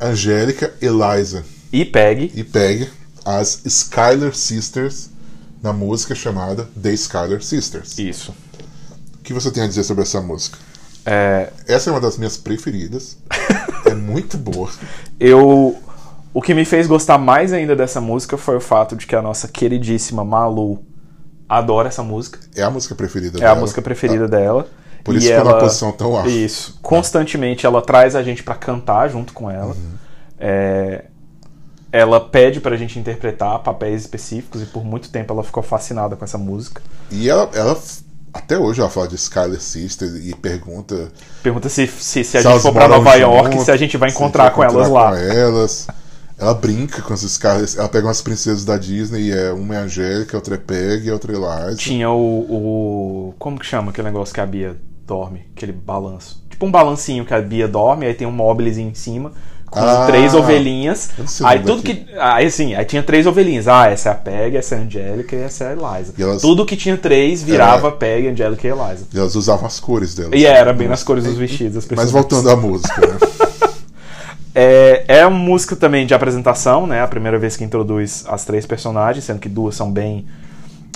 Angélica, 0.00 0.72
Eliza 0.80 1.44
E 1.72 1.84
Peg. 1.84 2.30
e 2.36 2.44
Peg. 2.44 2.88
as 3.24 3.62
Skyler 3.66 4.32
Sisters 4.36 5.10
na 5.60 5.72
música 5.72 6.14
chamada 6.14 6.68
The 6.80 6.92
Skyler 6.92 7.42
Sisters. 7.42 7.98
Isso. 7.98 8.32
O 9.16 9.22
que 9.24 9.32
você 9.34 9.50
tem 9.50 9.64
a 9.64 9.66
dizer 9.66 9.82
sobre 9.82 10.04
essa 10.04 10.20
música? 10.20 10.56
É, 11.04 11.52
Essa 11.66 11.90
é 11.90 11.92
uma 11.92 12.00
das 12.00 12.16
minhas 12.16 12.36
preferidas. 12.36 13.16
é 13.84 13.92
muito 13.94 14.38
boa. 14.38 14.70
eu. 15.18 15.76
O 16.32 16.42
que 16.42 16.54
me 16.54 16.64
fez 16.64 16.86
gostar 16.86 17.18
mais 17.18 17.52
ainda 17.52 17.74
dessa 17.74 18.00
música 18.00 18.36
foi 18.36 18.56
o 18.56 18.60
fato 18.60 18.94
de 18.96 19.06
que 19.06 19.16
a 19.16 19.22
nossa 19.22 19.48
queridíssima 19.48 20.24
Malu 20.24 20.84
adora 21.48 21.88
essa 21.88 22.02
música. 22.02 22.38
É 22.54 22.62
a 22.62 22.70
música 22.70 22.94
preferida 22.94 23.38
É 23.38 23.40
dela. 23.40 23.52
a 23.52 23.60
música 23.60 23.80
preferida 23.80 24.28
dela. 24.28 24.68
Por 25.02 25.14
E 25.14 25.18
isso 25.18 25.26
que 25.28 25.32
ela 25.32 25.50
ela 25.50 25.52
na 25.54 25.60
posição 25.64 25.90
tão 25.92 26.14
alta. 26.16 26.28
Isso. 26.28 26.78
Constantemente 26.82 27.64
ela 27.64 27.80
traz 27.80 28.14
a 28.14 28.22
gente 28.22 28.42
pra 28.42 28.54
cantar 28.54 29.08
junto 29.08 29.32
com 29.32 29.50
ela. 29.50 29.74
Uhum. 29.74 29.94
É, 30.38 31.04
ela 31.90 32.20
pede 32.20 32.60
pra 32.60 32.76
gente 32.76 32.98
interpretar 32.98 33.58
papéis 33.60 34.02
específicos 34.02 34.62
e 34.62 34.66
por 34.66 34.84
muito 34.84 35.10
tempo 35.10 35.32
ela 35.32 35.42
ficou 35.42 35.62
fascinada 35.62 36.14
com 36.14 36.24
essa 36.24 36.36
música. 36.36 36.82
E 37.10 37.28
ela, 37.30 37.48
ela, 37.54 37.78
até 38.34 38.58
hoje, 38.58 38.80
ela 38.80 38.90
fala 38.90 39.08
de 39.08 39.14
Skyler 39.14 39.60
Sisters 39.60 40.14
e 40.26 40.34
pergunta 40.34 41.10
Pergunta 41.42 41.68
se, 41.70 41.86
se, 41.86 42.22
se 42.22 42.36
a 42.36 42.42
se 42.42 42.42
gente 42.42 42.46
elas 42.50 42.62
for 42.62 42.72
pra 42.74 42.86
Nova 42.86 43.14
York, 43.14 43.52
junto, 43.52 43.64
se 43.64 43.70
a 43.70 43.76
gente 43.76 43.96
vai 43.96 44.10
se 44.10 44.16
a 44.16 44.20
encontrar 44.20 44.50
com 44.50 44.62
elas 44.62 44.88
lá. 44.90 45.10
com 45.12 45.16
elas. 45.16 45.86
Ela 46.38 46.54
brinca 46.54 47.02
com 47.02 47.12
as 47.12 47.22
Skyler. 47.22 47.68
Ela 47.76 47.88
pega 47.88 48.06
umas 48.06 48.22
princesas 48.22 48.64
da 48.64 48.76
Disney 48.76 49.22
e 49.28 49.32
é 49.32 49.52
uma 49.52 49.74
é 49.74 49.78
Angélica, 49.78 50.36
outra 50.36 50.54
é 50.54 50.58
Peg 50.58 51.10
outra 51.10 51.32
é 51.32 51.36
Eliza. 51.36 51.76
Tinha 51.76 52.10
o, 52.10 52.40
o. 52.40 53.34
Como 53.38 53.58
que 53.58 53.66
chama 53.66 53.90
aquele 53.90 54.06
negócio 54.08 54.32
que 54.32 54.40
a 54.40 54.46
Bia 54.46 54.76
dorme? 55.06 55.46
Aquele 55.56 55.72
balanço. 55.72 56.44
Tipo 56.48 56.66
um 56.66 56.70
balancinho 56.70 57.24
que 57.24 57.34
a 57.34 57.40
Bia 57.40 57.66
dorme, 57.66 58.06
aí 58.06 58.14
tem 58.14 58.26
um 58.26 58.30
móvelzinho 58.32 58.90
em 58.90 58.94
cima, 58.94 59.32
com 59.70 59.80
Ah, 59.80 60.06
três 60.06 60.32
ovelhinhas. 60.34 61.10
Aí 61.44 61.58
tudo 61.60 61.82
daqui. 61.82 61.94
que. 62.04 62.14
Aí 62.18 62.46
assim, 62.46 62.74
aí 62.74 62.84
tinha 62.84 63.02
três 63.02 63.26
ovelhinhas. 63.26 63.66
Ah, 63.68 63.88
essa 63.88 64.08
é 64.10 64.12
a 64.12 64.14
Peg, 64.14 64.56
essa 64.56 64.76
é 64.76 64.78
a 64.78 64.82
Angélica 64.82 65.34
e 65.36 65.40
essa 65.40 65.64
é 65.64 65.68
a 65.68 65.72
Eliza. 65.72 66.14
Elas- 66.18 66.42
Tudo 66.42 66.64
que 66.64 66.76
tinha 66.76 66.96
três 66.96 67.42
virava 67.42 67.90
Peg, 67.92 68.28
Angélica 68.28 68.66
e 68.66 68.70
Eliza. 68.70 69.06
E 69.12 69.18
elas 69.18 69.34
usavam 69.34 69.66
as 69.66 69.78
cores 69.80 70.14
delas. 70.14 70.40
E 70.40 70.44
era 70.46 70.72
bem 70.72 70.86
nas 70.88 71.02
cores 71.02 71.24
dos 71.24 71.36
vestidos. 71.36 71.78
As 71.78 71.86
Mas 71.96 72.10
voltando 72.10 72.48
à 72.50 72.56
música, 72.56 73.00
né? 73.06 73.18
É, 74.60 75.04
é 75.20 75.26
uma 75.26 75.38
música 75.38 75.76
também 75.76 76.04
de 76.04 76.12
apresentação, 76.14 76.84
né? 76.84 77.00
A 77.00 77.06
primeira 77.06 77.38
vez 77.38 77.56
que 77.56 77.62
introduz 77.62 78.24
as 78.28 78.44
três 78.44 78.66
personagens, 78.66 79.24
sendo 79.24 79.38
que 79.38 79.48
duas 79.48 79.76
são 79.76 79.92
bem. 79.92 80.26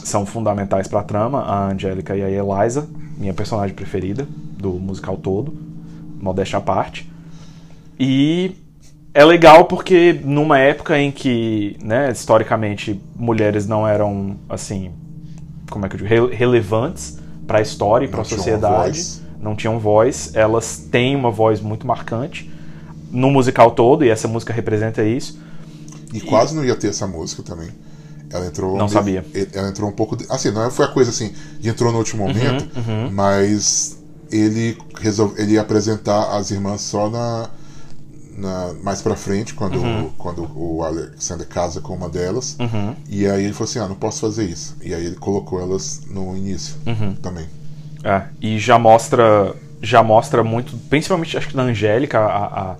são 0.03 0.27
fundamentais 0.27 0.89
pra 0.89 1.01
trama, 1.05 1.43
a 1.43 1.69
Angélica 1.69 2.17
e 2.17 2.23
a 2.25 2.29
Eliza, 2.29 2.89
minha 3.17 3.33
personagem 3.33 3.73
preferida 3.73 4.27
do 4.59 4.73
musical 4.73 5.17
todo, 5.17 5.55
modéstia 6.21 6.59
à 6.59 6.61
parte. 6.61 7.09
E 8.01 8.57
é 9.15 9.25
legal 9.25 9.67
porque 9.67 10.21
numa 10.25 10.59
época 10.59 10.99
em 10.99 11.13
que, 11.13 11.77
né, 11.81 12.11
historicamente, 12.11 13.01
mulheres 13.15 13.65
não 13.69 13.87
eram, 13.87 14.39
assim, 14.49 14.91
como 15.71 15.87
é 15.87 15.89
que 15.89 15.95
eu 15.95 15.99
digo, 16.01 16.11
Re- 16.11 16.35
relevantes 16.35 17.21
pra 17.47 17.61
história 17.61 18.07
e 18.07 18.09
pra 18.09 18.19
Não 18.19 18.25
tinham 18.25 18.39
sociedade, 18.39 19.23
não 19.41 19.55
tinham 19.55 19.79
voz, 19.79 20.33
elas 20.35 20.79
têm 20.91 21.15
uma 21.15 21.31
voz 21.31 21.61
muito 21.61 21.87
marcante 21.87 22.51
no 23.13 23.31
musical 23.31 23.71
todo, 23.73 24.05
e 24.05 24.09
essa 24.11 24.27
música 24.27 24.53
representa 24.53 25.05
isso. 25.05 25.39
E 26.13 26.21
quase 26.21 26.55
não 26.57 26.65
ia 26.65 26.75
ter 26.75 26.89
essa 26.89 27.07
música 27.07 27.43
também. 27.43 27.69
Ela 28.31 28.47
entrou. 28.47 28.77
Não 28.79 28.89
sabia. 28.89 29.25
Ela 29.53 29.69
entrou 29.69 29.89
um 29.89 29.93
pouco. 29.93 30.17
de- 30.17 30.27
Assim, 30.29 30.51
não 30.51 30.71
foi 30.71 30.87
a 30.87 30.89
coisa 30.89 31.11
assim, 31.11 31.33
de 31.61 31.69
entrou 31.69 31.93
no 31.93 31.99
último 31.99 32.25
Uhum, 32.25 32.29
momento, 32.33 32.67
mas 33.13 33.99
ele 34.31 34.77
resolve, 34.99 35.41
ele 35.41 35.53
ia 35.53 35.61
apresentar 35.61 36.37
as 36.37 36.51
irmãs 36.51 36.81
só 36.81 37.09
na. 37.11 37.51
na- 38.35 38.73
mais 38.83 39.03
pra 39.03 39.15
frente, 39.15 39.53
quando, 39.53 39.77
Uhum. 39.79 40.11
quando 40.17 40.51
o 40.57 40.83
Alexander 40.83 41.47
casa 41.47 41.83
com 41.83 41.95
uma 41.95 42.09
delas. 42.09 42.57
E 43.09 43.27
aí 43.27 43.45
ele 43.45 43.53
falou 43.53 43.69
assim: 43.69 43.79
ah, 43.79 43.87
não 43.89 43.95
posso 43.95 44.21
fazer 44.21 44.45
isso. 44.49 44.75
E 44.83 44.95
aí 44.95 45.05
ele 45.05 45.17
colocou 45.17 45.61
elas 45.61 46.01
no 46.09 46.35
início 46.37 46.77
Uhum. 46.87 47.15
também. 47.17 47.45
É, 48.03 48.23
e 48.41 48.59
já 48.59 48.79
mostra 48.79 49.55
já 49.83 50.03
mostra 50.03 50.45
muito, 50.45 50.77
principalmente 50.89 51.37
acho 51.37 51.49
que 51.49 51.57
da 51.57 51.63
Angélica, 51.65 52.19
a, 52.21 52.45
a- 52.45 52.77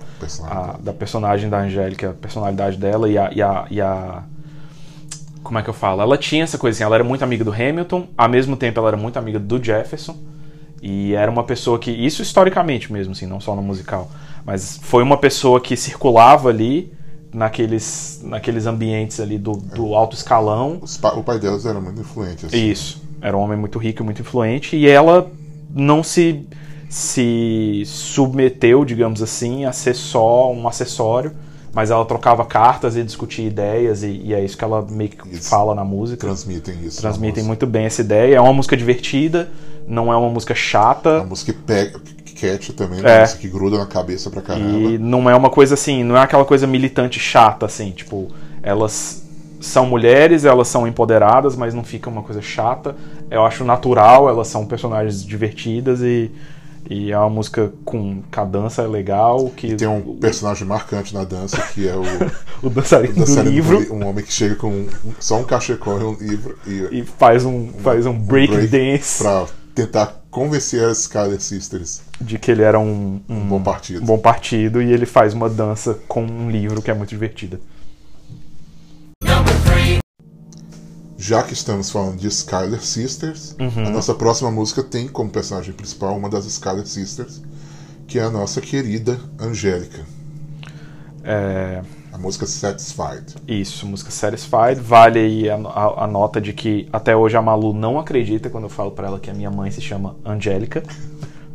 a- 0.47 0.77
da 0.81 0.93
personagem 0.93 1.49
da 1.49 1.59
Angélica, 1.59 2.11
a 2.11 2.13
personalidade 2.13 2.77
dela 2.77 3.09
e 3.09 3.17
a, 3.17 3.29
e 3.33 3.41
a, 3.41 3.65
e 3.69 3.81
a- 3.81 4.23
Como 5.43 5.59
é 5.59 5.61
que 5.61 5.69
eu 5.69 5.73
falo? 5.73 6.01
Ela 6.01 6.17
tinha 6.17 6.43
essa 6.43 6.57
coisa 6.57 6.77
assim, 6.77 6.83
ela 6.85 6.95
era 6.95 7.03
muito 7.03 7.21
amiga 7.23 7.43
do 7.43 7.51
Hamilton, 7.51 8.07
ao 8.17 8.29
mesmo 8.29 8.55
tempo 8.55 8.79
ela 8.79 8.87
era 8.89 8.97
muito 8.97 9.17
amiga 9.17 9.37
do 9.37 9.61
Jefferson, 9.61 10.15
e 10.81 11.13
era 11.13 11.29
uma 11.29 11.43
pessoa 11.43 11.77
que. 11.77 11.91
Isso 11.91 12.21
historicamente 12.21 12.91
mesmo, 12.91 13.11
assim, 13.11 13.25
não 13.25 13.39
só 13.41 13.55
no 13.55 13.61
musical. 13.61 14.09
Mas 14.45 14.77
foi 14.81 15.03
uma 15.03 15.17
pessoa 15.17 15.59
que 15.61 15.75
circulava 15.77 16.49
ali 16.49 16.91
naqueles, 17.33 18.21
naqueles 18.23 18.65
ambientes 18.65 19.19
ali 19.19 19.37
do, 19.37 19.53
do 19.53 19.95
alto 19.95 20.15
escalão. 20.15 20.81
Pa- 21.01 21.13
o 21.13 21.23
pai 21.23 21.39
delas 21.39 21.65
era 21.65 21.79
muito 21.81 21.99
influente. 22.01 22.45
Assim. 22.45 22.69
Isso. 22.69 23.01
Era 23.21 23.35
um 23.37 23.41
homem 23.41 23.57
muito 23.57 23.77
rico 23.79 24.01
e 24.01 24.05
muito 24.05 24.21
influente. 24.21 24.75
E 24.75 24.87
ela 24.87 25.29
não 25.73 26.03
se, 26.03 26.45
se 26.93 27.81
submeteu, 27.87 28.85
digamos 28.85 29.19
assim, 29.19 29.65
a 29.65 29.71
ser 29.71 29.95
só 29.95 30.53
um 30.53 30.67
acessório. 30.67 31.31
Mas 31.73 31.89
ela 31.89 32.05
trocava 32.05 32.45
cartas 32.45 32.95
e 32.95 33.03
discutia 33.03 33.47
ideias. 33.47 34.03
E, 34.03 34.21
e 34.25 34.31
é 34.31 34.45
isso 34.45 34.55
que 34.55 34.63
ela 34.63 34.85
meio 34.87 35.09
que 35.09 35.27
Isso. 35.29 35.49
fala 35.49 35.73
na 35.73 35.83
música. 35.83 36.19
Transmitem 36.27 36.75
isso. 36.85 37.01
Transmitem 37.01 37.43
muito 37.43 37.65
bem 37.65 37.85
essa 37.85 38.01
ideia. 38.01 38.35
É 38.35 38.39
uma 38.39 38.53
música 38.53 38.77
divertida, 38.77 39.49
não 39.87 40.13
é 40.13 40.15
uma 40.15 40.29
música 40.29 40.53
chata. 40.53 41.23
música 41.23 41.51
que 41.51 41.57
pega, 41.57 41.99
que 41.99 42.35
catch 42.35 42.69
também, 42.75 43.01
né? 43.01 43.17
É. 43.17 43.21
Música 43.21 43.41
que 43.41 43.47
gruda 43.47 43.79
na 43.79 43.87
cabeça 43.87 44.29
pra 44.29 44.43
caramba. 44.43 44.77
E 44.77 44.99
não 44.99 45.27
é 45.27 45.35
uma 45.35 45.49
coisa 45.49 45.73
assim, 45.73 46.03
não 46.03 46.15
é 46.15 46.21
aquela 46.21 46.45
coisa 46.45 46.67
militante 46.67 47.19
chata, 47.19 47.65
assim, 47.65 47.89
tipo, 47.89 48.27
elas 48.61 49.23
são 49.59 49.87
mulheres, 49.87 50.45
elas 50.45 50.67
são 50.67 50.87
empoderadas, 50.87 51.55
mas 51.55 51.73
não 51.73 51.83
fica 51.83 52.07
uma 52.07 52.21
coisa 52.21 52.41
chata. 52.41 52.95
Eu 53.31 53.43
acho 53.43 53.63
natural, 53.63 54.29
elas 54.29 54.47
são 54.47 54.63
personagens 54.67 55.25
divertidas 55.25 56.01
e, 56.01 56.29
e 56.89 57.11
é 57.11 57.17
uma 57.17 57.29
música 57.29 57.71
com 57.85 58.21
cadência 58.31 58.83
legal. 58.87 59.49
Que 59.55 59.75
Tem 59.75 59.87
um 59.87 60.17
personagem 60.17 60.67
marcante 60.67 61.13
na 61.13 61.23
dança 61.23 61.57
que 61.73 61.87
é 61.87 61.95
o, 61.95 62.03
o 62.61 62.69
dançarino 62.69 63.13
o 63.13 63.19
dançarino 63.19 63.43
do 63.45 63.51
livro 63.51 63.85
do 63.85 63.93
um 63.93 64.07
homem 64.07 64.23
que 64.23 64.33
chega 64.33 64.55
com 64.55 64.69
um- 64.69 64.87
só 65.19 65.39
um 65.39 65.43
cachecol 65.43 65.99
e 65.99 66.03
um 66.03 66.13
livro 66.13 66.57
e, 66.67 66.99
e 66.99 67.03
faz 67.03 67.45
um, 67.45 67.69
faz 67.79 68.05
um 68.05 68.17
break, 68.17 68.67
dance 68.67 69.21
pra 69.23 69.45
tentar 69.73 70.21
convencer 70.29 70.83
as 70.83 70.99
Skyler 71.01 71.39
Sisters 71.41 72.01
de 72.19 72.37
que 72.39 72.51
ele 72.51 72.61
era 72.63 72.79
um, 72.79 73.19
um 73.27 73.35
um 73.37 73.47
bom 73.47 73.61
partido. 73.61 74.01
um 74.03 74.05
bom 74.05 74.17
partido 74.17 74.81
e 74.81 74.91
ele 74.91 75.05
faz 75.05 75.33
uma 75.33 75.49
dança 75.49 75.97
com 76.07 76.23
um 76.23 76.49
livro 76.49 76.81
que 76.81 76.89
é 76.91 76.93
muito 76.93 77.09
divertida. 77.09 77.59
Já 81.25 81.41
que 81.41 81.53
estamos 81.53 81.89
falando 81.89 82.17
de 82.17 82.27
Skyler 82.27 82.83
Sisters, 82.83 83.55
Uhum. 83.57 83.85
a 83.85 83.89
nossa 83.89 84.13
próxima 84.13 84.51
música 84.51 84.83
tem 84.83 85.07
como 85.07 85.29
personagem 85.29 85.73
principal 85.73 86.17
uma 86.17 86.27
das 86.29 86.45
Skyler 86.45 86.85
Sisters, 86.85 87.41
que 88.05 88.19
é 88.19 88.23
a 88.23 88.29
nossa 88.29 88.59
querida 88.59 89.17
Angélica. 89.39 90.01
É, 91.23 91.81
A 92.11 92.17
música 92.17 92.45
Satisfied. 92.45 93.35
Isso, 93.47 93.87
música 93.87 94.11
Satisfied. 94.11 94.81
Vale 94.81 95.17
aí 95.19 95.49
a, 95.49 95.55
a- 95.55 96.03
a 96.03 96.07
nota 96.07 96.41
de 96.41 96.51
que 96.51 96.89
até 96.91 97.15
hoje 97.15 97.37
a 97.37 97.41
Malu 97.41 97.73
não 97.73 97.97
acredita 97.97 98.49
quando 98.49 98.65
eu 98.65 98.69
falo 98.69 98.91
pra 98.91 99.07
ela 99.07 99.17
que 99.19 99.29
a 99.31 99.33
minha 99.33 99.49
mãe 99.49 99.71
se 99.71 99.79
chama 99.79 100.17
Angélica. 100.25 100.83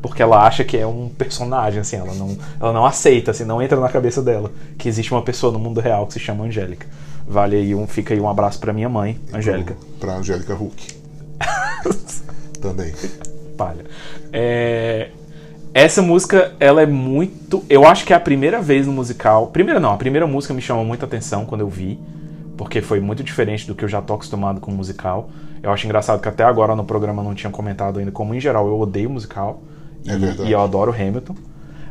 Porque 0.00 0.22
ela 0.22 0.46
acha 0.46 0.64
que 0.64 0.78
é 0.78 0.86
um 0.86 1.10
personagem, 1.10 1.80
assim, 1.80 1.96
ela 1.96 2.14
não, 2.14 2.38
ela 2.58 2.72
não 2.72 2.86
aceita, 2.86 3.32
assim, 3.32 3.44
não 3.44 3.60
entra 3.60 3.78
na 3.78 3.88
cabeça 3.90 4.22
dela 4.22 4.50
que 4.78 4.88
existe 4.88 5.12
uma 5.12 5.20
pessoa 5.22 5.52
no 5.52 5.58
mundo 5.58 5.78
real 5.80 6.06
que 6.06 6.14
se 6.14 6.20
chama 6.20 6.44
Angélica. 6.44 6.86
Vale 7.28 7.56
aí 7.56 7.74
um, 7.74 7.86
fica 7.86 8.14
aí 8.14 8.20
um 8.20 8.28
abraço 8.28 8.58
pra 8.58 8.72
minha 8.72 8.88
mãe, 8.88 9.18
Angélica. 9.32 9.76
Pra 10.00 10.14
Angélica 10.16 10.54
Hulk. 10.54 10.94
Também. 12.60 12.92
Palha. 13.56 13.84
É, 14.32 15.10
Essa 15.74 16.00
música, 16.00 16.52
ela 16.58 16.82
é 16.82 16.86
muito. 16.86 17.62
Eu 17.68 17.86
acho 17.86 18.04
que 18.04 18.12
é 18.12 18.16
a 18.16 18.20
primeira 18.20 18.60
vez 18.60 18.86
no 18.86 18.92
musical. 18.92 19.48
Primeira 19.48 19.78
não, 19.78 19.92
a 19.92 19.96
primeira 19.96 20.26
música 20.26 20.54
me 20.54 20.62
chamou 20.62 20.84
muita 20.84 21.04
atenção 21.06 21.44
quando 21.44 21.60
eu 21.60 21.68
vi. 21.68 21.98
Porque 22.56 22.80
foi 22.80 22.98
muito 22.98 23.22
diferente 23.22 23.66
do 23.66 23.74
que 23.74 23.84
eu 23.84 23.88
já 23.88 24.02
tô 24.02 24.14
acostumado 24.14 24.58
com 24.60 24.72
musical. 24.72 25.30
Eu 25.62 25.70
acho 25.70 25.86
engraçado 25.86 26.20
que 26.20 26.28
até 26.28 26.42
agora 26.42 26.74
no 26.74 26.84
programa 26.84 27.22
não 27.22 27.34
tinha 27.34 27.50
comentado 27.50 27.98
ainda 27.98 28.10
como, 28.10 28.34
em 28.34 28.40
geral, 28.40 28.66
eu 28.66 28.80
odeio 28.80 29.10
musical. 29.10 29.62
É 30.06 30.14
e, 30.14 30.18
verdade. 30.18 30.48
e 30.48 30.52
eu 30.52 30.60
adoro 30.60 30.92
Hamilton. 30.92 31.36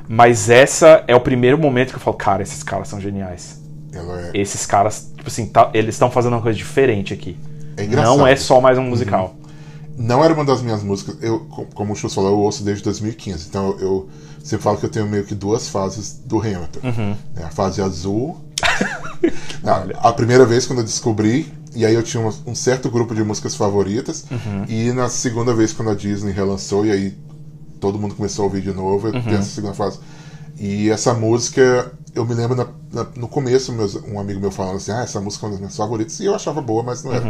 Mas 0.09 0.49
essa 0.49 1.03
é 1.07 1.15
o 1.15 1.19
primeiro 1.19 1.57
momento 1.57 1.89
que 1.91 1.95
eu 1.95 1.99
falo, 2.01 2.17
cara, 2.17 2.41
esses 2.41 2.63
caras 2.63 2.87
são 2.87 2.99
geniais. 2.99 3.61
É, 3.93 4.31
Esses 4.33 4.65
caras, 4.65 5.11
tipo 5.15 5.27
assim, 5.27 5.47
tá- 5.47 5.69
eles 5.73 5.95
estão 5.95 6.09
fazendo 6.11 6.33
uma 6.33 6.41
coisa 6.41 6.57
diferente 6.57 7.13
aqui. 7.13 7.37
é 7.77 7.83
engraçado. 7.85 8.11
Uhum. 8.13 8.17
Não 8.19 8.27
é 8.27 8.35
só 8.35 8.59
mais 8.61 8.77
um 8.77 8.83
musical. 8.83 9.35
Não 9.97 10.23
era 10.23 10.33
uma 10.33 10.45
das 10.45 10.61
minhas 10.61 10.83
músicas. 10.83 11.17
Eu, 11.21 11.39
co- 11.41 11.65
como 11.73 11.93
o 11.93 11.95
Chus 11.95 12.13
falou, 12.13 12.31
eu 12.31 12.37
ouço 12.39 12.63
desde 12.63 12.83
2015. 12.83 13.47
Então 13.47 13.71
eu, 13.79 13.79
eu 13.81 14.09
sempre 14.43 14.63
falo 14.63 14.77
que 14.77 14.85
eu 14.85 14.89
tenho 14.89 15.07
meio 15.07 15.23
que 15.25 15.33
duas 15.33 15.67
fases 15.69 16.19
do 16.25 16.39
Hamilton. 16.39 16.79
Uhum. 16.83 17.15
Né, 17.35 17.43
A 17.43 17.49
fase 17.49 17.81
azul. 17.81 18.37
Não, 19.63 19.83
a 19.97 20.13
primeira 20.13 20.45
vez 20.45 20.65
quando 20.65 20.79
eu 20.79 20.85
descobri, 20.85 21.51
e 21.75 21.85
aí 21.85 21.93
eu 21.93 22.03
tinha 22.03 22.21
um, 22.23 22.31
um 22.51 22.55
certo 22.55 22.89
grupo 22.89 23.15
de 23.15 23.23
músicas 23.23 23.55
favoritas. 23.55 24.25
Uhum. 24.29 24.65
E 24.67 24.91
na 24.93 25.09
segunda 25.09 25.53
vez 25.53 25.73
quando 25.73 25.89
a 25.91 25.95
Disney 25.95 26.31
relançou, 26.31 26.85
e 26.85 26.91
aí 26.91 27.17
todo 27.79 27.97
mundo 27.99 28.15
começou 28.15 28.43
a 28.43 28.47
ouvir 28.47 28.61
de 28.61 28.71
novo, 28.73 29.07
eu 29.07 29.13
Uhum. 29.13 29.21
tenho 29.21 29.37
essa 29.37 29.49
segunda 29.49 29.73
fase. 29.73 29.99
E 30.59 30.89
essa 30.89 31.13
música, 31.13 31.91
eu 32.15 32.25
me 32.25 32.33
lembro 32.33 32.55
na- 32.55 32.67
na- 32.91 33.07
no 33.15 33.27
começo, 33.27 33.71
meus- 33.71 33.95
um 33.95 34.19
amigo 34.19 34.39
meu 34.39 34.49
falando 34.51 34.77
assim, 34.77 34.91
ah, 34.91 35.01
essa 35.01 35.19
música 35.21 35.45
é 35.45 35.47
uma 35.47 35.51
das 35.51 35.59
minhas 35.59 35.75
favoritas, 35.75 36.19
e 36.19 36.25
eu 36.25 36.33
achava 36.33 36.59
boa, 36.61 36.81
mas 36.83 37.03
não 37.03 37.13
era. 37.13 37.25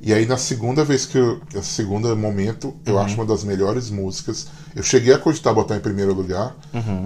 E 0.00 0.14
aí 0.14 0.24
na 0.24 0.38
segunda 0.38 0.82
vez 0.82 1.04
que 1.04 1.18
eu. 1.18 1.38
No 1.52 1.62
segundo 1.62 2.16
momento, 2.16 2.74
eu 2.86 2.98
acho 2.98 3.14
uma 3.16 3.26
das 3.26 3.44
melhores 3.44 3.90
músicas. 3.90 4.46
Eu 4.74 4.82
cheguei 4.82 5.12
a 5.12 5.18
cogitar 5.18 5.52
botar 5.52 5.76
em 5.76 5.80
primeiro 5.80 6.14
lugar. 6.14 6.56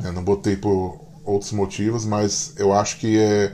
Eu 0.04 0.12
não 0.12 0.22
botei 0.22 0.56
por 0.56 0.96
outros 1.24 1.50
motivos, 1.52 2.04
mas 2.04 2.52
eu 2.56 2.72
acho 2.72 2.96
que 2.98 3.18
é, 3.18 3.50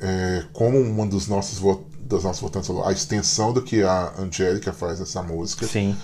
é 0.00 0.42
como 0.52 0.78
uma 0.78 1.06
dos 1.06 1.26
nossos 1.26 1.58
das 1.98 2.22
nossas 2.24 2.40
votantes 2.40 2.66
falou, 2.66 2.84
a 2.84 2.92
extensão 2.92 3.52
do 3.52 3.62
que 3.62 3.82
a 3.82 4.12
Angélica 4.18 4.72
faz 4.72 5.00
nessa 5.00 5.22
música. 5.22 5.66
Sim. 5.66 5.96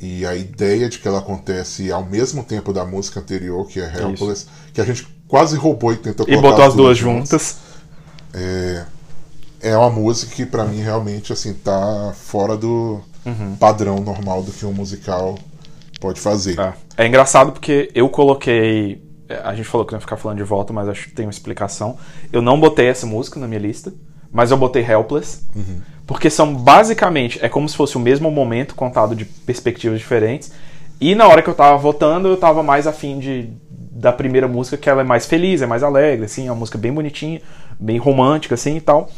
E 0.00 0.24
a 0.24 0.34
ideia 0.36 0.88
de 0.88 0.98
que 0.98 1.08
ela 1.08 1.18
acontece 1.18 1.90
ao 1.90 2.04
mesmo 2.04 2.44
tempo 2.44 2.72
da 2.72 2.84
música 2.84 3.20
anterior, 3.20 3.66
que 3.66 3.80
é 3.80 3.92
Helpless, 4.00 4.46
que 4.72 4.80
a 4.80 4.84
gente 4.84 5.06
quase 5.26 5.56
roubou 5.56 5.92
e 5.92 5.96
tentou 5.96 6.24
E 6.28 6.30
colocar 6.30 6.48
botou 6.50 6.64
as 6.64 6.74
duas 6.74 6.96
juntas. 6.98 7.56
É 9.60 9.76
uma 9.76 9.90
música 9.90 10.34
que 10.34 10.46
pra 10.46 10.64
mim 10.64 10.80
realmente 10.80 11.32
assim 11.32 11.52
tá 11.52 12.12
fora 12.14 12.56
do 12.56 13.00
Uhum. 13.26 13.56
padrão 13.56 13.96
normal 13.96 14.42
do 14.42 14.52
que 14.52 14.64
um 14.64 14.72
musical 14.72 15.36
pode 16.00 16.18
fazer. 16.20 16.58
É. 16.58 16.72
É 16.96 17.06
engraçado 17.06 17.52
porque 17.52 17.90
eu 17.94 18.08
coloquei. 18.08 19.02
é, 19.28 19.34
A 19.44 19.54
gente 19.54 19.66
falou 19.68 19.84
que 19.84 19.92
não 19.92 19.98
ia 19.98 20.00
ficar 20.00 20.16
falando 20.16 20.38
de 20.38 20.44
volta, 20.44 20.72
mas 20.72 20.88
acho 20.88 21.08
que 21.08 21.14
tem 21.14 21.26
uma 21.26 21.30
explicação. 21.32 21.98
Eu 22.32 22.40
não 22.40 22.58
botei 22.58 22.86
essa 22.86 23.04
música 23.04 23.38
na 23.38 23.46
minha 23.48 23.60
lista, 23.60 23.92
mas 24.32 24.50
eu 24.50 24.56
botei 24.56 24.82
Helpless. 24.82 25.46
Porque 26.06 26.30
são 26.30 26.54
basicamente. 26.54 27.38
É 27.42 27.48
como 27.48 27.68
se 27.68 27.76
fosse 27.76 27.96
o 27.96 28.00
mesmo 28.00 28.30
momento 28.30 28.74
contado 28.74 29.14
de 29.14 29.24
perspectivas 29.24 29.98
diferentes. 29.98 30.52
E 31.00 31.14
na 31.14 31.28
hora 31.28 31.42
que 31.42 31.48
eu 31.48 31.54
tava 31.54 31.76
votando, 31.76 32.28
eu 32.28 32.36
tava 32.36 32.62
mais 32.62 32.86
afim 32.86 33.18
de, 33.18 33.50
da 33.70 34.12
primeira 34.12 34.48
música, 34.48 34.76
que 34.76 34.88
ela 34.88 35.02
é 35.02 35.04
mais 35.04 35.26
feliz, 35.26 35.62
é 35.62 35.66
mais 35.66 35.82
alegre, 35.82 36.24
assim, 36.24 36.48
é 36.48 36.50
uma 36.50 36.58
música 36.58 36.76
bem 36.76 36.92
bonitinha, 36.92 37.40
bem 37.78 37.98
romântica, 37.98 38.54
assim 38.54 38.76
e 38.76 38.80
tal. 38.80 39.08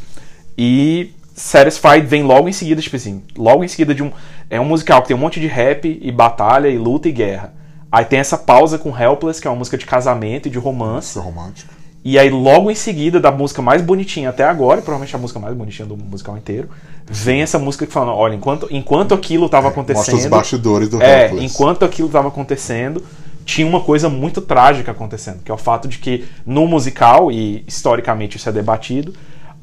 E 0.58 1.14
Satisfied 1.34 2.06
vem 2.06 2.22
logo 2.22 2.48
em 2.48 2.52
seguida, 2.52 2.82
tipo 2.82 2.96
assim, 2.96 3.22
logo 3.36 3.64
em 3.64 3.68
seguida 3.68 3.94
de 3.94 4.02
um. 4.02 4.12
É 4.50 4.60
um 4.60 4.64
musical 4.64 5.00
que 5.00 5.08
tem 5.08 5.16
um 5.16 5.20
monte 5.20 5.40
de 5.40 5.46
rap 5.46 5.98
e 6.02 6.12
batalha 6.12 6.68
e 6.68 6.76
luta 6.76 7.08
e 7.08 7.12
guerra. 7.12 7.54
Aí 7.90 8.04
tem 8.04 8.18
essa 8.18 8.36
pausa 8.36 8.78
com 8.78 8.96
Helpless, 8.96 9.40
que 9.40 9.46
é 9.48 9.50
uma 9.50 9.56
música 9.56 9.78
de 9.78 9.86
casamento 9.86 10.48
e 10.48 10.50
de 10.50 10.58
romance. 10.58 11.18
Música. 11.64 11.79
E 12.02 12.18
aí, 12.18 12.30
logo 12.30 12.70
em 12.70 12.74
seguida, 12.74 13.20
da 13.20 13.30
música 13.30 13.60
mais 13.60 13.82
bonitinha 13.82 14.30
até 14.30 14.42
agora, 14.44 14.80
provavelmente 14.80 15.14
a 15.14 15.18
música 15.18 15.38
mais 15.38 15.54
bonitinha 15.54 15.86
do 15.86 15.96
musical 15.96 16.36
inteiro, 16.36 16.68
vem 17.06 17.42
essa 17.42 17.58
música 17.58 17.86
que 17.86 17.92
fala: 17.92 18.14
olha, 18.14 18.34
enquanto, 18.34 18.66
enquanto 18.70 19.12
aquilo 19.12 19.48
tava 19.50 19.68
Mostra 19.68 19.82
os 19.82 19.88
acontecendo. 19.98 20.30
bastidores 20.30 20.88
do 20.88 21.02
É, 21.02 21.30
enquanto 21.44 21.84
aquilo 21.84 22.06
estava 22.08 22.28
acontecendo, 22.28 23.04
tinha 23.44 23.66
uma 23.66 23.80
coisa 23.80 24.08
muito 24.08 24.40
trágica 24.40 24.92
acontecendo, 24.92 25.40
que 25.44 25.50
é 25.50 25.54
o 25.54 25.58
fato 25.58 25.88
de 25.88 25.98
que 25.98 26.24
no 26.46 26.66
musical, 26.66 27.30
e 27.30 27.64
historicamente 27.66 28.38
isso 28.38 28.48
é 28.48 28.52
debatido, 28.52 29.12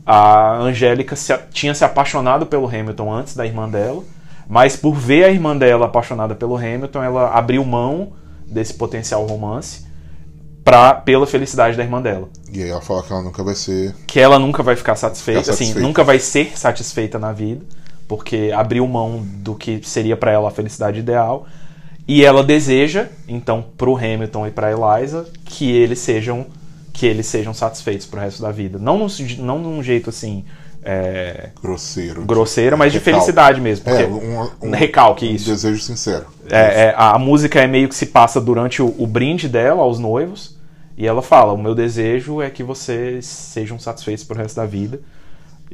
a 0.06 0.58
Angélica 0.58 1.16
se- 1.16 1.38
tinha 1.52 1.74
se 1.74 1.84
apaixonado 1.84 2.46
pelo 2.46 2.68
Hamilton 2.68 3.12
antes 3.12 3.36
da 3.36 3.46
irmã 3.48 3.68
dela, 3.68 4.04
mas 4.48 4.76
por 4.76 4.94
ver 4.94 5.24
a 5.24 5.30
irmã 5.32 5.58
dela 5.58 5.88
apaixonada 5.88 6.36
pelo 6.36 6.56
Hamilton, 6.56 7.02
ela 7.04 7.30
abriu 7.32 7.66
mão 7.66 8.10
desse 8.46 8.76
potencial 8.76 9.26
romance 9.26 9.87
pra, 10.70 10.94
pela 10.96 11.26
felicidade 11.26 11.78
da 11.78 11.84
irmã 11.84 12.02
dela 12.02 12.28
E 12.52 12.62
aí 12.62 12.70
ela 12.70 12.82
fala 12.82 13.02
que 13.04 13.12
ela 13.14 13.22
nunca 13.22 13.44
vai 13.44 13.56
ser. 13.56 13.96
que 14.06 14.20
ela 14.20 14.38
nunca 14.38 14.62
vai 14.62 14.76
ficar 14.76 14.96
satisfeita, 14.96 15.42
Ficar 15.42 15.54
assim, 15.54 15.66
satisfeita. 15.66 15.88
nunca 15.88 16.04
vai 16.04 16.20
ser 16.20 16.58
satisfeita 16.58 17.18
na 17.18 17.32
vida, 17.32 17.64
porque 18.08 18.52
abriu 18.56 18.86
mão 18.88 19.22
do 19.24 19.56
que 19.56 19.80
seria 19.84 20.18
pra 20.18 20.32
ela 20.32 20.50
a 20.50 20.52
felicidade 20.52 21.00
ideal. 21.00 21.46
E 22.08 22.24
ela 22.24 22.42
deseja, 22.44 23.08
então, 23.28 23.66
pro 23.78 23.98
Hamilton 23.98 24.48
e 24.48 24.52
pra 24.52 24.72
Eliza, 24.72 25.28
que 25.46 25.72
eles 25.72 26.00
sejam 26.00 26.46
que 26.94 27.06
eles 27.06 27.28
sejam 27.28 27.54
satisfeitos 27.54 28.08
pro 28.08 28.20
resto 28.20 28.42
da 28.42 28.52
vida. 28.52 28.80
Não 28.80 28.98
num, 28.98 29.08
não 29.38 29.60
num 29.60 29.84
jeito 29.84 30.10
assim 30.10 30.44
é, 30.84 31.50
Grosseiro. 31.62 32.24
grosseiro, 32.26 32.76
mas 32.78 32.92
de 32.92 32.98
Recalque. 32.98 33.20
felicidade 33.20 33.62
mesmo. 33.62 33.88
É, 33.90 34.08
um, 34.08 34.50
um, 34.70 34.72
recalque 34.72 35.28
um 35.28 35.32
isso. 35.32 35.50
desejo 35.50 35.80
sincero. 35.82 36.26
É, 36.50 36.86
é, 36.86 36.94
a, 36.98 37.12
a 37.16 37.20
música 37.20 37.60
é 37.62 37.68
meio 37.68 37.88
que 37.88 37.94
se 37.96 38.08
passa 38.08 38.42
durante 38.42 38.82
o, 38.82 38.96
o 38.98 39.06
brinde 39.06 39.48
dela 39.48 39.82
aos 39.84 40.00
noivos. 40.00 40.57
E 40.98 41.06
ela 41.06 41.22
fala: 41.22 41.54
O 41.54 41.58
meu 41.58 41.76
desejo 41.76 42.42
é 42.42 42.50
que 42.50 42.64
vocês 42.64 43.26
sejam 43.26 43.78
satisfeitos 43.78 44.24
pro 44.24 44.38
resto 44.38 44.56
da 44.56 44.66
vida. 44.66 45.00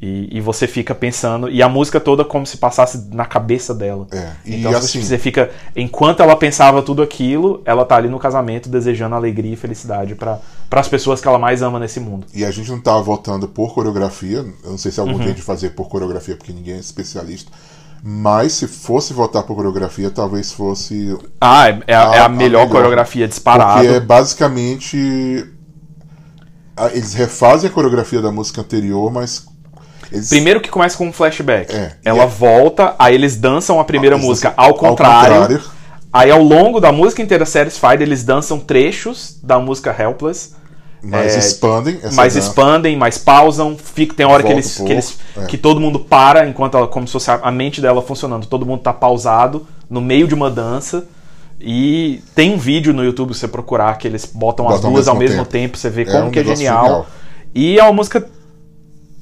E, 0.02 0.28
e 0.38 0.42
você 0.42 0.66
fica 0.68 0.94
pensando. 0.94 1.50
E 1.50 1.62
a 1.62 1.70
música 1.70 2.00
toda 2.00 2.26
como 2.26 2.46
se 2.48 2.58
passasse 2.58 3.08
na 3.12 3.26
cabeça 3.26 3.74
dela. 3.76 4.08
É, 4.12 4.32
e 4.44 4.56
então 4.60 4.76
assim- 4.76 5.02
você 5.02 5.18
fica. 5.20 5.52
Enquanto 5.76 6.22
ela 6.22 6.36
pensava 6.36 6.82
tudo 6.82 7.02
aquilo, 7.02 7.62
ela 7.64 7.86
tá 7.86 7.96
ali 7.96 8.10
no 8.10 8.18
casamento 8.20 8.68
desejando 8.70 9.16
alegria 9.16 9.54
e 9.54 9.56
felicidade 9.56 10.16
para 10.16 10.40
as 10.72 10.88
pessoas 10.90 11.22
que 11.22 11.28
ela 11.28 11.38
mais 11.40 11.62
ama 11.62 11.80
nesse 11.80 12.00
mundo. 12.00 12.26
E 12.34 12.44
a 12.44 12.50
gente 12.52 12.70
não 12.72 12.82
tava 12.82 13.02
votando 13.04 13.48
por 13.48 13.74
coreografia. 13.74 14.40
Eu 14.64 14.72
não 14.72 14.78
sei 14.80 14.92
se 14.92 15.00
Uhum. 15.00 15.08
algum 15.08 15.20
dia 15.20 15.28
a 15.32 15.36
gente 15.36 15.44
fazer 15.44 15.70
por 15.70 15.88
coreografia, 15.88 16.36
porque 16.36 16.52
ninguém 16.52 16.74
é 16.74 16.80
especialista. 16.80 17.52
Mas 18.06 18.52
se 18.54 18.68
fosse 18.68 19.14
votar 19.14 19.44
por 19.44 19.56
coreografia, 19.56 20.10
talvez 20.12 20.52
fosse. 20.52 21.18
Ah, 21.40 21.70
é, 21.70 21.80
é 21.88 21.96
a, 21.96 22.00
é 22.00 22.20
A- 22.20 22.22
a 22.24 22.26
a 22.26 22.30
melhor, 22.30 22.38
melhor. 22.60 22.70
coreografia 22.70 23.28
disparada. 23.28 23.76
Porque 23.82 23.88
é 23.96 24.00
basicamente. 24.02 25.48
a- 26.76 26.88
Eles 26.90 27.14
refazem 27.14 27.70
a 27.70 27.74
coreografia 27.74 28.22
da 28.22 28.32
música 28.32 28.62
anterior, 28.62 29.12
mas. 29.12 29.46
Eles, 30.12 30.28
Primeiro 30.30 30.60
que 30.60 30.70
começa 30.70 30.98
com 30.98 31.08
um 31.08 31.14
flashback. 31.14 31.74
É, 31.74 31.96
Ela 32.04 32.24
é- 32.24 32.28
volta, 32.28 32.94
aí 33.00 33.16
eles 33.16 33.36
dançam 33.38 33.80
a 33.80 33.86
primeira 33.86 34.16
Eles 34.18 34.26
música 34.26 34.50
dançam 34.50 34.64
ao 34.66 34.72
ao 34.72 34.78
contrário. 34.78 35.36
contrário. 35.40 35.62
Aí 36.12 36.30
ao 36.30 36.44
longo 36.44 36.80
da 36.80 36.92
música 36.92 37.22
inteira 37.22 37.46
Satisfied, 37.46 38.04
eles 38.04 38.24
dançam 38.24 38.60
trechos 38.60 39.40
da 39.42 39.58
música 39.60 39.96
Helpless. 39.98 40.52
Mas 41.04 41.36
é, 41.36 41.40
expandem. 41.40 42.00
Mais 42.14 42.34
dança. 42.34 42.40
expandem, 42.48 42.96
mais 42.96 43.18
pausam. 43.18 43.78
Fica, 43.78 44.16
tem 44.16 44.26
hora 44.26 44.42
que 44.42 44.52
eles, 44.52 44.78
que 44.78 44.92
eles. 44.92 45.18
é. 45.38 45.46
que 45.46 45.58
todo 45.58 45.80
mundo 45.80 46.00
para, 46.00 46.48
enquanto 46.48 46.78
ela, 46.78 46.88
como 46.88 47.06
se 47.06 47.12
fosse 47.14 47.30
a, 47.30 47.52
mente 47.52 47.82
dela 47.82 48.02
funcionando. 48.02 48.46
Todo 48.46 48.66
mundo 48.66 48.82
tá 48.82 48.94
pausado 48.94 49.68
no 49.90 50.00
meio 50.00 50.28
de 50.28 50.34
uma 50.34 50.50
dança. 50.50 51.06
E 51.60 52.22
tem 52.34 52.54
um 52.54 52.58
vídeo 52.58 52.94
no 52.94 53.04
YouTube, 53.04 53.34
se 53.34 53.42
você 53.42 53.48
procurar, 53.48 53.98
que 53.98 54.08
eles 54.08 54.26
botam 54.26 54.68
as 54.68 54.76
Botam 54.76 54.90
ao 54.90 54.94
duas 54.96 55.08
ao 55.08 55.16
mesmo 55.16 55.30
mesmo 55.38 55.46
tempo. 55.46 55.52
tempo, 55.52 55.78
você 55.78 55.90
vê 55.90 56.02
É 56.02 56.06
como 56.06 56.28
um 56.28 56.32
que 56.32 56.40
é 56.40 56.44
genial. 56.44 57.06
E 57.54 57.78
é 57.78 57.84
uma 57.84 57.94
música 57.94 58.26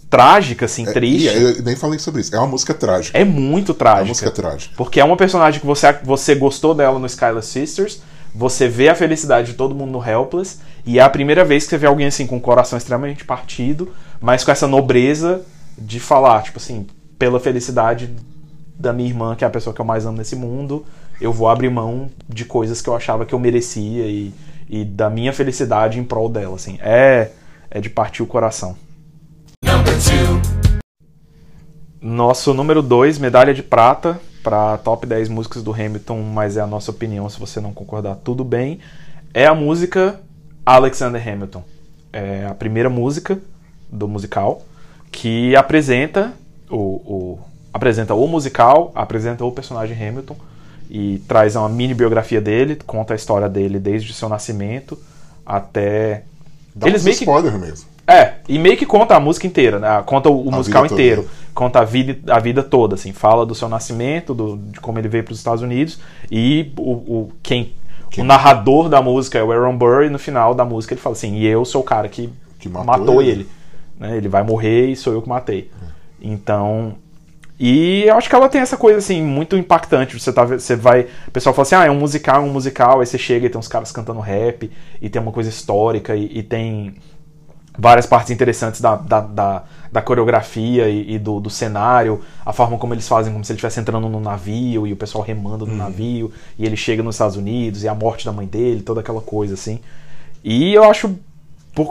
trágica, 0.10 0.66
assim, 0.66 0.88
É, 0.88 0.92
triste. 0.92 1.28
e 1.28 1.42
eu 1.42 1.64
nem 1.64 1.76
falei 1.76 1.98
sobre 1.98 2.22
isso. 2.22 2.36
É 2.36 2.38
uma 2.38 2.48
música 2.48 2.74
trágica. 2.74 3.18
É 3.18 3.24
muito 3.24 3.72
É 3.72 3.74
uma 3.74 3.78
trágica. 3.80 4.08
música 4.08 4.32
trágica. 4.32 4.74
Porque 4.76 5.00
é 5.00 5.04
uma 5.06 5.16
personagem 5.16 5.60
que 5.60 5.66
você, 5.66 5.94
você 6.04 6.36
gostou 6.36 6.74
dela 6.74 7.00
no 7.00 7.06
Skylar 7.06 7.42
Sisters, 7.42 8.02
você 8.34 8.68
vê 8.68 8.90
a 8.90 8.96
felicidade 8.96 9.52
de 9.52 9.54
todo 9.54 9.74
mundo 9.76 9.92
no 9.92 10.04
Helpless, 10.06 10.60
e 10.86 11.00
é 11.00 11.02
a 11.02 11.10
primeira 11.10 11.46
vez 11.46 11.64
que 11.64 11.70
você 11.70 11.78
vê 11.78 11.88
alguém 11.88 12.08
assim 12.08 12.26
com 12.26 12.38
o 12.38 12.42
coração 12.42 12.78
extremamente 12.78 13.24
partido, 13.24 13.94
mas 14.20 14.44
com 14.44 14.52
essa 14.52 14.68
nobreza 14.68 15.42
de 15.78 16.00
falar, 16.00 16.42
tipo 16.44 16.58
assim, 16.58 16.88
pela 17.18 17.40
felicidade 17.40 18.10
da 18.78 18.92
minha 18.92 19.10
irmã, 19.10 19.36
que 19.36 19.44
é 19.44 19.48
a 19.48 19.52
pessoa 19.52 19.74
que 19.74 19.82
eu 19.82 19.86
mais 19.86 20.06
amo 20.06 20.18
nesse 20.18 20.36
mundo, 20.36 20.86
eu 21.20 21.32
vou 21.32 21.48
abrir 21.48 21.70
mão 21.70 22.10
de 22.28 22.46
coisas 22.46 22.82
que 22.82 22.90
eu 22.90 22.96
achava 22.96 23.26
que 23.26 23.34
eu 23.34 23.40
merecia 23.40 24.06
e, 24.08 24.34
e 24.68 24.84
da 24.84 25.10
minha 25.10 25.32
felicidade 25.32 26.00
em 26.00 26.04
prol 26.04 26.28
dela, 26.28 26.56
assim. 26.56 26.80
É, 26.82 27.30
é 27.70 27.80
de 27.80 27.90
partir 27.90 28.24
o 28.24 28.28
coração. 28.28 28.76
Nosso 32.02 32.52
número 32.56 32.82
2, 32.82 33.20
medalha 33.20 33.54
de 33.54 33.62
prata 33.62 34.20
para 34.44 34.80
top 34.80 35.06
10 35.06 35.30
músicas 35.30 35.62
do 35.62 35.72
Hamilton, 35.72 36.24
mas 36.24 36.58
é 36.58 36.62
a 36.62 36.66
nossa 36.66 36.90
opinião, 36.90 37.30
se 37.30 37.40
você 37.40 37.62
não 37.62 37.72
concordar, 37.72 38.16
tudo 38.16 38.44
bem. 38.44 38.80
É 39.32 39.46
a 39.46 39.54
música 39.54 40.20
Alexander 40.66 41.22
Hamilton. 41.26 41.64
É 42.14 42.46
a 42.50 42.54
primeira 42.54 42.90
música 42.90 43.40
do 43.92 44.08
musical 44.08 44.62
que 45.12 45.56
apresenta 45.56 46.34
o, 46.70 46.76
o- 46.78 47.40
apresenta 47.74 48.14
o 48.14 48.28
musical, 48.28 48.92
apresenta 48.96 49.44
o 49.46 49.52
personagem 49.52 49.96
Hamilton 49.96 50.36
e 50.90 51.22
traz 51.28 51.56
uma 51.56 51.70
mini 51.70 51.94
biografia 51.94 52.42
dele, 52.42 52.76
conta 52.86 53.14
a 53.14 53.16
história 53.16 53.48
dele 53.48 53.80
desde 53.80 54.12
o 54.12 54.14
seu 54.14 54.28
nascimento 54.28 54.98
até 55.46 56.24
Dá 56.76 56.88
eles 56.88 57.04
meio 57.04 57.16
que 57.18 57.24
spoiler 57.24 57.58
mesmo. 57.58 57.88
é, 58.08 58.36
e 58.48 58.58
meio 58.60 58.78
que 58.78 58.86
conta 58.86 59.16
a 59.16 59.20
música 59.20 59.48
inteira, 59.48 59.80
né? 59.80 60.04
Conta 60.06 60.30
o, 60.30 60.48
o 60.48 60.52
musical 60.52 60.84
vida 60.84 60.90
toda. 60.96 61.02
inteiro. 61.02 61.30
Conta 61.54 61.80
a 61.80 61.84
vida, 61.84 62.34
a 62.34 62.40
vida 62.40 62.64
toda, 62.64 62.96
assim. 62.96 63.12
Fala 63.12 63.46
do 63.46 63.54
seu 63.56 63.68
nascimento, 63.68 64.34
do, 64.34 64.58
de 64.58 64.80
como 64.80 64.98
ele 65.00 65.10
veio 65.10 65.24
para 65.24 65.34
os 65.34 65.38
Estados 65.40 65.62
Unidos. 65.62 66.00
E 66.32 66.72
o, 66.78 66.92
o- 66.92 67.32
quem, 67.44 67.74
Quem- 68.12 68.24
o 68.24 68.28
narrador 68.28 68.88
da 68.90 69.02
música 69.02 69.40
é 69.40 69.44
o 69.44 69.52
Aaron 69.52 69.76
Burr. 69.76 70.04
E 70.04 70.10
no 70.10 70.20
final 70.20 70.54
da 70.54 70.64
música 70.64 70.94
ele 70.94 71.02
fala 71.02 71.14
assim, 71.16 71.36
e 71.38 71.48
eu 71.48 71.66
sou 71.66 71.82
o 71.82 71.84
cara 71.84 72.08
que, 72.08 72.30
Que 72.60 72.70
matou 72.70 72.86
matou, 72.86 73.22
ele." 73.22 73.32
ele. 73.32 73.48
né? 74.00 74.18
Ele 74.18 74.28
vai 74.30 74.44
morrer 74.44 74.88
e 74.92 74.96
sou 74.96 75.14
eu 75.14 75.22
que 75.22 75.30
matei. 75.30 75.72
Então... 76.22 76.96
E 77.64 78.06
eu 78.08 78.16
acho 78.16 78.28
que 78.28 78.34
ela 78.36 78.50
tem 78.50 78.60
essa 78.60 78.76
coisa, 78.76 78.98
assim, 78.98 79.22
muito 79.22 79.56
impactante. 79.56 80.20
Você, 80.20 80.34
tá, 80.34 80.44
você 80.46 80.76
vai... 80.76 81.08
O 81.28 81.32
pessoal 81.32 81.54
fala 81.54 81.62
assim, 81.62 81.76
ah, 81.76 81.86
é 81.86 81.92
um 81.92 82.00
musical, 82.00 82.38
é 82.38 82.40
um 82.46 82.52
musical. 82.52 83.00
Aí 83.02 83.06
você 83.06 83.20
chega 83.20 83.46
e 83.46 83.50
tem 83.52 83.60
uns 83.60 83.68
caras 83.68 83.92
cantando 83.92 84.20
rap. 84.20 84.72
E 85.00 85.08
tem 85.10 85.22
uma 85.22 85.32
coisa 85.32 85.48
histórica. 85.50 86.16
E, 86.16 86.40
e 86.40 86.42
tem 86.42 86.96
várias 87.82 88.06
partes 88.06 88.30
interessantes 88.30 88.80
da, 88.80 88.96
da, 88.96 89.20
da, 89.22 89.64
da 89.92 90.02
coreografia 90.04 90.88
e, 90.88 91.16
e 91.16 91.20
do, 91.20 91.40
do 91.40 91.50
cenário, 91.50 92.22
a 92.46 92.54
forma 92.54 92.78
como 92.78 92.94
eles 92.94 93.08
fazem, 93.08 93.34
como 93.34 93.44
se 93.44 93.52
ele 93.52 93.58
estivesse 93.58 93.80
entrando 93.80 94.08
no 94.08 94.20
navio 94.20 94.86
e 94.86 94.94
o 94.94 94.96
pessoal 94.96 95.24
remando 95.24 95.66
no 95.66 95.76
navio, 95.76 96.32
e 96.60 96.66
ele 96.66 96.78
chega 96.78 97.02
nos 97.02 97.16
Estados 97.16 97.36
Unidos, 97.36 97.84
e 97.84 97.88
a 97.88 97.96
morte 97.96 98.24
da 98.24 98.32
mãe 98.32 98.46
dele, 98.46 98.84
toda 98.84 99.02
aquela 99.02 99.20
coisa 99.20 99.56
assim. 99.56 99.80
E 100.44 100.74
eu 100.74 100.84
acho. 100.84 101.16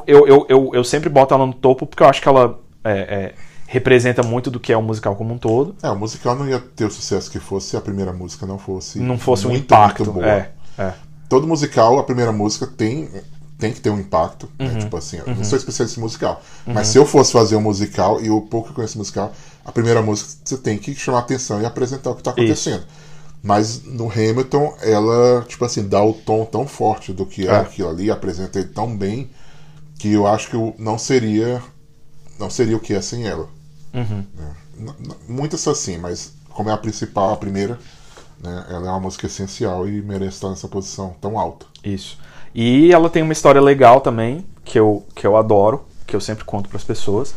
Eu, 0.06 0.28
eu, 0.28 0.46
eu, 0.48 0.70
eu 0.74 0.84
sempre 0.84 1.08
boto 1.08 1.34
ela 1.34 1.46
no 1.46 1.54
topo 1.54 1.86
porque 1.86 2.02
eu 2.02 2.06
acho 2.06 2.20
que 2.20 2.28
ela 2.28 2.58
é, 2.84 2.92
é, 2.92 3.34
representa 3.66 4.22
muito 4.22 4.50
do 4.50 4.60
que 4.60 4.72
é 4.72 4.76
o 4.76 4.82
musical 4.82 5.16
como 5.16 5.34
um 5.34 5.38
todo. 5.38 5.74
É, 5.82 5.90
o 5.90 5.96
musical 5.96 6.36
não 6.36 6.46
ia 6.46 6.60
ter 6.60 6.84
o 6.84 6.90
sucesso 6.90 7.30
que 7.30 7.40
fosse 7.40 7.70
se 7.70 7.76
a 7.76 7.80
primeira 7.80 8.12
música 8.12 8.46
não 8.46 8.58
fosse. 8.58 9.00
Não 9.00 9.18
fosse 9.18 9.46
um 9.46 9.50
muito, 9.50 9.64
impacto. 9.64 10.04
muito 10.04 10.14
boa. 10.14 10.26
É, 10.26 10.50
é. 10.78 10.92
Todo 11.28 11.46
musical, 11.46 11.98
a 11.98 12.04
primeira 12.04 12.30
música 12.30 12.66
tem, 12.66 13.08
tem 13.60 13.72
que 13.72 13.80
ter 13.80 13.90
um 13.90 13.98
impacto. 14.00 14.48
né? 14.58 14.66
Uhum. 14.66 14.78
Tipo 14.78 14.96
assim, 14.96 15.18
eu 15.18 15.34
não 15.34 15.44
sou 15.44 15.56
especialista 15.58 16.00
em 16.00 16.02
musical. 16.02 16.42
Mas 16.66 16.88
se 16.88 16.98
eu 16.98 17.06
fosse 17.06 17.32
fazer 17.32 17.56
um 17.56 17.60
musical, 17.60 18.20
e 18.20 18.30
o 18.30 18.40
pouco 18.40 18.66
que 18.66 18.70
eu 18.72 18.76
conheço 18.76 18.98
musical, 18.98 19.32
a 19.64 19.70
primeira 19.70 20.02
música 20.02 20.30
você 20.44 20.56
tem 20.56 20.78
que 20.78 20.94
chamar 20.94 21.20
atenção 21.20 21.60
e 21.60 21.66
apresentar 21.66 22.10
o 22.10 22.14
que 22.14 22.20
está 22.20 22.30
acontecendo. 22.32 22.84
Mas 23.42 23.82
no 23.84 24.10
Hamilton, 24.10 24.74
ela, 24.82 25.44
tipo 25.48 25.64
assim, 25.64 25.86
dá 25.88 26.02
o 26.04 26.12
tom 26.12 26.44
tão 26.44 26.66
forte 26.66 27.12
do 27.12 27.24
que 27.24 27.46
é, 27.48 27.52
É. 27.52 27.56
aquilo 27.56 27.88
ali, 27.88 28.10
apresenta 28.10 28.58
ele 28.58 28.68
tão 28.68 28.94
bem, 28.96 29.30
que 29.98 30.12
eu 30.12 30.26
acho 30.26 30.50
que 30.50 30.56
não 30.78 30.98
seria. 30.98 31.62
Não 32.38 32.48
seria 32.50 32.76
o 32.76 32.80
que 32.80 32.94
é 32.94 33.00
sem 33.02 33.26
ela. 33.26 33.48
Uhum. 33.94 34.24
É. 34.38 34.92
Muitas 35.28 35.66
assim, 35.68 35.98
mas 35.98 36.32
como 36.48 36.70
é 36.70 36.72
a 36.72 36.76
principal, 36.76 37.32
a 37.32 37.36
primeira, 37.36 37.78
né, 38.42 38.64
ela 38.70 38.86
é 38.86 38.90
uma 38.90 39.00
música 39.00 39.26
essencial 39.26 39.86
e 39.88 40.00
merece 40.02 40.36
estar 40.36 40.48
nessa 40.50 40.68
posição 40.68 41.14
tão 41.20 41.38
alta. 41.38 41.66
Isso. 41.84 42.18
E 42.54 42.92
ela 42.92 43.08
tem 43.08 43.22
uma 43.22 43.32
história 43.32 43.60
legal 43.60 44.00
também, 44.00 44.44
que 44.64 44.78
eu, 44.78 45.04
que 45.14 45.26
eu 45.26 45.36
adoro, 45.36 45.84
que 46.06 46.14
eu 46.16 46.20
sempre 46.20 46.44
conto 46.44 46.68
para 46.68 46.76
as 46.76 46.84
pessoas. 46.84 47.34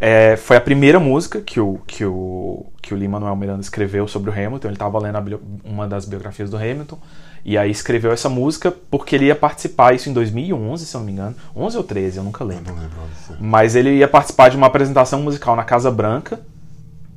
É, 0.00 0.36
foi 0.36 0.56
a 0.56 0.60
primeira 0.60 0.98
música 0.98 1.40
que 1.40 1.60
o, 1.60 1.80
que 1.86 2.04
o, 2.04 2.66
que 2.80 2.92
o 2.92 2.96
Lin-Manuel 2.96 3.36
Miranda 3.36 3.60
escreveu 3.60 4.08
sobre 4.08 4.30
o 4.30 4.32
Hamilton. 4.32 4.68
Ele 4.68 4.74
estava 4.74 4.98
lendo 4.98 5.20
bio- 5.20 5.40
uma 5.64 5.86
das 5.86 6.04
biografias 6.04 6.50
do 6.50 6.56
Hamilton. 6.56 6.98
E 7.44 7.58
aí 7.58 7.70
escreveu 7.70 8.12
essa 8.12 8.28
música 8.28 8.72
porque 8.90 9.16
ele 9.16 9.26
ia 9.26 9.34
participar, 9.34 9.94
isso 9.94 10.08
em 10.08 10.12
2011, 10.12 10.86
se 10.86 10.94
eu 10.94 11.00
não 11.00 11.06
me 11.06 11.12
engano. 11.12 11.34
11 11.56 11.76
ou 11.76 11.82
13, 11.84 12.18
eu 12.18 12.24
nunca 12.24 12.44
lembro. 12.44 12.72
Não 12.72 12.80
lembro 12.82 12.96
Mas 13.40 13.74
ele 13.74 13.96
ia 13.96 14.06
participar 14.06 14.48
de 14.48 14.56
uma 14.56 14.68
apresentação 14.68 15.20
musical 15.22 15.56
na 15.56 15.64
Casa 15.64 15.90
Branca, 15.90 16.40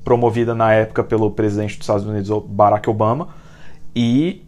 promovida 0.03 0.55
na 0.55 0.73
época 0.73 1.03
pelo 1.03 1.29
presidente 1.31 1.73
dos 1.77 1.81
Estados 1.83 2.05
Unidos, 2.05 2.31
Barack 2.47 2.89
Obama. 2.89 3.29
E 3.95 4.43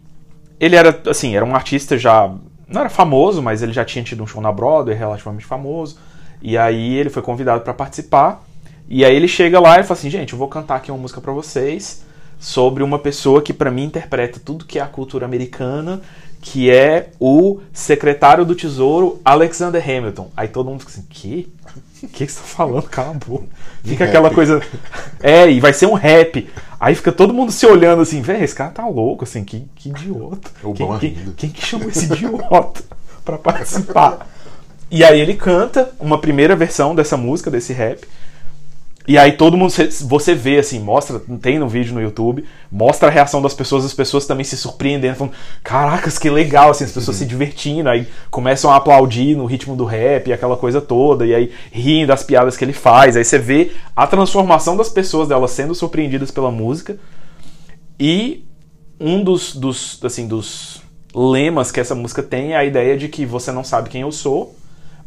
ele 0.58 0.74
era, 0.76 1.00
assim, 1.08 1.36
era 1.36 1.44
um 1.44 1.54
artista 1.54 1.96
já. 1.96 2.32
Não 2.68 2.82
era 2.82 2.90
famoso, 2.90 3.42
mas 3.42 3.62
ele 3.62 3.72
já 3.72 3.84
tinha 3.84 4.04
tido 4.04 4.22
um 4.22 4.26
show 4.26 4.42
na 4.42 4.52
Broadway, 4.52 4.96
relativamente 4.96 5.46
famoso. 5.46 5.98
E 6.42 6.56
aí 6.56 6.96
ele 6.96 7.10
foi 7.10 7.22
convidado 7.22 7.62
para 7.62 7.72
participar. 7.72 8.44
E 8.88 9.04
aí 9.04 9.14
ele 9.14 9.28
chega 9.28 9.58
lá 9.58 9.80
e 9.80 9.82
fala 9.82 9.98
assim: 9.98 10.10
gente, 10.10 10.32
eu 10.32 10.38
vou 10.38 10.48
cantar 10.48 10.76
aqui 10.76 10.90
uma 10.90 10.98
música 10.98 11.20
para 11.20 11.32
vocês 11.32 12.04
sobre 12.38 12.82
uma 12.82 12.98
pessoa 12.98 13.42
que 13.42 13.52
para 13.52 13.70
mim 13.70 13.84
interpreta 13.84 14.40
tudo 14.42 14.64
que 14.64 14.78
é 14.78 14.82
a 14.82 14.86
cultura 14.86 15.26
americana, 15.26 16.00
que 16.40 16.70
é 16.70 17.10
o 17.18 17.60
secretário 17.72 18.44
do 18.44 18.54
Tesouro 18.54 19.20
Alexander 19.24 19.82
Hamilton. 19.82 20.30
Aí 20.36 20.48
todo 20.48 20.70
mundo 20.70 20.80
fica 20.80 20.92
assim: 20.92 21.06
que? 21.08 21.52
O 22.00 22.06
que, 22.06 22.26
que 22.26 22.32
você 22.32 22.38
tá 22.38 22.46
falando? 22.46 22.84
Cala 22.84 23.10
a 23.10 23.14
boca. 23.14 23.46
Fica 23.82 24.04
aquela 24.04 24.28
rap. 24.28 24.34
coisa. 24.34 24.62
É, 25.20 25.50
e 25.50 25.58
vai 25.58 25.72
ser 25.72 25.86
um 25.86 25.94
rap. 25.94 26.48
Aí 26.80 26.94
fica 26.94 27.10
todo 27.10 27.34
mundo 27.34 27.50
se 27.50 27.66
olhando 27.66 28.02
assim, 28.02 28.22
velho, 28.22 28.44
esse 28.44 28.54
cara 28.54 28.70
tá 28.70 28.86
louco, 28.86 29.24
assim, 29.24 29.42
que, 29.44 29.66
que 29.74 29.88
idiota. 29.88 30.50
O 30.62 30.72
Quem, 30.72 30.98
quem, 30.98 31.32
quem 31.36 31.50
que 31.50 31.64
chamou 31.64 31.88
esse 31.88 32.04
idiota 32.12 32.82
pra 33.24 33.36
participar? 33.36 34.28
E 34.90 35.04
aí 35.04 35.20
ele 35.20 35.34
canta 35.34 35.90
uma 35.98 36.18
primeira 36.18 36.54
versão 36.54 36.94
dessa 36.94 37.16
música, 37.16 37.50
desse 37.50 37.72
rap. 37.72 38.06
E 39.08 39.16
aí 39.16 39.32
todo 39.32 39.56
mundo, 39.56 39.72
você 40.02 40.34
vê 40.34 40.58
assim, 40.58 40.78
mostra, 40.78 41.18
tem 41.40 41.58
no 41.58 41.66
vídeo 41.66 41.94
no 41.94 42.02
YouTube, 42.02 42.44
mostra 42.70 43.08
a 43.08 43.10
reação 43.10 43.40
das 43.40 43.54
pessoas, 43.54 43.82
as 43.82 43.94
pessoas 43.94 44.26
também 44.26 44.44
se 44.44 44.54
surpreendendo, 44.54 45.16
falando, 45.16 45.32
caracas, 45.64 46.18
que 46.18 46.28
legal, 46.28 46.68
assim, 46.68 46.84
as 46.84 46.92
pessoas 46.92 47.16
se 47.16 47.24
divertindo, 47.24 47.88
aí 47.88 48.06
começam 48.30 48.70
a 48.70 48.76
aplaudir 48.76 49.34
no 49.34 49.46
ritmo 49.46 49.74
do 49.74 49.86
rap, 49.86 50.30
aquela 50.30 50.58
coisa 50.58 50.78
toda, 50.78 51.24
e 51.24 51.34
aí 51.34 51.50
riem 51.72 52.04
das 52.04 52.22
piadas 52.22 52.54
que 52.54 52.62
ele 52.62 52.74
faz, 52.74 53.16
aí 53.16 53.24
você 53.24 53.38
vê 53.38 53.72
a 53.96 54.06
transformação 54.06 54.76
das 54.76 54.90
pessoas, 54.90 55.26
delas 55.26 55.52
sendo 55.52 55.74
surpreendidas 55.74 56.30
pela 56.30 56.50
música, 56.50 56.98
e 57.98 58.44
um 59.00 59.24
dos, 59.24 59.56
dos, 59.56 59.98
assim, 60.04 60.28
dos 60.28 60.82
lemas 61.14 61.72
que 61.72 61.80
essa 61.80 61.94
música 61.94 62.22
tem 62.22 62.52
é 62.52 62.56
a 62.56 62.64
ideia 62.66 62.94
de 62.94 63.08
que 63.08 63.24
você 63.24 63.50
não 63.52 63.64
sabe 63.64 63.88
quem 63.88 64.02
eu 64.02 64.12
sou, 64.12 64.54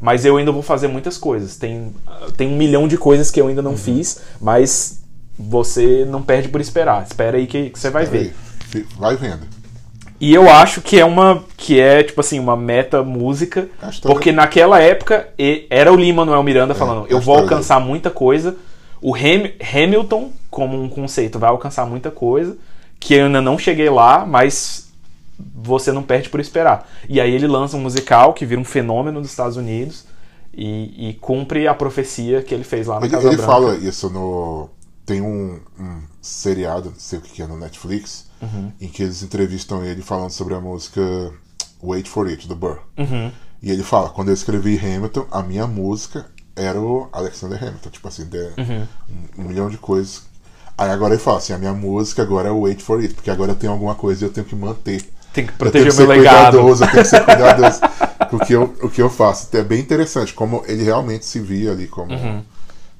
mas 0.01 0.25
eu 0.25 0.37
ainda 0.37 0.51
vou 0.51 0.61
fazer 0.63 0.87
muitas 0.87 1.17
coisas. 1.17 1.55
Tem, 1.57 1.93
tem 2.35 2.47
um 2.47 2.57
milhão 2.57 2.87
de 2.87 2.97
coisas 2.97 3.29
que 3.31 3.39
eu 3.39 3.47
ainda 3.47 3.61
não 3.61 3.77
fiz, 3.77 4.19
mas 4.41 4.99
você 5.37 6.05
não 6.09 6.21
perde 6.21 6.49
por 6.49 6.59
esperar. 6.59 7.03
Espera 7.03 7.37
aí 7.37 7.47
que, 7.47 7.69
que 7.69 7.79
você 7.79 7.89
vai 7.89 8.05
ver. 8.05 8.33
Fi- 8.69 8.85
Vai 8.97 9.15
vendo. 9.15 9.41
E 10.19 10.33
eu 10.35 10.47
acho 10.49 10.81
que 10.81 10.99
é 10.99 11.05
uma 11.05 11.43
que 11.57 11.79
é 11.79 12.03
tipo 12.03 12.21
assim 12.21 12.37
uma 12.39 12.55
meta 12.55 13.01
música, 13.01 13.67
porque 14.13 14.31
naquela 14.31 14.79
época 14.79 15.27
era 15.69 15.91
o 15.91 15.95
Lin 15.95 16.13
Manuel 16.13 16.43
Miranda 16.43 16.75
falando, 16.75 17.05
a 17.05 17.09
eu 17.09 17.19
vou 17.19 17.35
alcançar 17.43 17.79
muita 17.79 18.11
coisa. 18.11 18.55
O 19.01 19.15
Ham- 19.15 19.49
Hamilton 19.73 20.31
como 20.49 20.79
um 20.79 20.87
conceito 20.87 21.39
vai 21.39 21.49
alcançar 21.49 21.87
muita 21.87 22.11
coisa 22.11 22.55
que 22.99 23.15
eu 23.15 23.25
ainda 23.25 23.41
não 23.41 23.57
cheguei 23.57 23.89
lá, 23.89 24.23
mas 24.23 24.90
você 25.55 25.91
não 25.91 26.03
perde 26.03 26.29
por 26.29 26.39
esperar. 26.39 26.87
E 27.09 27.19
aí 27.19 27.33
ele 27.33 27.47
lança 27.47 27.77
um 27.77 27.81
musical 27.81 28.33
que 28.33 28.45
vira 28.45 28.59
um 28.59 28.65
fenômeno 28.65 29.21
dos 29.21 29.29
Estados 29.29 29.57
Unidos 29.57 30.05
e, 30.53 31.09
e 31.09 31.13
cumpre 31.15 31.67
a 31.67 31.73
profecia 31.73 32.41
que 32.41 32.53
ele 32.53 32.63
fez 32.63 32.87
lá 32.87 32.99
na 32.99 33.05
Ele, 33.05 33.15
Casa 33.15 33.27
ele 33.27 33.37
Branca. 33.37 33.51
fala 33.51 33.75
isso 33.75 34.09
no. 34.09 34.69
Tem 35.05 35.21
um, 35.21 35.59
um 35.79 36.01
seriado, 36.21 36.89
não 36.91 36.99
sei 36.99 37.19
o 37.19 37.21
que 37.21 37.41
é 37.41 37.47
no 37.47 37.57
Netflix, 37.57 38.29
Uhum. 38.41 38.71
em 38.81 38.87
que 38.87 39.03
eles 39.03 39.21
entrevistam 39.21 39.83
ele 39.83 40.01
falando 40.01 40.31
sobre 40.31 40.53
a 40.55 40.59
música 40.59 41.01
Wait 41.83 42.07
for 42.07 42.27
It, 42.27 42.47
do 42.47 42.55
Burr. 42.55 42.79
Uhum. 42.97 43.31
E 43.61 43.69
ele 43.71 43.83
fala: 43.83 44.09
quando 44.09 44.29
eu 44.29 44.33
escrevi 44.33 44.77
Hamilton, 44.77 45.25
a 45.31 45.41
minha 45.43 45.67
música 45.67 46.25
era 46.55 46.79
o 46.79 47.07
Alexander 47.11 47.61
Hamilton. 47.61 47.89
Tipo 47.89 48.07
assim, 48.07 48.25
de, 48.25 48.37
Uhum. 48.57 48.87
um, 49.37 49.41
um 49.43 49.47
milhão 49.47 49.69
de 49.69 49.77
coisas. 49.77 50.23
Aí 50.77 50.89
agora 50.89 51.13
ele 51.13 51.21
fala 51.21 51.37
assim: 51.37 51.53
a 51.53 51.57
minha 51.57 51.73
música 51.73 52.21
agora 52.23 52.49
é 52.49 52.51
o 52.51 52.61
Wait 52.61 52.81
for 52.81 52.99
It, 52.99 53.13
porque 53.13 53.29
agora 53.31 53.51
eu 53.51 53.55
tenho 53.55 53.73
alguma 53.73 53.95
coisa 53.95 54.23
e 54.23 54.27
eu 54.27 54.31
tenho 54.33 54.45
que 54.45 54.55
manter. 54.55 55.03
Tem 55.33 55.45
que 55.45 55.53
Eu 55.53 55.57
proteger 55.57 55.91
tenho 55.93 55.93
o 55.93 56.07
que 56.07 56.13
meu 56.13 56.17
legado. 56.23 56.51
cuidadoso, 56.57 56.83
eu 56.83 56.91
tenho 56.91 57.03
que 57.03 57.09
ser 57.09 57.23
cuidadoso 57.25 57.79
com 58.29 58.35
o 58.37 58.39
que 58.45 58.53
eu, 58.53 58.63
o 58.83 58.89
que 58.89 59.01
eu 59.01 59.09
faço. 59.09 59.47
É 59.55 59.63
bem 59.63 59.79
interessante 59.79 60.33
como 60.33 60.63
ele 60.67 60.83
realmente 60.83 61.25
se 61.25 61.39
via 61.39 61.71
ali 61.71 61.87
como, 61.87 62.13
Uhum. 62.13 62.43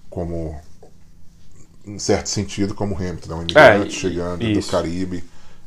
como 0.10 0.60
em 1.86 1.98
certo 2.00 2.28
sentido, 2.28 2.74
como 2.74 2.96
Hamilton, 2.96 3.30
né? 3.30 3.36
um 3.36 3.42
imigrante 3.42 3.96
É, 3.98 4.00
chegando 4.00 4.44
isso. 4.44 4.68
do 4.70 4.72
Caribe 4.72 5.24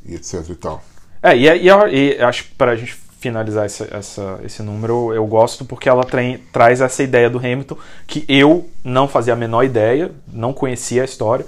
e 0.06 0.14
etc 0.14 0.44
e 0.48 0.54
tal. 0.54 0.82
É, 1.22 1.36
e, 1.36 1.42
e, 1.62 1.66
eu- 1.68 1.88
e 1.88 2.18
acho 2.20 2.44
que 2.44 2.54
pra 2.54 2.76
gente 2.76 2.94
finalizar 3.18 3.64
essa, 3.64 3.88
essa- 3.90 4.38
esse 4.44 4.62
número, 4.62 5.12
eu 5.14 5.26
gosto 5.26 5.64
porque 5.64 5.88
ela 5.88 6.04
traz 6.52 6.80
essa 6.82 7.02
ideia 7.02 7.28
do 7.30 7.38
Hamilton 7.38 7.76
que 8.06 8.24
eu 8.28 8.68
não 8.84 9.08
fazia 9.08 9.32
a 9.32 9.36
menor 9.36 9.64
ideia, 9.64 10.12
não 10.32 10.52
conhecia 10.52 11.02
a 11.02 11.04
história, 11.06 11.46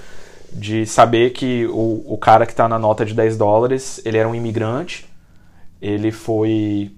de 0.59 0.87
saber 0.87 1.31
que 1.33 1.67
o, 1.67 2.05
o 2.07 2.19
cara 2.19 2.47
que 2.47 2.55
tá 2.55 2.69
na 2.69 2.79
nota 2.79 3.05
de 3.05 3.15
10 3.15 3.37
dólares, 3.37 4.01
ele 4.05 4.19
era 4.19 4.29
um 4.29 4.35
imigrante, 4.35 5.07
ele 5.81 6.11
foi. 6.11 6.93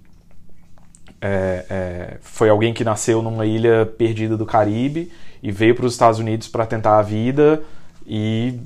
é, 1.20 1.64
é, 1.70 2.16
foi 2.20 2.48
alguém 2.48 2.72
que 2.72 2.84
nasceu 2.84 3.22
numa 3.22 3.44
ilha 3.46 3.86
perdida 3.98 4.36
do 4.36 4.46
Caribe 4.46 5.10
e 5.42 5.50
veio 5.50 5.74
para 5.74 5.86
os 5.86 5.92
Estados 5.92 6.18
Unidos 6.18 6.48
para 6.48 6.66
tentar 6.66 6.98
a 6.98 7.02
vida 7.02 7.62
e 8.06 8.60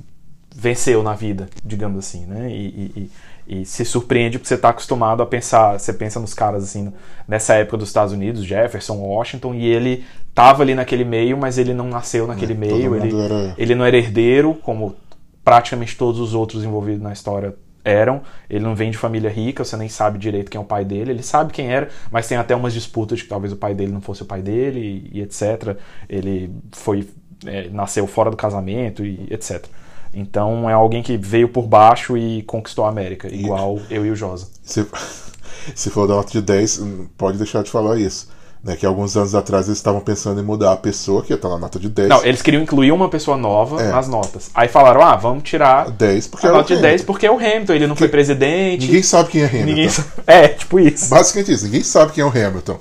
venceu 0.55 1.01
na 1.03 1.13
vida, 1.13 1.49
digamos 1.63 1.99
assim, 2.05 2.25
né? 2.25 2.49
E, 2.51 2.91
e- 2.95 3.11
e- 3.47 3.65
se 3.65 3.83
surpreende 3.85 4.37
porque 4.37 4.47
você 4.47 4.55
está 4.55 4.69
acostumado 4.69 5.21
a 5.21 5.25
pensar, 5.25 5.79
você 5.79 5.93
pensa 5.93 6.19
nos 6.19 6.33
caras 6.33 6.63
assim, 6.63 6.91
nessa 7.27 7.55
época 7.55 7.77
dos 7.77 7.89
Estados 7.89 8.13
Unidos, 8.13 8.43
Jefferson, 8.45 8.95
Washington, 8.97 9.53
e 9.53 9.65
ele 9.65 10.03
tava 10.33 10.63
ali 10.63 10.73
naquele 10.75 11.03
meio, 11.03 11.37
mas 11.37 11.57
ele 11.57 11.73
não 11.73 11.87
nasceu 11.89 12.25
naquele 12.27 12.53
É, 12.53 12.55
meio, 12.55 12.95
ele, 12.95 13.07
era- 13.21 13.55
ele 13.57 13.75
não 13.75 13.85
era 13.85 13.97
herdeiro, 13.97 14.53
como 14.55 14.95
praticamente 15.43 15.97
todos 15.97 16.19
os 16.19 16.33
outros 16.33 16.63
envolvidos 16.63 17.01
na 17.01 17.11
história 17.13 17.55
eram. 17.83 18.21
Ele 18.49 18.63
não 18.63 18.75
vem 18.75 18.89
de 18.91 18.97
família 18.97 19.29
rica, 19.29 19.63
você 19.65 19.75
nem 19.75 19.89
sabe 19.89 20.17
direito 20.17 20.49
quem 20.49 20.57
é 20.57 20.61
o 20.61 20.65
pai 20.65 20.85
dele. 20.85 21.11
Ele 21.11 21.23
sabe 21.23 21.51
quem 21.51 21.67
era, 21.71 21.89
mas 22.09 22.27
tem 22.27 22.37
até 22.37 22.55
umas 22.55 22.73
disputas 22.73 23.17
de 23.17 23.25
que 23.25 23.29
talvez 23.29 23.51
o 23.51 23.57
pai 23.57 23.73
dele 23.73 23.91
não 23.91 23.99
fosse 24.01 24.21
o 24.23 24.25
pai 24.25 24.41
dele 24.41 25.09
e, 25.13 25.17
e 25.19 25.21
etc. 25.21 25.77
Ele 26.07 26.49
foi 26.71 27.07
é, 27.45 27.67
nasceu 27.69 28.07
fora 28.07 28.31
do 28.31 28.37
casamento 28.37 29.05
e 29.05 29.27
etc. 29.29 29.65
Então 30.13 30.69
é 30.69 30.73
alguém 30.73 31.01
que 31.01 31.17
veio 31.17 31.49
por 31.49 31.63
baixo 31.67 32.15
e 32.17 32.43
conquistou 32.43 32.85
a 32.85 32.89
América, 32.89 33.27
igual 33.33 33.79
eu 33.89 34.05
e 34.05 34.11
o 34.11 34.15
Josa. 34.15 34.47
Se, 34.63 34.85
se 35.75 35.89
for 35.89 36.07
da 36.07 36.15
nota 36.15 36.31
de 36.31 36.41
10, 36.41 36.79
hum, 36.79 37.07
pode 37.17 37.37
deixar 37.37 37.63
de 37.63 37.71
falar 37.71 37.97
isso. 37.99 38.31
Né, 38.63 38.77
que 38.77 38.85
alguns 38.85 39.17
anos 39.17 39.35
atrás 39.35 39.65
eles 39.67 39.77
estavam 39.77 39.99
pensando 39.99 40.39
em 40.39 40.43
mudar 40.43 40.71
a 40.71 40.77
pessoa 40.77 41.21
que 41.21 41.33
ia 41.33 41.35
estar 41.35 41.49
na 41.49 41.57
nota 41.57 41.77
de 41.77 41.89
10. 41.89 42.07
Não, 42.07 42.23
eles 42.23 42.41
queriam 42.41 42.63
incluir 42.63 42.93
uma 42.93 43.09
pessoa 43.09 43.35
nova 43.35 43.81
É. 43.81 43.91
nas 43.91 44.07
notas. 44.07 44.49
Aí 44.55 44.69
falaram: 44.69 45.01
ah, 45.01 45.17
vamos 45.17 45.43
tirar 45.43 45.91
10 45.91 46.27
porque 46.27 46.47
a 46.47 46.51
nota 46.53 46.67
de 46.67 46.73
Hamilton. 46.75 46.87
10 46.87 47.01
porque 47.03 47.25
é 47.25 47.31
o 47.31 47.35
Hamilton, 47.35 47.73
ele 47.73 47.87
não 47.87 47.95
foi 47.97 48.07
presidente. 48.07 48.85
Ninguém 48.85 49.03
sabe 49.03 49.29
quem 49.31 49.41
é 49.41 49.47
Hamilton. 49.47 49.65
ninguém. 49.65 49.89
É, 50.25 50.47
tipo 50.47 50.79
isso. 50.79 51.09
Basicamente 51.09 51.51
isso, 51.51 51.65
ninguém 51.65 51.83
sabe 51.83 52.13
quem 52.13 52.21
é 52.21 52.25
o 52.25 52.29
Hamilton. 52.29 52.79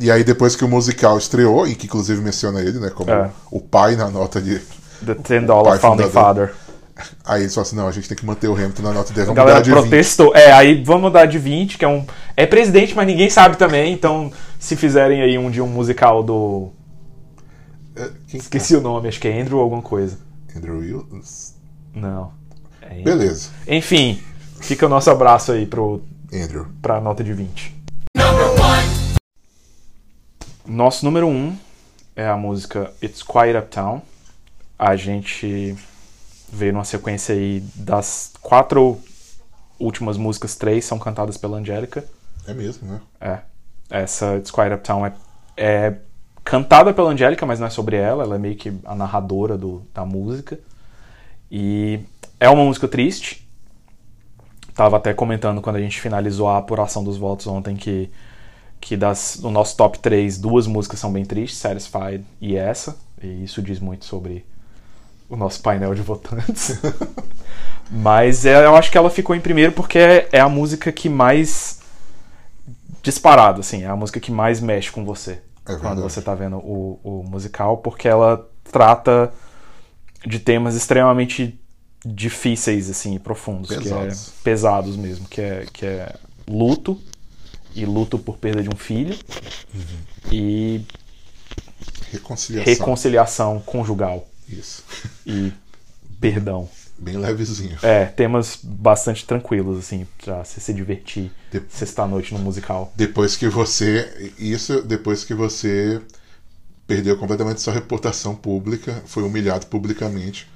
E 0.00 0.10
aí 0.10 0.24
depois 0.24 0.56
que 0.56 0.64
o 0.64 0.68
musical 0.68 1.18
estreou, 1.18 1.66
e 1.66 1.74
que 1.74 1.84
inclusive 1.84 2.18
menciona 2.22 2.60
ele, 2.62 2.78
né, 2.78 2.88
como 2.88 3.10
É. 3.10 3.28
o 3.50 3.60
pai 3.60 3.96
na 3.96 4.08
nota 4.08 4.40
de 4.40 4.62
The 5.06 5.14
Ten 5.16 5.44
Dollar 5.44 5.72
pai 5.72 5.78
Founding 5.78 6.04
fundador. 6.04 6.48
Father. 6.48 6.54
Aí 7.24 7.42
eles 7.42 7.54
falam 7.54 7.66
assim, 7.66 7.76
não, 7.76 7.88
a 7.88 7.92
gente 7.92 8.06
tem 8.08 8.16
que 8.16 8.24
manter 8.24 8.48
o 8.48 8.54
Hamilton 8.54 8.82
na 8.82 8.92
nota 8.92 9.12
10, 9.12 9.18
A 9.20 9.24
vamos 9.32 9.36
galera 9.36 9.58
mudar 9.58 9.62
de 9.64 9.70
20. 9.70 9.80
protestou. 9.90 10.36
É, 10.36 10.52
aí 10.52 10.84
vamos 10.84 11.02
mudar 11.02 11.26
de 11.26 11.38
20, 11.38 11.78
que 11.78 11.84
é 11.84 11.88
um. 11.88 12.04
É 12.36 12.46
presidente, 12.46 12.94
mas 12.94 13.06
ninguém 13.06 13.28
sabe 13.30 13.56
também. 13.56 13.92
Então, 13.92 14.30
se 14.58 14.76
fizerem 14.76 15.20
aí 15.22 15.36
um 15.38 15.50
de 15.50 15.60
um 15.60 15.66
musical 15.66 16.22
do. 16.22 16.70
É, 17.96 18.10
quem- 18.28 18.38
Esqueci 18.40 18.76
o 18.76 18.80
nome, 18.80 19.08
acho 19.08 19.18
que 19.20 19.26
é 19.28 19.40
Andrew 19.40 19.58
alguma 19.58 19.82
coisa. 19.82 20.18
Andrew 20.54 20.78
Wills? 20.78 21.54
Não. 21.94 22.32
É. 22.82 23.02
Beleza, 23.02 23.50
Enfim, 23.66 24.20
fica 24.60 24.84
o 24.86 24.88
nosso 24.88 25.10
abraço 25.10 25.52
aí 25.52 25.64
pro, 25.66 26.02
Andrew. 26.32 26.66
pra 26.82 27.00
nota 27.00 27.24
de 27.24 27.32
20. 27.32 27.74
Number 28.16 28.46
one. 28.62 28.82
Nosso 30.66 31.04
número 31.04 31.26
1 31.26 31.30
um 31.30 31.56
é 32.14 32.26
a 32.28 32.36
música 32.36 32.92
It's 33.02 33.22
Quiet 33.22 33.56
Uptown. 33.58 34.02
A 34.78 34.96
gente 34.96 35.76
veio 36.52 36.72
numa 36.72 36.84
sequência 36.84 37.34
aí 37.34 37.60
das 37.74 38.32
quatro 38.40 39.00
últimas 39.78 40.16
músicas, 40.16 40.54
três 40.54 40.84
são 40.84 40.98
cantadas 40.98 41.36
pela 41.36 41.58
Angélica. 41.58 42.04
É 42.46 42.54
mesmo, 42.54 42.88
né? 42.88 43.00
É. 43.20 43.38
Essa 43.90 44.36
It's 44.36 44.50
Quiet 44.50 44.74
Uptown 44.74 45.06
é, 45.06 45.12
é 45.56 45.96
cantada 46.44 46.92
pela 46.92 47.10
Angélica, 47.10 47.44
mas 47.44 47.58
não 47.60 47.66
é 47.66 47.70
sobre 47.70 47.96
ela. 47.96 48.24
Ela 48.24 48.36
é 48.36 48.38
meio 48.38 48.56
que 48.56 48.72
a 48.84 48.94
narradora 48.94 49.56
do, 49.56 49.82
da 49.92 50.04
música. 50.04 50.58
E 51.50 52.00
é 52.40 52.48
uma 52.48 52.64
música 52.64 52.88
triste. 52.88 53.46
Tava 54.74 54.96
até 54.96 55.12
comentando 55.12 55.60
quando 55.60 55.76
a 55.76 55.80
gente 55.80 56.00
finalizou 56.00 56.48
a 56.48 56.58
apuração 56.58 57.04
dos 57.04 57.18
votos 57.18 57.46
ontem 57.46 57.76
que, 57.76 58.10
que 58.80 58.96
das, 58.96 59.38
no 59.42 59.50
nosso 59.50 59.76
top 59.76 59.98
3, 59.98 60.38
duas 60.38 60.66
músicas 60.66 60.98
são 60.98 61.12
bem 61.12 61.24
tristes, 61.24 61.58
Satisfied 61.58 62.24
e 62.40 62.56
essa. 62.56 62.96
E 63.22 63.44
isso 63.44 63.60
diz 63.60 63.78
muito 63.78 64.06
sobre 64.06 64.44
o 65.32 65.36
nosso 65.36 65.62
painel 65.62 65.94
de 65.94 66.02
votantes. 66.02 66.78
Mas 67.90 68.44
é, 68.44 68.66
eu 68.66 68.76
acho 68.76 68.90
que 68.90 68.98
ela 68.98 69.08
ficou 69.08 69.34
em 69.34 69.40
primeiro 69.40 69.72
porque 69.72 69.98
é, 69.98 70.28
é 70.30 70.40
a 70.40 70.48
música 70.48 70.92
que 70.92 71.08
mais 71.08 71.80
disparado, 73.02 73.60
assim, 73.60 73.82
é 73.82 73.86
a 73.86 73.96
música 73.96 74.20
que 74.20 74.30
mais 74.30 74.60
mexe 74.60 74.92
com 74.92 75.04
você 75.04 75.40
É 75.66 75.74
quando 75.76 76.02
você 76.02 76.20
tá 76.20 76.34
vendo 76.34 76.58
o, 76.58 77.00
o 77.02 77.22
musical, 77.24 77.78
porque 77.78 78.06
ela 78.06 78.46
trata 78.70 79.32
de 80.24 80.38
temas 80.38 80.76
extremamente 80.76 81.58
difíceis, 82.04 82.90
assim, 82.90 83.14
e 83.14 83.18
profundos, 83.18 83.70
Pesados. 83.70 84.24
que 84.24 84.30
é 84.30 84.42
pesados 84.44 84.96
mesmo, 84.96 85.26
que 85.28 85.40
é, 85.40 85.66
que 85.72 85.86
é 85.86 86.14
luto 86.46 87.00
e 87.74 87.86
luto 87.86 88.18
por 88.18 88.36
perda 88.36 88.62
de 88.62 88.68
um 88.68 88.76
filho 88.76 89.18
e 90.30 90.82
Reconciliação. 92.10 92.72
reconciliação 92.72 93.60
conjugal 93.60 94.26
Isso. 94.52 94.84
e 95.26 95.52
perdão. 96.20 96.68
Bem 96.98 97.16
levezinho. 97.16 97.76
É, 97.82 98.04
temas 98.04 98.58
bastante 98.62 99.24
tranquilos, 99.26 99.76
assim, 99.78 100.06
pra 100.22 100.44
você 100.44 100.60
se 100.60 100.72
divertir 100.72 101.32
De- 101.50 101.62
sexta-noite 101.68 102.32
no 102.32 102.38
musical. 102.38 102.92
Depois 102.94 103.34
que 103.34 103.48
você. 103.48 104.32
Isso 104.38 104.82
depois 104.82 105.24
que 105.24 105.34
você 105.34 106.00
perdeu 106.86 107.16
completamente 107.16 107.60
sua 107.60 107.72
reputação 107.72 108.34
pública, 108.36 109.02
foi 109.06 109.22
humilhado 109.24 109.66
publicamente. 109.66 110.48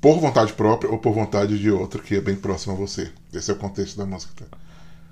Por 0.00 0.20
vontade 0.20 0.52
própria 0.52 0.90
ou 0.90 0.98
por 0.98 1.12
vontade 1.12 1.58
de 1.58 1.70
outro 1.70 2.00
que 2.00 2.14
é 2.14 2.20
bem 2.20 2.36
próximo 2.36 2.74
a 2.74 2.76
você. 2.76 3.10
Esse 3.34 3.50
é 3.50 3.54
o 3.54 3.56
contexto 3.56 3.96
da 3.96 4.06
música. 4.06 4.32
tá? 4.38 4.56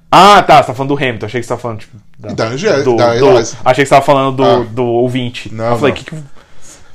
Ah, 0.09 0.41
tá, 0.43 0.63
você 0.63 0.69
tá 0.69 0.75
falando 0.75 0.97
do 0.97 1.03
Hamilton. 1.03 1.27
Achei 1.27 1.41
que 1.41 1.45
você 1.47 1.49
tava 1.49 1.61
falando, 1.61 1.81
tipo, 1.81 1.97
da, 2.17 2.33
Da 2.33 2.49
Angélica, 2.51 2.95
da 2.95 3.15
do-. 3.19 3.29
Achei 3.39 3.85
que 3.85 3.87
você 3.87 3.87
tava 3.87 4.07
falando 4.07 4.37
do, 4.37 4.45
Ah. 4.45 4.59
do 4.65 4.85
ouvinte. 4.85 5.53
Não, 5.53 5.65
eu 5.73 5.77
falei, 5.79 5.95
não. 5.95 6.01
que 6.01 6.05
que. 6.05 6.23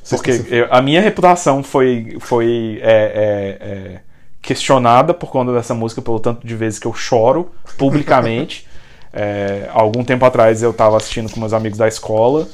Porque 0.10 0.32
eu- 0.50 0.68
a 0.72 0.82
minha 0.82 1.02
reputação 1.02 1.64
foi, 1.64 2.18
foi 2.20 2.80
é, 2.82 2.92
é, 2.92 3.68
é, 3.96 4.00
questionada 4.42 5.14
por 5.14 5.32
conta 5.32 5.54
dessa 5.54 5.74
música, 5.74 6.02
pelo 6.02 6.20
tanto 6.20 6.46
de 6.46 6.56
vezes 6.56 6.80
que 6.80 6.88
eu 6.88 6.94
choro 6.94 7.52
publicamente. 7.78 8.68
É, 9.14 9.68
algum 9.74 10.06
tempo 10.06 10.24
atrás 10.24 10.64
eu 10.64 10.72
tava 10.72 10.96
assistindo 10.96 11.30
com 11.30 11.38
meus 11.38 11.52
amigos 11.52 11.78
da 11.78 11.86
escola 11.86 12.48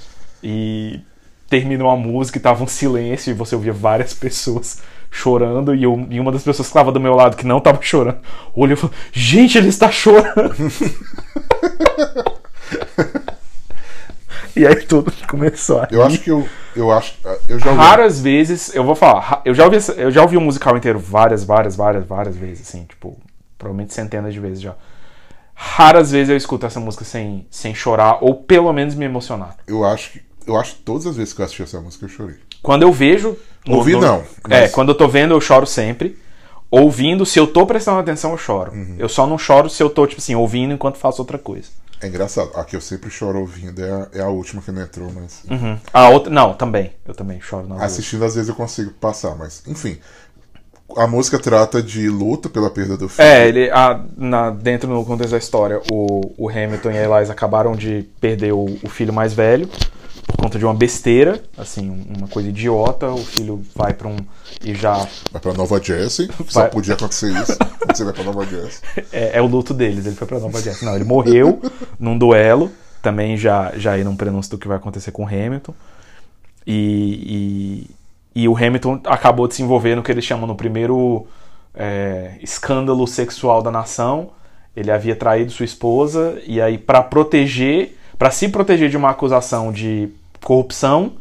e 0.44 1.00
terminou 1.48 1.88
a 1.92 1.96
música 1.96 2.40
e 2.40 2.42
tava 2.42 2.64
um 2.64 2.68
silêncio 2.68 3.30
e 3.30 3.34
você 3.36 3.54
ouvia 3.54 3.72
várias 3.72 4.12
pessoas 4.12 4.82
chorando 5.12 5.76
e, 5.76 5.84
eu- 5.84 6.08
e 6.10 6.20
uma 6.20 6.32
das 6.32 6.42
pessoas 6.42 6.68
que 6.68 6.72
estava 6.72 6.92
do 6.92 7.00
meu 7.00 7.14
lado 7.14 7.38
que 7.38 7.46
não 7.46 7.60
tava 7.60 7.78
chorando 7.84 8.18
olhou 8.56 8.74
e 8.74 8.76
falou: 8.76 8.96
Gente, 9.14 9.56
ele 9.56 9.68
está 9.70 9.92
chorando! 9.92 10.56
e 14.58 14.68
aí 14.68 14.76
tudo 14.84 15.12
começou 15.28 15.80
a 15.82 15.88
Eu 15.92 16.04
acho 16.04 16.20
que 16.20 16.32
eu. 16.32 16.48
Eu 16.76 16.92
acho. 16.92 17.16
Eu 17.48 17.60
já 17.60 17.72
ouvi. 17.72 17.82
Raras 17.82 18.20
vezes, 18.20 18.74
eu 18.76 18.84
vou 18.84 18.96
falar, 18.96 19.42
eu 19.46 19.54
já 19.54 19.66
ouvi, 19.66 19.78
eu 19.98 20.12
já 20.12 20.22
ouvi 20.22 20.38
o 20.38 20.42
musical 20.42 20.76
inteiro 20.78 21.00
várias, 21.00 21.44
várias, 21.44 21.76
várias, 21.76 22.06
várias 22.06 22.36
vezes, 22.36 22.68
assim, 22.68 22.86
tipo, 22.86 23.18
provavelmente 23.58 23.94
centenas 23.94 24.34
de 24.34 24.40
vezes 24.40 24.62
já. 24.62 24.76
Raras 25.54 26.12
vezes 26.12 26.30
eu 26.30 26.38
escuto 26.38 26.66
essa 26.66 26.80
música 26.80 27.04
sem, 27.04 27.48
sem 27.50 27.74
chorar, 27.74 28.20
ou 28.22 28.36
pelo 28.36 28.72
menos 28.72 28.94
me 28.94 29.06
emocionar. 29.06 29.56
Eu 29.68 29.84
acho 29.84 30.12
que. 30.12 30.22
Eu 30.46 30.56
acho 30.58 30.76
que 30.76 30.82
todas 30.84 31.06
as 31.08 31.18
vezes 31.18 31.34
que 31.34 31.42
eu 31.42 31.46
assisti 31.46 31.64
essa 31.64 31.82
música 31.82 32.06
eu 32.06 32.10
chorei. 32.10 32.36
Quando 32.62 32.84
eu 32.84 32.92
vejo. 32.92 33.36
no- 33.66 33.76
Ouvi 33.78 33.94
no- 33.94 34.02
não, 34.02 34.18
É, 34.50 34.62
mas- 34.62 34.72
quando 34.72 34.90
eu 34.90 34.96
tô 34.96 35.08
vendo, 35.08 35.34
eu 35.34 35.42
choro 35.42 35.66
sempre. 35.66 36.18
Ouvindo, 36.70 37.26
se 37.26 37.40
eu 37.40 37.48
tô 37.48 37.66
prestando 37.66 38.00
atenção, 38.00 38.32
eu 38.32 38.38
choro. 38.38 38.72
Uhum. 38.74 38.96
Eu 39.00 39.10
só 39.10 39.26
não 39.26 39.38
choro 39.38 39.70
se 39.70 39.82
eu 39.82 39.90
tô, 39.90 40.06
tipo 40.06 40.22
assim, 40.22 40.36
ouvindo 40.36 40.74
enquanto 40.74 40.98
faço 40.98 41.22
outra 41.22 41.38
coisa. 41.38 41.70
É 42.02 42.08
engraçado. 42.08 42.52
A 42.56 42.64
que 42.64 42.76
eu 42.76 42.82
sempre 42.82 43.10
choro 43.10 43.40
ouvindo 43.40 43.84
é 43.84 43.92
a, 43.92 44.08
é 44.14 44.22
a 44.22 44.28
última 44.30 44.62
que 44.62 44.72
não 44.72 44.82
entrou, 44.82 45.12
mas. 45.14 45.44
Uhum. 45.50 45.78
A 45.92 46.10
outra. 46.10 46.32
Não, 46.32 46.54
também. 46.54 46.94
Eu 47.08 47.14
também 47.16 47.42
choro 47.42 47.68
na. 47.68 47.84
Assistindo 47.84 48.24
às 48.24 48.36
vezes 48.36 48.50
eu 48.50 48.56
consigo 48.56 48.92
passar, 48.92 49.36
mas. 49.36 49.64
Enfim. 49.68 49.98
A 50.96 51.06
música 51.06 51.38
trata 51.38 51.84
de 51.84 52.08
luta 52.10 52.48
pela 52.48 52.70
perda 52.70 52.96
do 52.96 53.10
filho. 53.10 53.28
É, 53.28 53.46
ele, 53.48 53.70
a- 53.72 54.06
na, 54.16 54.50
dentro 54.52 54.90
no 54.90 55.04
contexto 55.04 55.32
da 55.32 55.38
história, 55.38 55.82
o, 55.92 56.32
o 56.38 56.50
Hamilton 56.50 56.92
e 56.92 56.98
a 56.98 57.04
Eliza 57.18 57.34
acabaram 57.34 57.74
de 57.76 58.08
perder 58.22 58.54
o, 58.54 58.66
o 58.82 58.90
filho 58.90 59.12
mais 59.12 59.34
velho 59.34 59.68
conta 60.48 60.58
de 60.60 60.66
uma 60.66 60.74
besteira, 60.74 61.44
assim, 61.58 61.90
um- 61.90 62.18
uma 62.20 62.28
coisa 62.28 62.50
idiota. 62.50 63.10
O 63.10 63.18
filho 63.18 63.62
vai 63.76 63.94
pra 63.94 64.08
um. 64.08 64.16
e 64.64 64.74
já. 64.74 65.06
Vai 65.32 65.42
pra 65.42 65.54
Nova 65.54 65.82
Jersey. 65.84 66.30
Só 66.48 66.62
Vai. 66.62 66.70
podia 66.70 66.94
acontecer 66.94 67.32
isso. 67.42 67.58
você 67.94 68.04
vai 68.04 68.14
pra 68.14 68.24
Nova 68.24 68.46
Jersey. 68.46 68.82
É, 69.12 69.38
é 69.38 69.42
o 69.42 69.46
luto 69.48 69.74
deles, 69.74 70.06
ele 70.06 70.16
foi 70.16 70.26
pra 70.28 70.40
Nova 70.40 70.62
Jersey. 70.62 70.86
Não, 70.88 70.96
ele 70.96 71.04
morreu 71.04 71.62
num 72.00 72.18
duelo, 72.18 72.72
também 73.02 73.36
já, 73.38 73.72
já 73.76 73.92
aí 73.94 74.04
num 74.04 74.16
prenúncio 74.16 74.52
do 74.52 74.58
que 74.58 74.68
vai 74.68 74.78
acontecer 74.78 75.12
com 75.12 75.24
o 75.24 75.28
Hamilton. 75.28 75.74
E, 76.66 77.88
e, 78.36 78.42
e 78.44 78.48
o 78.48 78.56
Hamilton 78.58 79.02
acabou 79.06 79.48
de 79.48 79.56
se 79.56 79.62
envolver 79.64 79.96
no 79.96 80.04
que 80.04 80.12
eles 80.12 80.24
chamam 80.26 80.46
no 80.48 80.56
primeiro 80.56 81.26
é, 81.74 82.32
escândalo 82.42 83.06
sexual 83.08 83.62
da 83.62 83.72
nação. 83.72 84.32
Ele 84.76 84.92
havia 84.92 85.16
traído 85.16 85.52
sua 85.52 85.66
esposa, 85.66 86.40
e 86.46 86.62
aí, 86.62 86.78
pra 86.78 87.02
proteger, 87.02 87.98
para 88.18 88.30
se 88.30 88.48
proteger 88.50 88.90
de 88.90 88.98
uma 88.98 89.10
acusação 89.10 89.72
de 89.72 90.10
corrupção, 90.44 91.14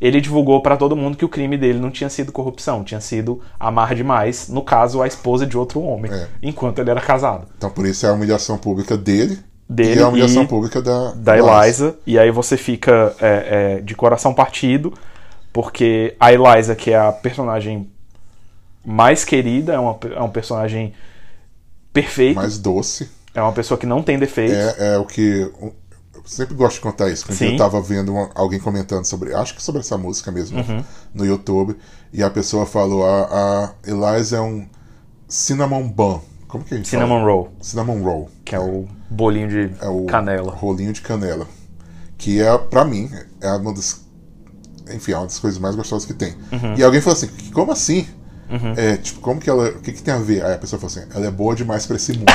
ele 0.00 0.20
divulgou 0.20 0.60
pra 0.60 0.76
todo 0.76 0.94
mundo 0.94 1.16
que 1.16 1.24
o 1.24 1.28
crime 1.28 1.56
dele 1.56 1.78
não 1.78 1.90
tinha 1.90 2.10
sido 2.10 2.30
corrupção, 2.32 2.84
tinha 2.84 3.00
sido 3.00 3.40
amar 3.58 3.94
demais, 3.94 4.48
no 4.48 4.62
caso, 4.62 5.00
a 5.02 5.06
esposa 5.06 5.46
de 5.46 5.56
outro 5.56 5.80
homem, 5.80 6.12
É. 6.12 6.28
enquanto 6.42 6.78
ele 6.80 6.90
era 6.90 7.00
casado. 7.00 7.46
Então 7.56 7.70
por 7.70 7.86
isso 7.86 8.04
é 8.06 8.10
a 8.10 8.12
humilhação 8.12 8.58
pública 8.58 8.96
dele. 8.96 9.38
Dele 9.68 9.98
e 10.00 10.02
a 10.02 10.08
humilhação 10.08 10.44
e 10.44 10.46
pública 10.46 10.80
da, 10.80 11.12
Da 11.12 11.36
Eliza, 11.36 11.96
e 12.06 12.18
aí 12.18 12.30
você 12.30 12.56
fica 12.56 13.14
é, 13.20 13.76
é, 13.78 13.80
de 13.80 13.94
coração 13.96 14.32
partido, 14.32 14.92
porque 15.52 16.14
a 16.20 16.32
Eliza, 16.32 16.76
que 16.76 16.92
é 16.92 16.98
a 16.98 17.10
personagem 17.10 17.90
mais 18.84 19.24
querida, 19.24 19.72
é, 19.72 19.78
uma, 19.78 19.98
é 20.14 20.20
um 20.22 20.28
personagem 20.28 20.92
perfeito, 21.92 22.36
Mais 22.36 22.58
doce. 22.58 23.10
é 23.34 23.40
uma 23.42 23.52
pessoa 23.52 23.76
que 23.78 23.86
não 23.86 24.02
tem 24.02 24.18
defeitos. 24.18 24.56
É, 24.56 24.94
é 24.94 24.98
o 24.98 25.04
que. 25.04 25.50
Sempre 26.26 26.54
gosto 26.54 26.74
de 26.76 26.80
contar 26.82 27.08
isso. 27.08 27.24
Porque 27.24 27.38
Sim. 27.46 27.52
eu 27.52 27.56
tava 27.56 27.80
vendo 27.80 28.12
uma- 28.12 28.28
alguém 28.34 28.58
comentando 28.60 29.04
sobre. 29.04 29.32
Acho 29.32 29.54
que 29.54 29.62
sobre 29.62 29.80
essa 29.80 29.96
música 29.96 30.30
mesmo. 30.32 30.58
Uhum. 30.58 30.84
No 31.14 31.24
YouTube. 31.24 31.76
E 32.12 32.22
a 32.22 32.28
pessoa 32.28 32.66
falou: 32.66 33.06
a, 33.06 33.22
a 33.24 33.72
Eliza 33.88 34.36
é 34.38 34.40
um 34.40 34.66
cinnamon 35.28 35.88
bun. 35.88 36.20
Como 36.48 36.64
que 36.64 36.74
a 36.74 36.76
gente 36.76 36.88
Cinnamon 36.88 37.20
fala? 37.20 37.24
roll, 37.32 37.52
Cinnamon 37.60 38.02
roll. 38.02 38.30
que 38.44 38.54
é 38.54 38.60
o 38.60 38.86
bolinho 39.10 39.48
de 39.48 39.70
É 39.80 39.88
o 39.88 40.04
canela. 40.06 40.52
rolinho 40.52 40.92
de 40.92 41.00
canela. 41.00 41.46
Que 42.18 42.40
é, 42.40 42.56
pra 42.58 42.84
mim, 42.84 43.10
é 43.40 43.50
uma 43.52 43.72
das. 43.74 44.00
Enfim, 44.92 45.12
é 45.12 45.16
uma 45.16 45.26
das 45.26 45.38
coisas 45.38 45.58
mais 45.60 45.74
gostosas 45.74 46.06
que 46.06 46.14
tem. 46.14 46.34
Uhum. 46.52 46.74
E 46.76 46.82
alguém 46.82 47.00
falou 47.00 47.16
assim: 47.16 47.28
como 47.52 47.72
assim? 47.72 48.06
É, 48.76 48.96
tipo, 48.96 49.20
como 49.20 49.40
que 49.40 49.50
ela. 49.50 49.68
O 49.70 49.80
que, 49.80 49.92
que 49.92 50.02
tem 50.02 50.14
a 50.14 50.18
ver? 50.18 50.44
Aí 50.44 50.54
a 50.54 50.58
pessoa 50.58 50.78
falou 50.80 50.94
assim: 50.96 51.06
ela 51.14 51.26
é 51.26 51.30
boa 51.30 51.54
demais 51.54 51.84
pra 51.84 51.96
esse 51.96 52.12
mundo. 52.12 52.28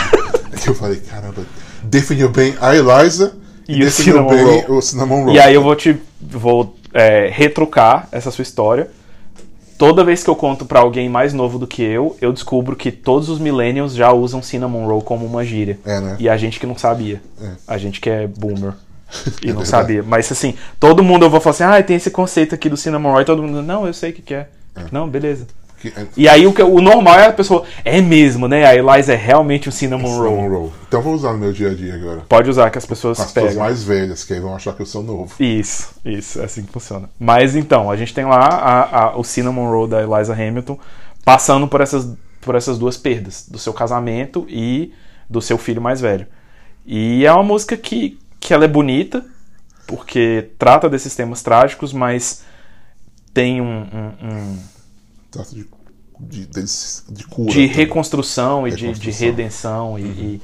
Aí 0.52 0.60
eu 0.68 0.76
falei: 0.76 1.00
caramba, 1.00 1.46
definiu 1.84 2.30
bem 2.30 2.56
a 2.60 2.76
Eliza 2.76 3.38
E 3.72 3.82
e, 3.82 3.84
o 3.84 3.92
cinnamon 3.92 4.44
roll. 4.44 4.78
o 4.78 4.82
cinnamon 4.82 5.24
roll. 5.26 5.34
E 5.34 5.40
aí 5.40 5.54
eu 5.54 5.62
vou 5.62 5.76
te 5.76 5.98
vou 6.22 6.76
é, 6.94 7.30
retrucar 7.32 8.08
essa 8.12 8.32
sua 8.32 8.44
história. 8.44 8.90
Toda 9.78 10.04
vez 10.04 10.24
que 10.24 10.30
eu 10.30 10.36
conto 10.36 10.64
pra 10.64 10.80
alguém 10.80 11.10
mais 11.10 11.34
novo 11.34 11.58
do 11.58 11.66
que 11.66 11.82
eu, 11.82 12.16
eu 12.22 12.32
descubro 12.32 12.76
que 12.76 12.92
todos 12.92 13.30
os 13.30 13.40
millennials 13.40 13.96
já 13.96 14.12
usam 14.12 14.42
cinnamon 14.42 14.86
roll 14.86 15.02
como 15.02 15.26
uma 15.26 15.44
gíria. 15.44 15.80
É, 15.84 16.00
né? 16.00 16.16
E 16.20 16.30
a 16.30 16.38
gente 16.38 16.60
que 16.60 16.68
não 16.68 16.78
sabia. 16.78 17.20
É. 17.42 17.50
A 17.68 17.78
gente 17.80 18.00
que 18.00 18.10
é 18.10 18.28
boomer. 18.28 18.74
E 19.42 19.48
não 19.48 19.56
verdade. 19.56 19.68
sabia. 19.68 20.04
Mas 20.04 20.32
assim, 20.32 20.54
todo 20.80 21.04
mundo 21.04 21.26
eu 21.26 21.30
vou 21.30 21.42
falar 21.42 21.52
assim, 21.52 21.64
ah, 21.64 21.84
tem 21.84 21.98
esse 21.98 22.12
conceito 22.12 22.56
aqui 22.56 22.70
do 22.70 22.78
cinnamon 22.78 23.12
roll. 23.12 23.22
E 23.22 23.26
todo 23.26 23.42
mundo, 23.42 23.62
não, 23.62 23.88
eu 23.88 23.94
sei 23.94 24.12
o 24.12 24.14
que, 24.14 24.22
que 24.22 24.34
é. 24.36 24.48
Não, 24.92 25.10
beleza. 25.10 25.48
Que, 25.82 25.88
é, 25.90 26.06
E 26.16 26.30
aí 26.30 26.46
o, 26.46 26.54
o 26.68 26.80
normal 26.82 27.20
é 27.20 27.26
a 27.28 27.34
pessoa. 27.34 27.64
É 27.84 28.00
mesmo, 28.02 28.48
né? 28.48 28.66
A 28.66 28.76
Eliza 28.76 29.14
é 29.14 29.16
realmente 29.16 29.68
um 29.68 29.72
cinnamon 29.72 30.08
roll. 30.16 30.30
cinnamon 30.30 30.50
roll. 30.50 30.74
Então 30.88 31.00
eu 31.00 31.04
vou 31.04 31.14
usar 31.14 31.34
no 31.34 31.40
meu 31.40 31.52
dia 31.52 31.72
a 31.72 31.74
dia 31.74 31.96
agora. 31.96 32.22
Pode 32.30 32.50
usar 32.50 32.70
que 32.70 32.78
as 32.78 32.86
pessoas 32.86 33.20
as 33.20 33.32
pessoas 33.32 33.52
pegam. 33.54 33.64
mais 33.66 33.84
velhas, 33.84 34.24
que 34.24 34.34
aí 34.34 34.40
vão 34.40 34.56
achar 34.56 34.74
que 34.74 34.82
eu 34.82 34.86
sou 34.86 35.02
novo. 35.02 35.34
Isso, 35.40 35.94
isso, 36.06 36.40
é 36.40 36.46
assim 36.46 36.64
que 36.64 36.72
funciona. 36.72 37.10
Mas 37.20 37.56
então, 37.56 37.90
a 37.90 37.96
gente 37.98 38.14
tem 38.14 38.26
lá 38.26 38.38
a- 38.48 39.00
a- 39.06 39.18
o 39.18 39.24
Cinnamon 39.24 39.70
Roll 39.72 39.88
da 39.88 40.02
Eliza 40.04 40.34
Hamilton 40.34 40.78
passando 41.26 41.68
por 41.68 41.82
essas, 41.82 42.08
por 42.42 42.56
essas 42.56 42.78
duas 42.78 42.96
perdas, 42.98 43.48
do 43.50 43.58
seu 43.58 43.74
casamento 43.74 44.46
e 44.50 44.94
do 45.30 45.42
seu 45.42 45.58
filho 45.58 45.82
mais 45.82 46.00
velho. 46.02 46.28
E 46.86 47.26
é 47.26 47.32
uma 47.32 47.44
música 47.44 47.76
que, 47.78 48.20
que 48.40 48.54
ela 48.54 48.66
é 48.66 48.68
bonita, 48.68 49.24
porque 49.88 50.50
trata 50.60 50.90
desses 50.90 51.16
temas 51.16 51.42
trágicos, 51.42 51.92
mas 51.94 52.44
tem 53.34 53.62
um, 53.62 53.66
um- 53.82 54.28
um- 54.28 54.58
Trata 55.32 55.56
de, 55.56 55.66
de, 56.30 56.46
deles- 56.46 57.04
de 57.10 57.26
cura. 57.26 57.52
de 57.52 57.66
reconstrução 57.68 58.68
e 58.68 58.72
de, 58.72 58.78
de 58.78 58.86
Reconstrução. 58.88 59.28
redenção 59.28 60.00
e, 60.00 60.02
e- 60.04 60.42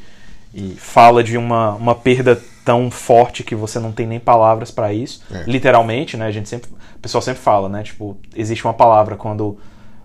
e 0.53 0.75
fala 0.77 1.23
de 1.23 1.37
uma, 1.37 1.75
uma 1.75 1.93
perda 1.95 2.41
tão 2.65 2.89
forte 2.89 3.43
que 3.43 3.53
você 3.55 3.79
não 3.79 3.91
tem 3.91 4.07
nem 4.07 4.19
palavras 4.19 4.71
pra 4.71 4.91
isso. 4.93 5.21
É. 5.31 5.43
Literalmente, 5.45 6.17
né? 6.17 6.25
A 6.25 6.31
gente 6.31 6.49
sempre, 6.49 6.69
o 6.71 6.99
pessoal 6.99 7.21
sempre 7.21 7.41
fala, 7.41 7.69
né? 7.69 7.83
Tipo, 7.83 8.17
existe 8.35 8.65
uma 8.65 8.73
palavra 8.73 9.15
quando 9.15 9.57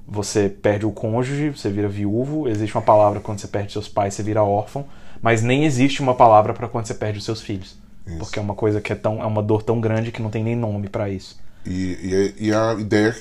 você 0.07 0.49
perde 0.49 0.85
o 0.85 0.91
cônjuge, 0.93 1.51
você 1.51 1.71
vira 1.71 1.89
viúvo. 1.89 2.49
Existe 2.49 2.75
uma 2.77 2.83
palavra 2.83 3.21
quando 3.21 3.39
você 3.39 3.49
perde 3.49 3.73
seus 3.73 3.89
pais, 3.89 4.15
você 4.15 4.23
vira 4.23 4.43
órfão. 4.43 4.85
Mas 5.23 5.43
nem 5.43 5.65
existe 5.65 6.03
uma 6.03 6.15
palavra 6.15 6.53
pra 6.53 6.69
quando 6.69 6.87
você 6.87 6.95
perde 6.95 7.19
os 7.19 7.25
seus 7.25 7.41
filhos. 7.41 7.77
Isso. 8.07 8.19
Porque 8.19 8.39
é 8.39 8.43
uma 8.43 8.55
coisa 8.55 8.81
que 8.81 8.93
é 8.93 8.97
tão 8.97 9.23
é 9.23 9.27
uma 9.27 9.43
dor 9.43 9.63
tão 9.63 9.81
grande 9.81 10.11
que 10.13 10.21
não 10.21 10.29
tem 10.29 10.43
nem 10.45 10.57
nome 10.57 10.89
pra 10.89 11.09
isso. 11.09 11.39
E, 11.65 12.33
e, 12.39 12.49
e 12.49 12.53
a 12.53 12.75
ideia 12.75 13.15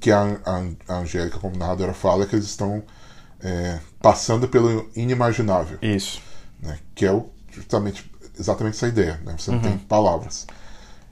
que 0.00 0.10
a, 0.10 0.38
a, 0.44 0.62
a 0.94 0.98
Angélica, 0.98 1.38
como 1.38 1.56
narradora, 1.56 1.92
fala 1.94 2.24
é 2.24 2.26
que 2.26 2.34
eles 2.36 2.46
estão 2.46 2.82
é, 3.42 3.78
passando 4.00 4.48
pelo 4.48 4.88
inimaginável. 4.94 5.78
Isso. 5.82 6.20
né? 6.62 6.78
Que 6.94 7.06
é 7.06 7.12
o, 7.12 7.26
justamente 7.50 8.10
exatamente 8.38 8.74
essa 8.76 8.88
ideia. 8.88 9.20
Né? 9.24 9.34
Você 9.38 9.50
não 9.50 9.58
Uhum. 9.58 9.64
tem 9.64 9.78
palavras. 9.78 10.46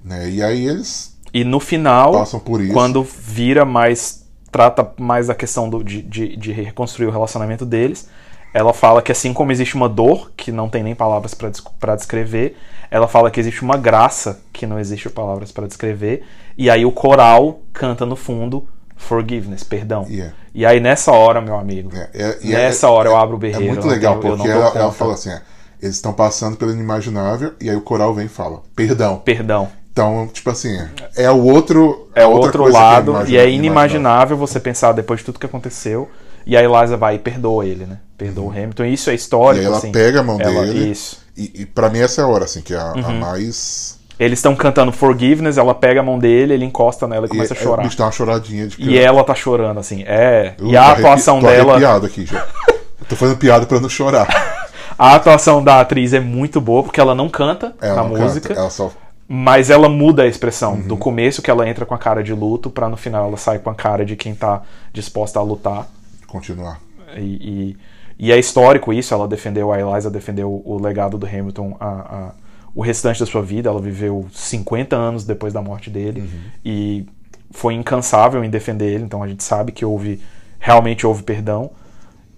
Né? 0.04 0.30
E 0.30 0.42
aí 0.42 0.66
eles 0.66 1.16
E 1.32 1.42
no 1.44 1.58
final, 1.60 2.12
Passam 2.12 2.38
por 2.40 2.60
isso. 2.60 2.72
quando 2.72 3.02
vira 3.02 3.64
mais. 3.64 4.22
trata 4.52 4.92
mais 5.00 5.26
da 5.26 5.34
questão 5.34 5.68
do- 5.68 5.82
de, 5.82 6.00
de, 6.02 6.36
de 6.36 6.52
reconstruir 6.52 7.06
o 7.06 7.10
relacionamento 7.10 7.66
deles, 7.66 8.08
ela 8.54 8.72
fala 8.72 9.02
que 9.02 9.10
assim 9.10 9.32
como 9.32 9.50
existe 9.50 9.74
uma 9.74 9.88
dor, 9.88 10.30
que 10.36 10.52
não 10.52 10.68
tem 10.68 10.84
nem 10.84 10.94
palavras 10.94 11.34
para 11.34 11.96
descrever, 11.96 12.56
ela 12.88 13.08
fala 13.08 13.28
que 13.30 13.40
existe 13.40 13.62
uma 13.62 13.76
graça, 13.76 14.40
que 14.52 14.64
não 14.64 14.78
existe 14.78 15.10
palavras 15.10 15.50
para 15.50 15.66
descrever, 15.66 16.22
e 16.56 16.70
aí 16.70 16.86
o 16.86 16.92
coral 16.92 17.60
canta 17.72 18.06
no 18.06 18.14
fundo 18.14 18.68
forgiveness, 18.96 19.64
perdão. 19.64 20.06
Yeah. 20.08 20.32
E 20.54 20.64
aí 20.64 20.78
nessa 20.78 21.10
hora, 21.10 21.40
meu 21.40 21.56
amigo, 21.56 21.90
É, 21.96 22.08
é- 22.14 22.38
e 22.42 22.52
nessa 22.52 22.86
é- 22.86 22.90
hora 22.90 23.08
eu 23.08 23.16
é- 23.16 23.20
abro 23.20 23.34
o 23.34 23.38
berreiro. 23.38 23.64
É 23.64 23.68
muito 23.68 23.86
eu 23.86 23.90
legal, 23.90 24.14
eu 24.14 24.20
porque 24.20 24.36
dou 24.36 24.46
ela, 24.46 24.72
ela 24.78 24.92
fala 24.92 25.14
assim: 25.14 25.30
é, 25.30 25.42
eles 25.82 25.96
estão 25.96 26.12
passando 26.12 26.56
pelo 26.56 26.70
inimaginável, 26.70 27.54
e 27.60 27.68
aí 27.68 27.74
o 27.76 27.80
coral 27.82 28.14
vem 28.14 28.26
e 28.26 28.28
fala, 28.28 28.62
perdão. 28.76 29.16
Perdão. 29.24 29.68
Então, 29.92 30.28
tipo 30.32 30.50
assim, 30.50 30.76
é 31.16 31.30
o 31.30 31.42
outro. 31.44 32.08
É 32.14 32.24
o 32.24 32.30
outro 32.30 32.68
lado, 32.70 33.28
e 33.28 33.36
é 33.36 33.48
inimaginável 33.48 34.36
você 34.36 34.60
pensar 34.60 34.92
depois 34.92 35.20
de 35.20 35.26
tudo 35.26 35.38
que 35.40 35.46
aconteceu. 35.46 36.08
E 36.46 36.56
a 36.56 36.62
Eliza 36.62 36.96
vai 36.96 37.16
e 37.16 37.18
perdoa 37.18 37.64
ele, 37.66 37.86
né? 37.86 37.98
Perdoa 38.18 38.44
o 38.46 38.50
Hamilton. 38.50 38.84
E 38.84 38.92
isso 38.94 39.10
é 39.10 39.14
histórico. 39.14 39.56
Uhum. 39.56 39.56
E 39.56 39.60
aí 39.60 39.66
ela 39.66 39.76
assim. 39.78 39.92
pega 39.92 40.20
a 40.20 40.22
mão 40.22 40.40
Ela- 40.40 40.64
dele. 40.66 40.90
Isso. 40.90 41.16
Uhum. 41.16 41.44
E, 41.44 41.62
e 41.62 41.66
pra 41.66 41.88
mim 41.88 41.98
essa 42.00 42.20
é 42.20 42.24
a 42.24 42.28
hora, 42.28 42.44
assim, 42.44 42.60
que 42.60 42.72
é 42.74 42.76
a, 42.76 42.92
a 42.92 43.12
mais. 43.12 43.98
Eles 44.20 44.38
estão 44.38 44.54
cantando 44.54 44.92
Forgiveness, 44.92 45.58
ela 45.58 45.74
pega 45.74 45.98
a 45.98 46.02
mão 46.02 46.16
dele, 46.18 46.54
ele 46.54 46.64
encosta 46.64 47.08
nela 47.08 47.26
e 47.26 47.28
começa 47.28 47.52
e, 47.52 47.56
a 47.56 47.60
chorar. 47.60 47.82
O 47.82 47.84
bicho 47.84 47.98
dá 47.98 48.04
uma 48.04 48.12
choradinha 48.12 48.68
de 48.68 48.76
E 48.80 48.96
ela 48.96 49.24
tá 49.24 49.34
chorando, 49.34 49.80
assim. 49.80 50.04
É. 50.06 50.54
Eu 50.58 50.68
e 50.68 50.76
a 50.76 50.80
tô 50.82 50.86
arrepi- 50.86 51.00
atuação 51.02 51.40
tô 51.40 51.46
dela. 51.48 51.72
arrepiado 51.72 52.06
aqui 52.06 52.24
já. 52.24 52.46
Eu 52.68 53.06
tô 53.08 53.16
fazendo 53.16 53.38
piada 53.38 53.66
pra 53.66 53.80
não 53.80 53.88
chorar. 53.88 54.28
A 54.96 55.16
atuação 55.16 55.64
da 55.64 55.80
atriz 55.80 56.12
é 56.14 56.20
muito 56.20 56.60
boa, 56.60 56.84
porque 56.84 57.00
ela 57.00 57.16
não 57.16 57.28
canta 57.28 57.74
Ela 57.82 57.96
na 57.96 58.02
não 58.04 58.10
música. 58.10 58.46
canta, 58.50 58.60
ela 58.60 58.70
só. 58.70 58.92
Mas 59.26 59.68
ela 59.68 59.88
muda 59.88 60.22
a 60.22 60.26
expressão. 60.28 60.74
Uhum. 60.74 60.82
Do 60.86 60.96
começo 60.96 61.42
que 61.42 61.50
ela 61.50 61.68
entra 61.68 61.84
com 61.84 61.94
a 61.94 61.98
cara 61.98 62.22
de 62.22 62.32
luto, 62.32 62.70
pra 62.70 62.88
no 62.88 62.96
final 62.96 63.26
ela 63.26 63.36
sai 63.36 63.58
com 63.58 63.68
a 63.70 63.74
cara 63.74 64.04
de 64.04 64.14
quem 64.14 64.36
tá 64.36 64.62
disposta 64.92 65.40
a 65.40 65.42
lutar. 65.42 65.88
Continuar. 66.34 66.80
E, 67.16 67.20
e, 67.20 68.26
e 68.26 68.32
é 68.32 68.38
histórico 68.38 68.92
isso, 68.92 69.14
ela 69.14 69.28
defendeu, 69.28 69.72
a 69.72 69.78
Eliza 69.80 70.10
defendeu 70.10 70.62
o 70.64 70.80
legado 70.82 71.16
do 71.16 71.26
Hamilton 71.26 71.76
a, 71.78 71.86
a- 71.88 72.34
o 72.74 72.82
restante 72.82 73.20
da 73.20 73.26
sua 73.26 73.40
vida. 73.40 73.68
Ela 73.68 73.80
viveu 73.80 74.26
50 74.32 74.96
anos 74.96 75.24
depois 75.24 75.52
da 75.52 75.62
morte 75.62 75.88
dele 75.90 76.28
e 76.64 77.06
foi 77.52 77.74
incansável 77.74 78.42
em 78.42 78.50
defender 78.50 78.92
ele. 78.92 79.04
Então 79.04 79.22
a 79.22 79.28
gente 79.28 79.44
sabe 79.44 79.70
que 79.70 79.84
houve, 79.84 80.20
realmente 80.58 81.06
houve 81.06 81.22
perdão. 81.22 81.70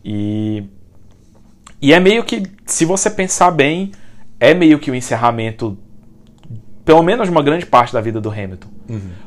E, 0.05 0.65
e 1.81 1.93
é 1.95 1.99
meio 1.99 2.23
que, 2.23 2.43
se 2.67 2.85
você 2.85 3.09
pensar 3.11 3.51
bem, 3.51 3.93
é 4.39 4.53
meio 4.53 4.79
que 4.79 4.91
o 4.91 4.95
encerramento, 4.95 5.79
pelo 6.87 7.03
menos 7.03 7.29
uma 7.29 7.43
grande 7.43 7.67
parte 7.67 7.93
da 7.93 8.01
vida 8.01 8.19
do 8.21 8.31
Hamilton. 8.31 8.69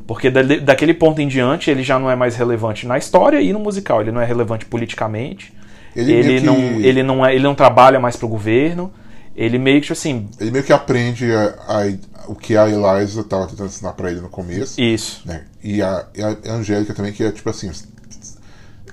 Porque 0.07 0.31
dali- 0.31 0.59
daquele 0.61 0.93
ponto 0.95 1.21
em 1.21 1.27
diante 1.27 1.69
ele 1.69 1.83
já 1.83 1.99
não 1.99 2.09
é 2.09 2.15
mais 2.15 2.35
relevante 2.35 2.87
na 2.87 2.97
história 2.97 3.39
e 3.41 3.53
no 3.53 3.59
musical. 3.59 4.01
Ele 4.01 4.11
não 4.11 4.21
é 4.21 4.25
relevante 4.25 4.65
politicamente. 4.65 5.53
Ele 5.95 6.11
Ele, 6.13 6.39
que- 6.39 6.45
não, 6.45 6.55
ele, 6.55 7.03
não 7.03 7.25
é, 7.25 7.35
ele 7.35 7.43
não 7.43 7.53
trabalha 7.53 7.99
mais 7.99 8.15
pro 8.15 8.27
governo. 8.27 8.91
Ele 9.35 9.57
meio 9.59 9.81
que 9.81 9.91
assim. 9.91 10.27
Ele 10.39 10.51
meio 10.51 10.63
que 10.63 10.73
aprende 10.73 11.31
a- 11.31 11.55
a- 11.67 12.29
o 12.31 12.35
que 12.35 12.55
a 12.57 12.67
Eliza 12.69 13.23
tava 13.23 13.47
tentando 13.47 13.67
ensinar 13.67 13.93
pra 13.93 14.09
ele 14.11 14.21
no 14.21 14.29
começo. 14.29 14.79
Isso. 14.81 15.21
né? 15.25 15.43
E 15.63 15.81
a, 15.81 16.05
e 16.15 16.21
a 16.23 16.53
Angélica 16.53 16.93
também, 16.93 17.11
que 17.11 17.23
é 17.23 17.31
tipo 17.31 17.49
assim. 17.49 17.69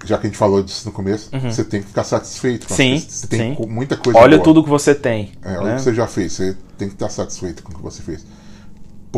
Já 0.05 0.19
que 0.19 0.27
a 0.27 0.31
gente 0.31 0.39
falou 0.39 0.63
disso 0.63 0.87
no 0.87 0.93
começo, 0.93 1.31
você 1.43 1.65
tem 1.65 1.81
que 1.81 1.89
ficar 1.89 2.05
satisfeito. 2.05 2.69
com 2.69 2.75
Sim. 2.75 2.99
Você 2.99 3.27
tem 3.27 3.57
sim. 3.57 3.67
muita 3.67 3.97
coisa 3.97 4.19
Olha 4.19 4.37
boa. 4.37 4.45
tudo 4.45 4.63
que 4.63 4.69
você 4.71 4.95
tem. 4.95 5.33
É, 5.43 5.57
olha 5.59 5.63
né? 5.65 5.73
o 5.73 5.77
que 5.77 5.83
você 5.83 5.95
já 5.95 6.07
fez, 6.07 6.33
você 6.33 6.57
tem 6.79 6.89
que 6.89 6.95
estar 6.95 7.09
satisfeito 7.09 7.63
com 7.63 7.73
o 7.73 7.77
que 7.77 7.83
você 7.83 8.03
fez. 8.03 8.25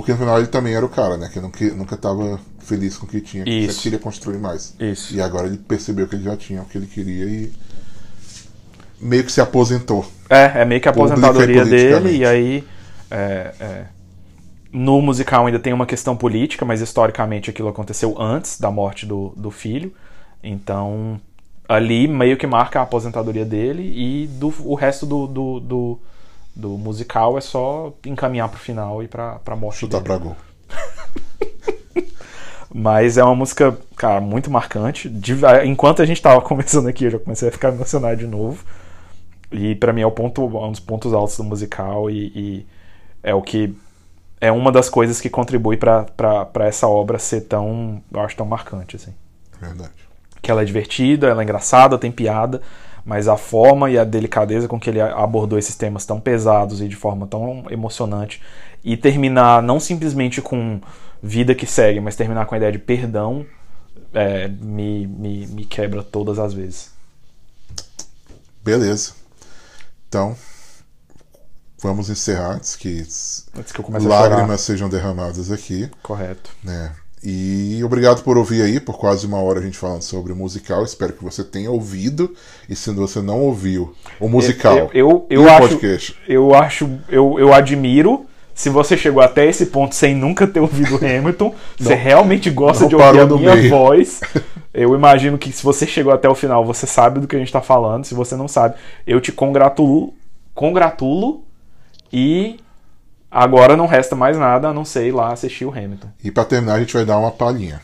Porque 0.00 0.12
no 0.12 0.18
final 0.18 0.38
ele 0.38 0.46
também 0.46 0.74
era 0.74 0.84
o 0.84 0.88
cara, 0.88 1.16
né? 1.16 1.28
Que 1.32 1.40
nunca, 1.40 1.64
nunca 1.74 1.96
tava 1.96 2.40
feliz 2.60 2.96
com 2.96 3.06
o 3.06 3.08
que 3.08 3.20
tinha, 3.20 3.44
que 3.44 3.50
Isso. 3.50 3.82
queria 3.82 3.98
construir 3.98 4.38
mais. 4.38 4.74
Isso. 4.78 5.14
E 5.14 5.20
agora 5.20 5.46
ele 5.46 5.56
percebeu 5.56 6.06
que 6.06 6.14
ele 6.14 6.24
já 6.24 6.36
tinha 6.36 6.62
o 6.62 6.64
que 6.64 6.78
ele 6.78 6.86
queria 6.86 7.24
e 7.24 7.52
meio 9.00 9.24
que 9.24 9.32
se 9.32 9.40
aposentou. 9.40 10.06
É, 10.30 10.62
é 10.62 10.64
meio 10.64 10.80
que 10.80 10.88
a 10.88 10.90
aposentadoria 10.90 11.64
dele, 11.64 12.18
e 12.18 12.24
aí. 12.24 12.64
é, 13.10 13.54
é, 13.58 13.84
no 14.72 15.00
musical 15.00 15.46
ainda 15.46 15.58
tem 15.58 15.72
uma 15.72 15.86
questão 15.86 16.16
política, 16.16 16.64
mas 16.64 16.80
historicamente 16.80 17.50
aquilo 17.50 17.68
aconteceu 17.68 18.20
antes 18.20 18.60
da 18.60 18.70
morte 18.70 19.06
do, 19.06 19.32
do 19.36 19.50
filho. 19.50 19.92
Então, 20.42 21.20
ali 21.68 22.06
meio 22.06 22.36
que 22.36 22.46
marca 22.46 22.78
a 22.78 22.82
aposentadoria 22.82 23.44
dele, 23.44 23.82
e 23.82 24.26
do, 24.26 24.54
o 24.60 24.74
resto 24.74 25.06
do, 25.06 25.26
do, 25.26 25.60
do, 25.60 25.98
do 26.58 26.70
musical 26.70 27.38
é 27.38 27.40
só 27.40 27.92
encaminhar 28.04 28.48
pro 28.48 28.58
final 28.58 29.02
e 29.02 29.08
pra, 29.08 29.38
pra 29.38 29.54
morte 29.54 29.78
Chutar 29.78 30.02
dele. 30.02 30.14
pra 30.14 30.18
gol. 30.18 30.36
Mas 32.74 33.16
é 33.16 33.24
uma 33.24 33.34
música, 33.34 33.78
cara, 33.96 34.20
muito 34.20 34.50
marcante. 34.50 35.10
Enquanto 35.64 36.02
a 36.02 36.04
gente 36.04 36.20
tava 36.20 36.40
conversando 36.42 36.88
aqui, 36.88 37.04
eu 37.04 37.10
já 37.12 37.18
comecei 37.18 37.48
a 37.48 37.52
ficar 37.52 37.68
emocionado 37.68 38.16
de 38.16 38.26
novo. 38.26 38.62
E 39.50 39.74
pra 39.76 39.92
mim 39.92 40.02
é 40.02 40.06
o 40.06 40.10
ponto, 40.10 40.44
um 40.44 40.70
dos 40.70 40.80
pontos 40.80 41.14
altos 41.14 41.36
do 41.36 41.44
musical 41.44 42.10
e, 42.10 42.26
e 42.34 42.66
é 43.22 43.32
o 43.34 43.40
que 43.40 43.74
é 44.40 44.52
uma 44.52 44.70
das 44.70 44.90
coisas 44.90 45.20
que 45.20 45.30
contribui 45.30 45.76
pra 45.76 46.06
essa 46.66 46.86
obra 46.86 47.18
ser 47.18 47.42
tão, 47.42 48.02
eu 48.12 48.20
acho 48.20 48.36
tão 48.36 48.44
marcante 48.44 48.96
assim. 48.96 49.14
Verdade. 49.60 49.90
Que 50.42 50.50
ela 50.50 50.62
é 50.62 50.64
divertida, 50.64 51.28
ela 51.28 51.40
é 51.40 51.44
engraçada, 51.44 51.96
tem 51.98 52.12
piada, 52.12 52.60
mas 53.08 53.26
a 53.26 53.38
forma 53.38 53.90
e 53.90 53.96
a 53.96 54.04
delicadeza 54.04 54.68
com 54.68 54.78
que 54.78 54.90
ele 54.90 55.00
abordou 55.00 55.58
esses 55.58 55.74
temas 55.74 56.04
tão 56.04 56.20
pesados 56.20 56.82
e 56.82 56.86
de 56.86 56.94
forma 56.94 57.26
tão 57.26 57.64
emocionante 57.70 58.42
e 58.84 58.98
terminar 58.98 59.62
não 59.62 59.80
simplesmente 59.80 60.42
com 60.42 60.78
vida 61.22 61.54
que 61.54 61.64
segue, 61.64 62.00
mas 62.00 62.16
terminar 62.16 62.44
com 62.44 62.54
a 62.54 62.58
ideia 62.58 62.70
de 62.70 62.78
perdão 62.78 63.46
é, 64.12 64.46
me, 64.46 65.06
me, 65.06 65.46
me 65.46 65.64
quebra 65.64 66.02
todas 66.02 66.38
as 66.38 66.52
vezes. 66.52 66.90
Beleza. 68.62 69.12
Então, 70.06 70.36
vamos 71.80 72.10
encerrar 72.10 72.56
antes 72.56 72.76
que 72.76 73.00
Antes 73.56 73.72
que 73.72 73.82
lágrimas 74.02 74.60
sejam 74.60 74.90
derramadas 74.90 75.50
aqui. 75.50 75.90
Correto. 76.02 76.50
né? 76.62 76.94
E 77.22 77.82
obrigado 77.84 78.22
por 78.22 78.38
ouvir 78.38 78.62
aí, 78.62 78.78
por 78.78 78.98
quase 78.98 79.26
uma 79.26 79.40
hora 79.42 79.58
a 79.58 79.62
gente 79.62 79.76
falando 79.76 80.02
sobre 80.02 80.32
o 80.32 80.36
musical. 80.36 80.84
Espero 80.84 81.12
que 81.12 81.24
você 81.24 81.42
tenha 81.42 81.70
ouvido. 81.70 82.32
E 82.68 82.76
se 82.76 82.90
você 82.92 83.20
não 83.20 83.40
ouviu 83.40 83.94
o 84.20 84.28
musical, 84.28 84.90
Eu, 84.92 85.26
eu, 85.30 85.42
eu, 85.42 85.50
acho, 85.50 85.68
podcast, 85.68 86.16
eu 86.28 86.54
acho, 86.54 86.90
eu, 87.08 87.38
eu 87.38 87.52
admiro. 87.52 88.24
Se 88.54 88.70
você 88.70 88.96
chegou 88.96 89.22
até 89.22 89.46
esse 89.46 89.66
ponto 89.66 89.94
sem 89.94 90.16
nunca 90.16 90.44
ter 90.44 90.58
ouvido 90.60 90.96
Hamilton, 90.96 91.54
você 91.78 91.94
realmente 91.94 92.50
gosta 92.50 92.82
não 92.82 92.88
de 92.88 92.96
ouvir 92.96 93.20
a 93.20 93.26
minha 93.26 93.54
meio. 93.54 93.70
voz. 93.70 94.20
Eu 94.74 94.94
imagino 94.94 95.36
que 95.38 95.50
se 95.50 95.62
você 95.64 95.86
chegou 95.86 96.12
até 96.12 96.28
o 96.28 96.34
final, 96.36 96.64
você 96.64 96.86
sabe 96.86 97.18
do 97.18 97.26
que 97.26 97.34
a 97.34 97.38
gente 97.38 97.50
tá 97.50 97.60
falando. 97.60 98.04
Se 98.04 98.14
você 98.14 98.36
não 98.36 98.46
sabe, 98.46 98.76
eu 99.04 99.20
te 99.20 99.32
congratulo, 99.32 100.14
congratulo 100.54 101.42
e 102.12 102.60
Agora 103.30 103.76
não 103.76 103.86
resta 103.86 104.16
mais 104.16 104.38
nada 104.38 104.68
a 104.68 104.74
não 104.74 104.84
ser 104.84 105.06
ir 105.08 105.12
lá 105.12 105.32
assistir 105.32 105.64
o 105.64 105.70
Hamilton. 105.70 106.08
E 106.22 106.30
para 106.30 106.44
terminar, 106.44 106.74
a 106.74 106.80
gente 106.80 106.94
vai 106.94 107.04
dar 107.04 107.18
uma 107.18 107.30
palhinha. 107.30 107.80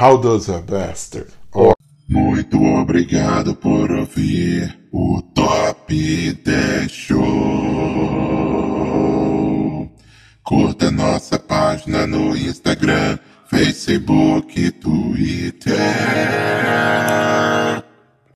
How 0.00 0.16
does 0.18 0.48
a 0.48 0.60
bastard? 0.60 1.28
Oh. 1.52 1.72
Muito 2.08 2.62
obrigado 2.62 3.54
por 3.54 3.90
ouvir 3.90 4.78
o 4.90 5.20
Top 5.34 5.92
10 5.92 6.90
Show. 6.90 7.18
Curta 10.42 10.90
nossa 10.90 11.38
página 11.38 12.06
no 12.06 12.34
Instagram, 12.34 13.18
Facebook 13.50 14.58
e 14.58 14.70
Twitter. 14.70 15.76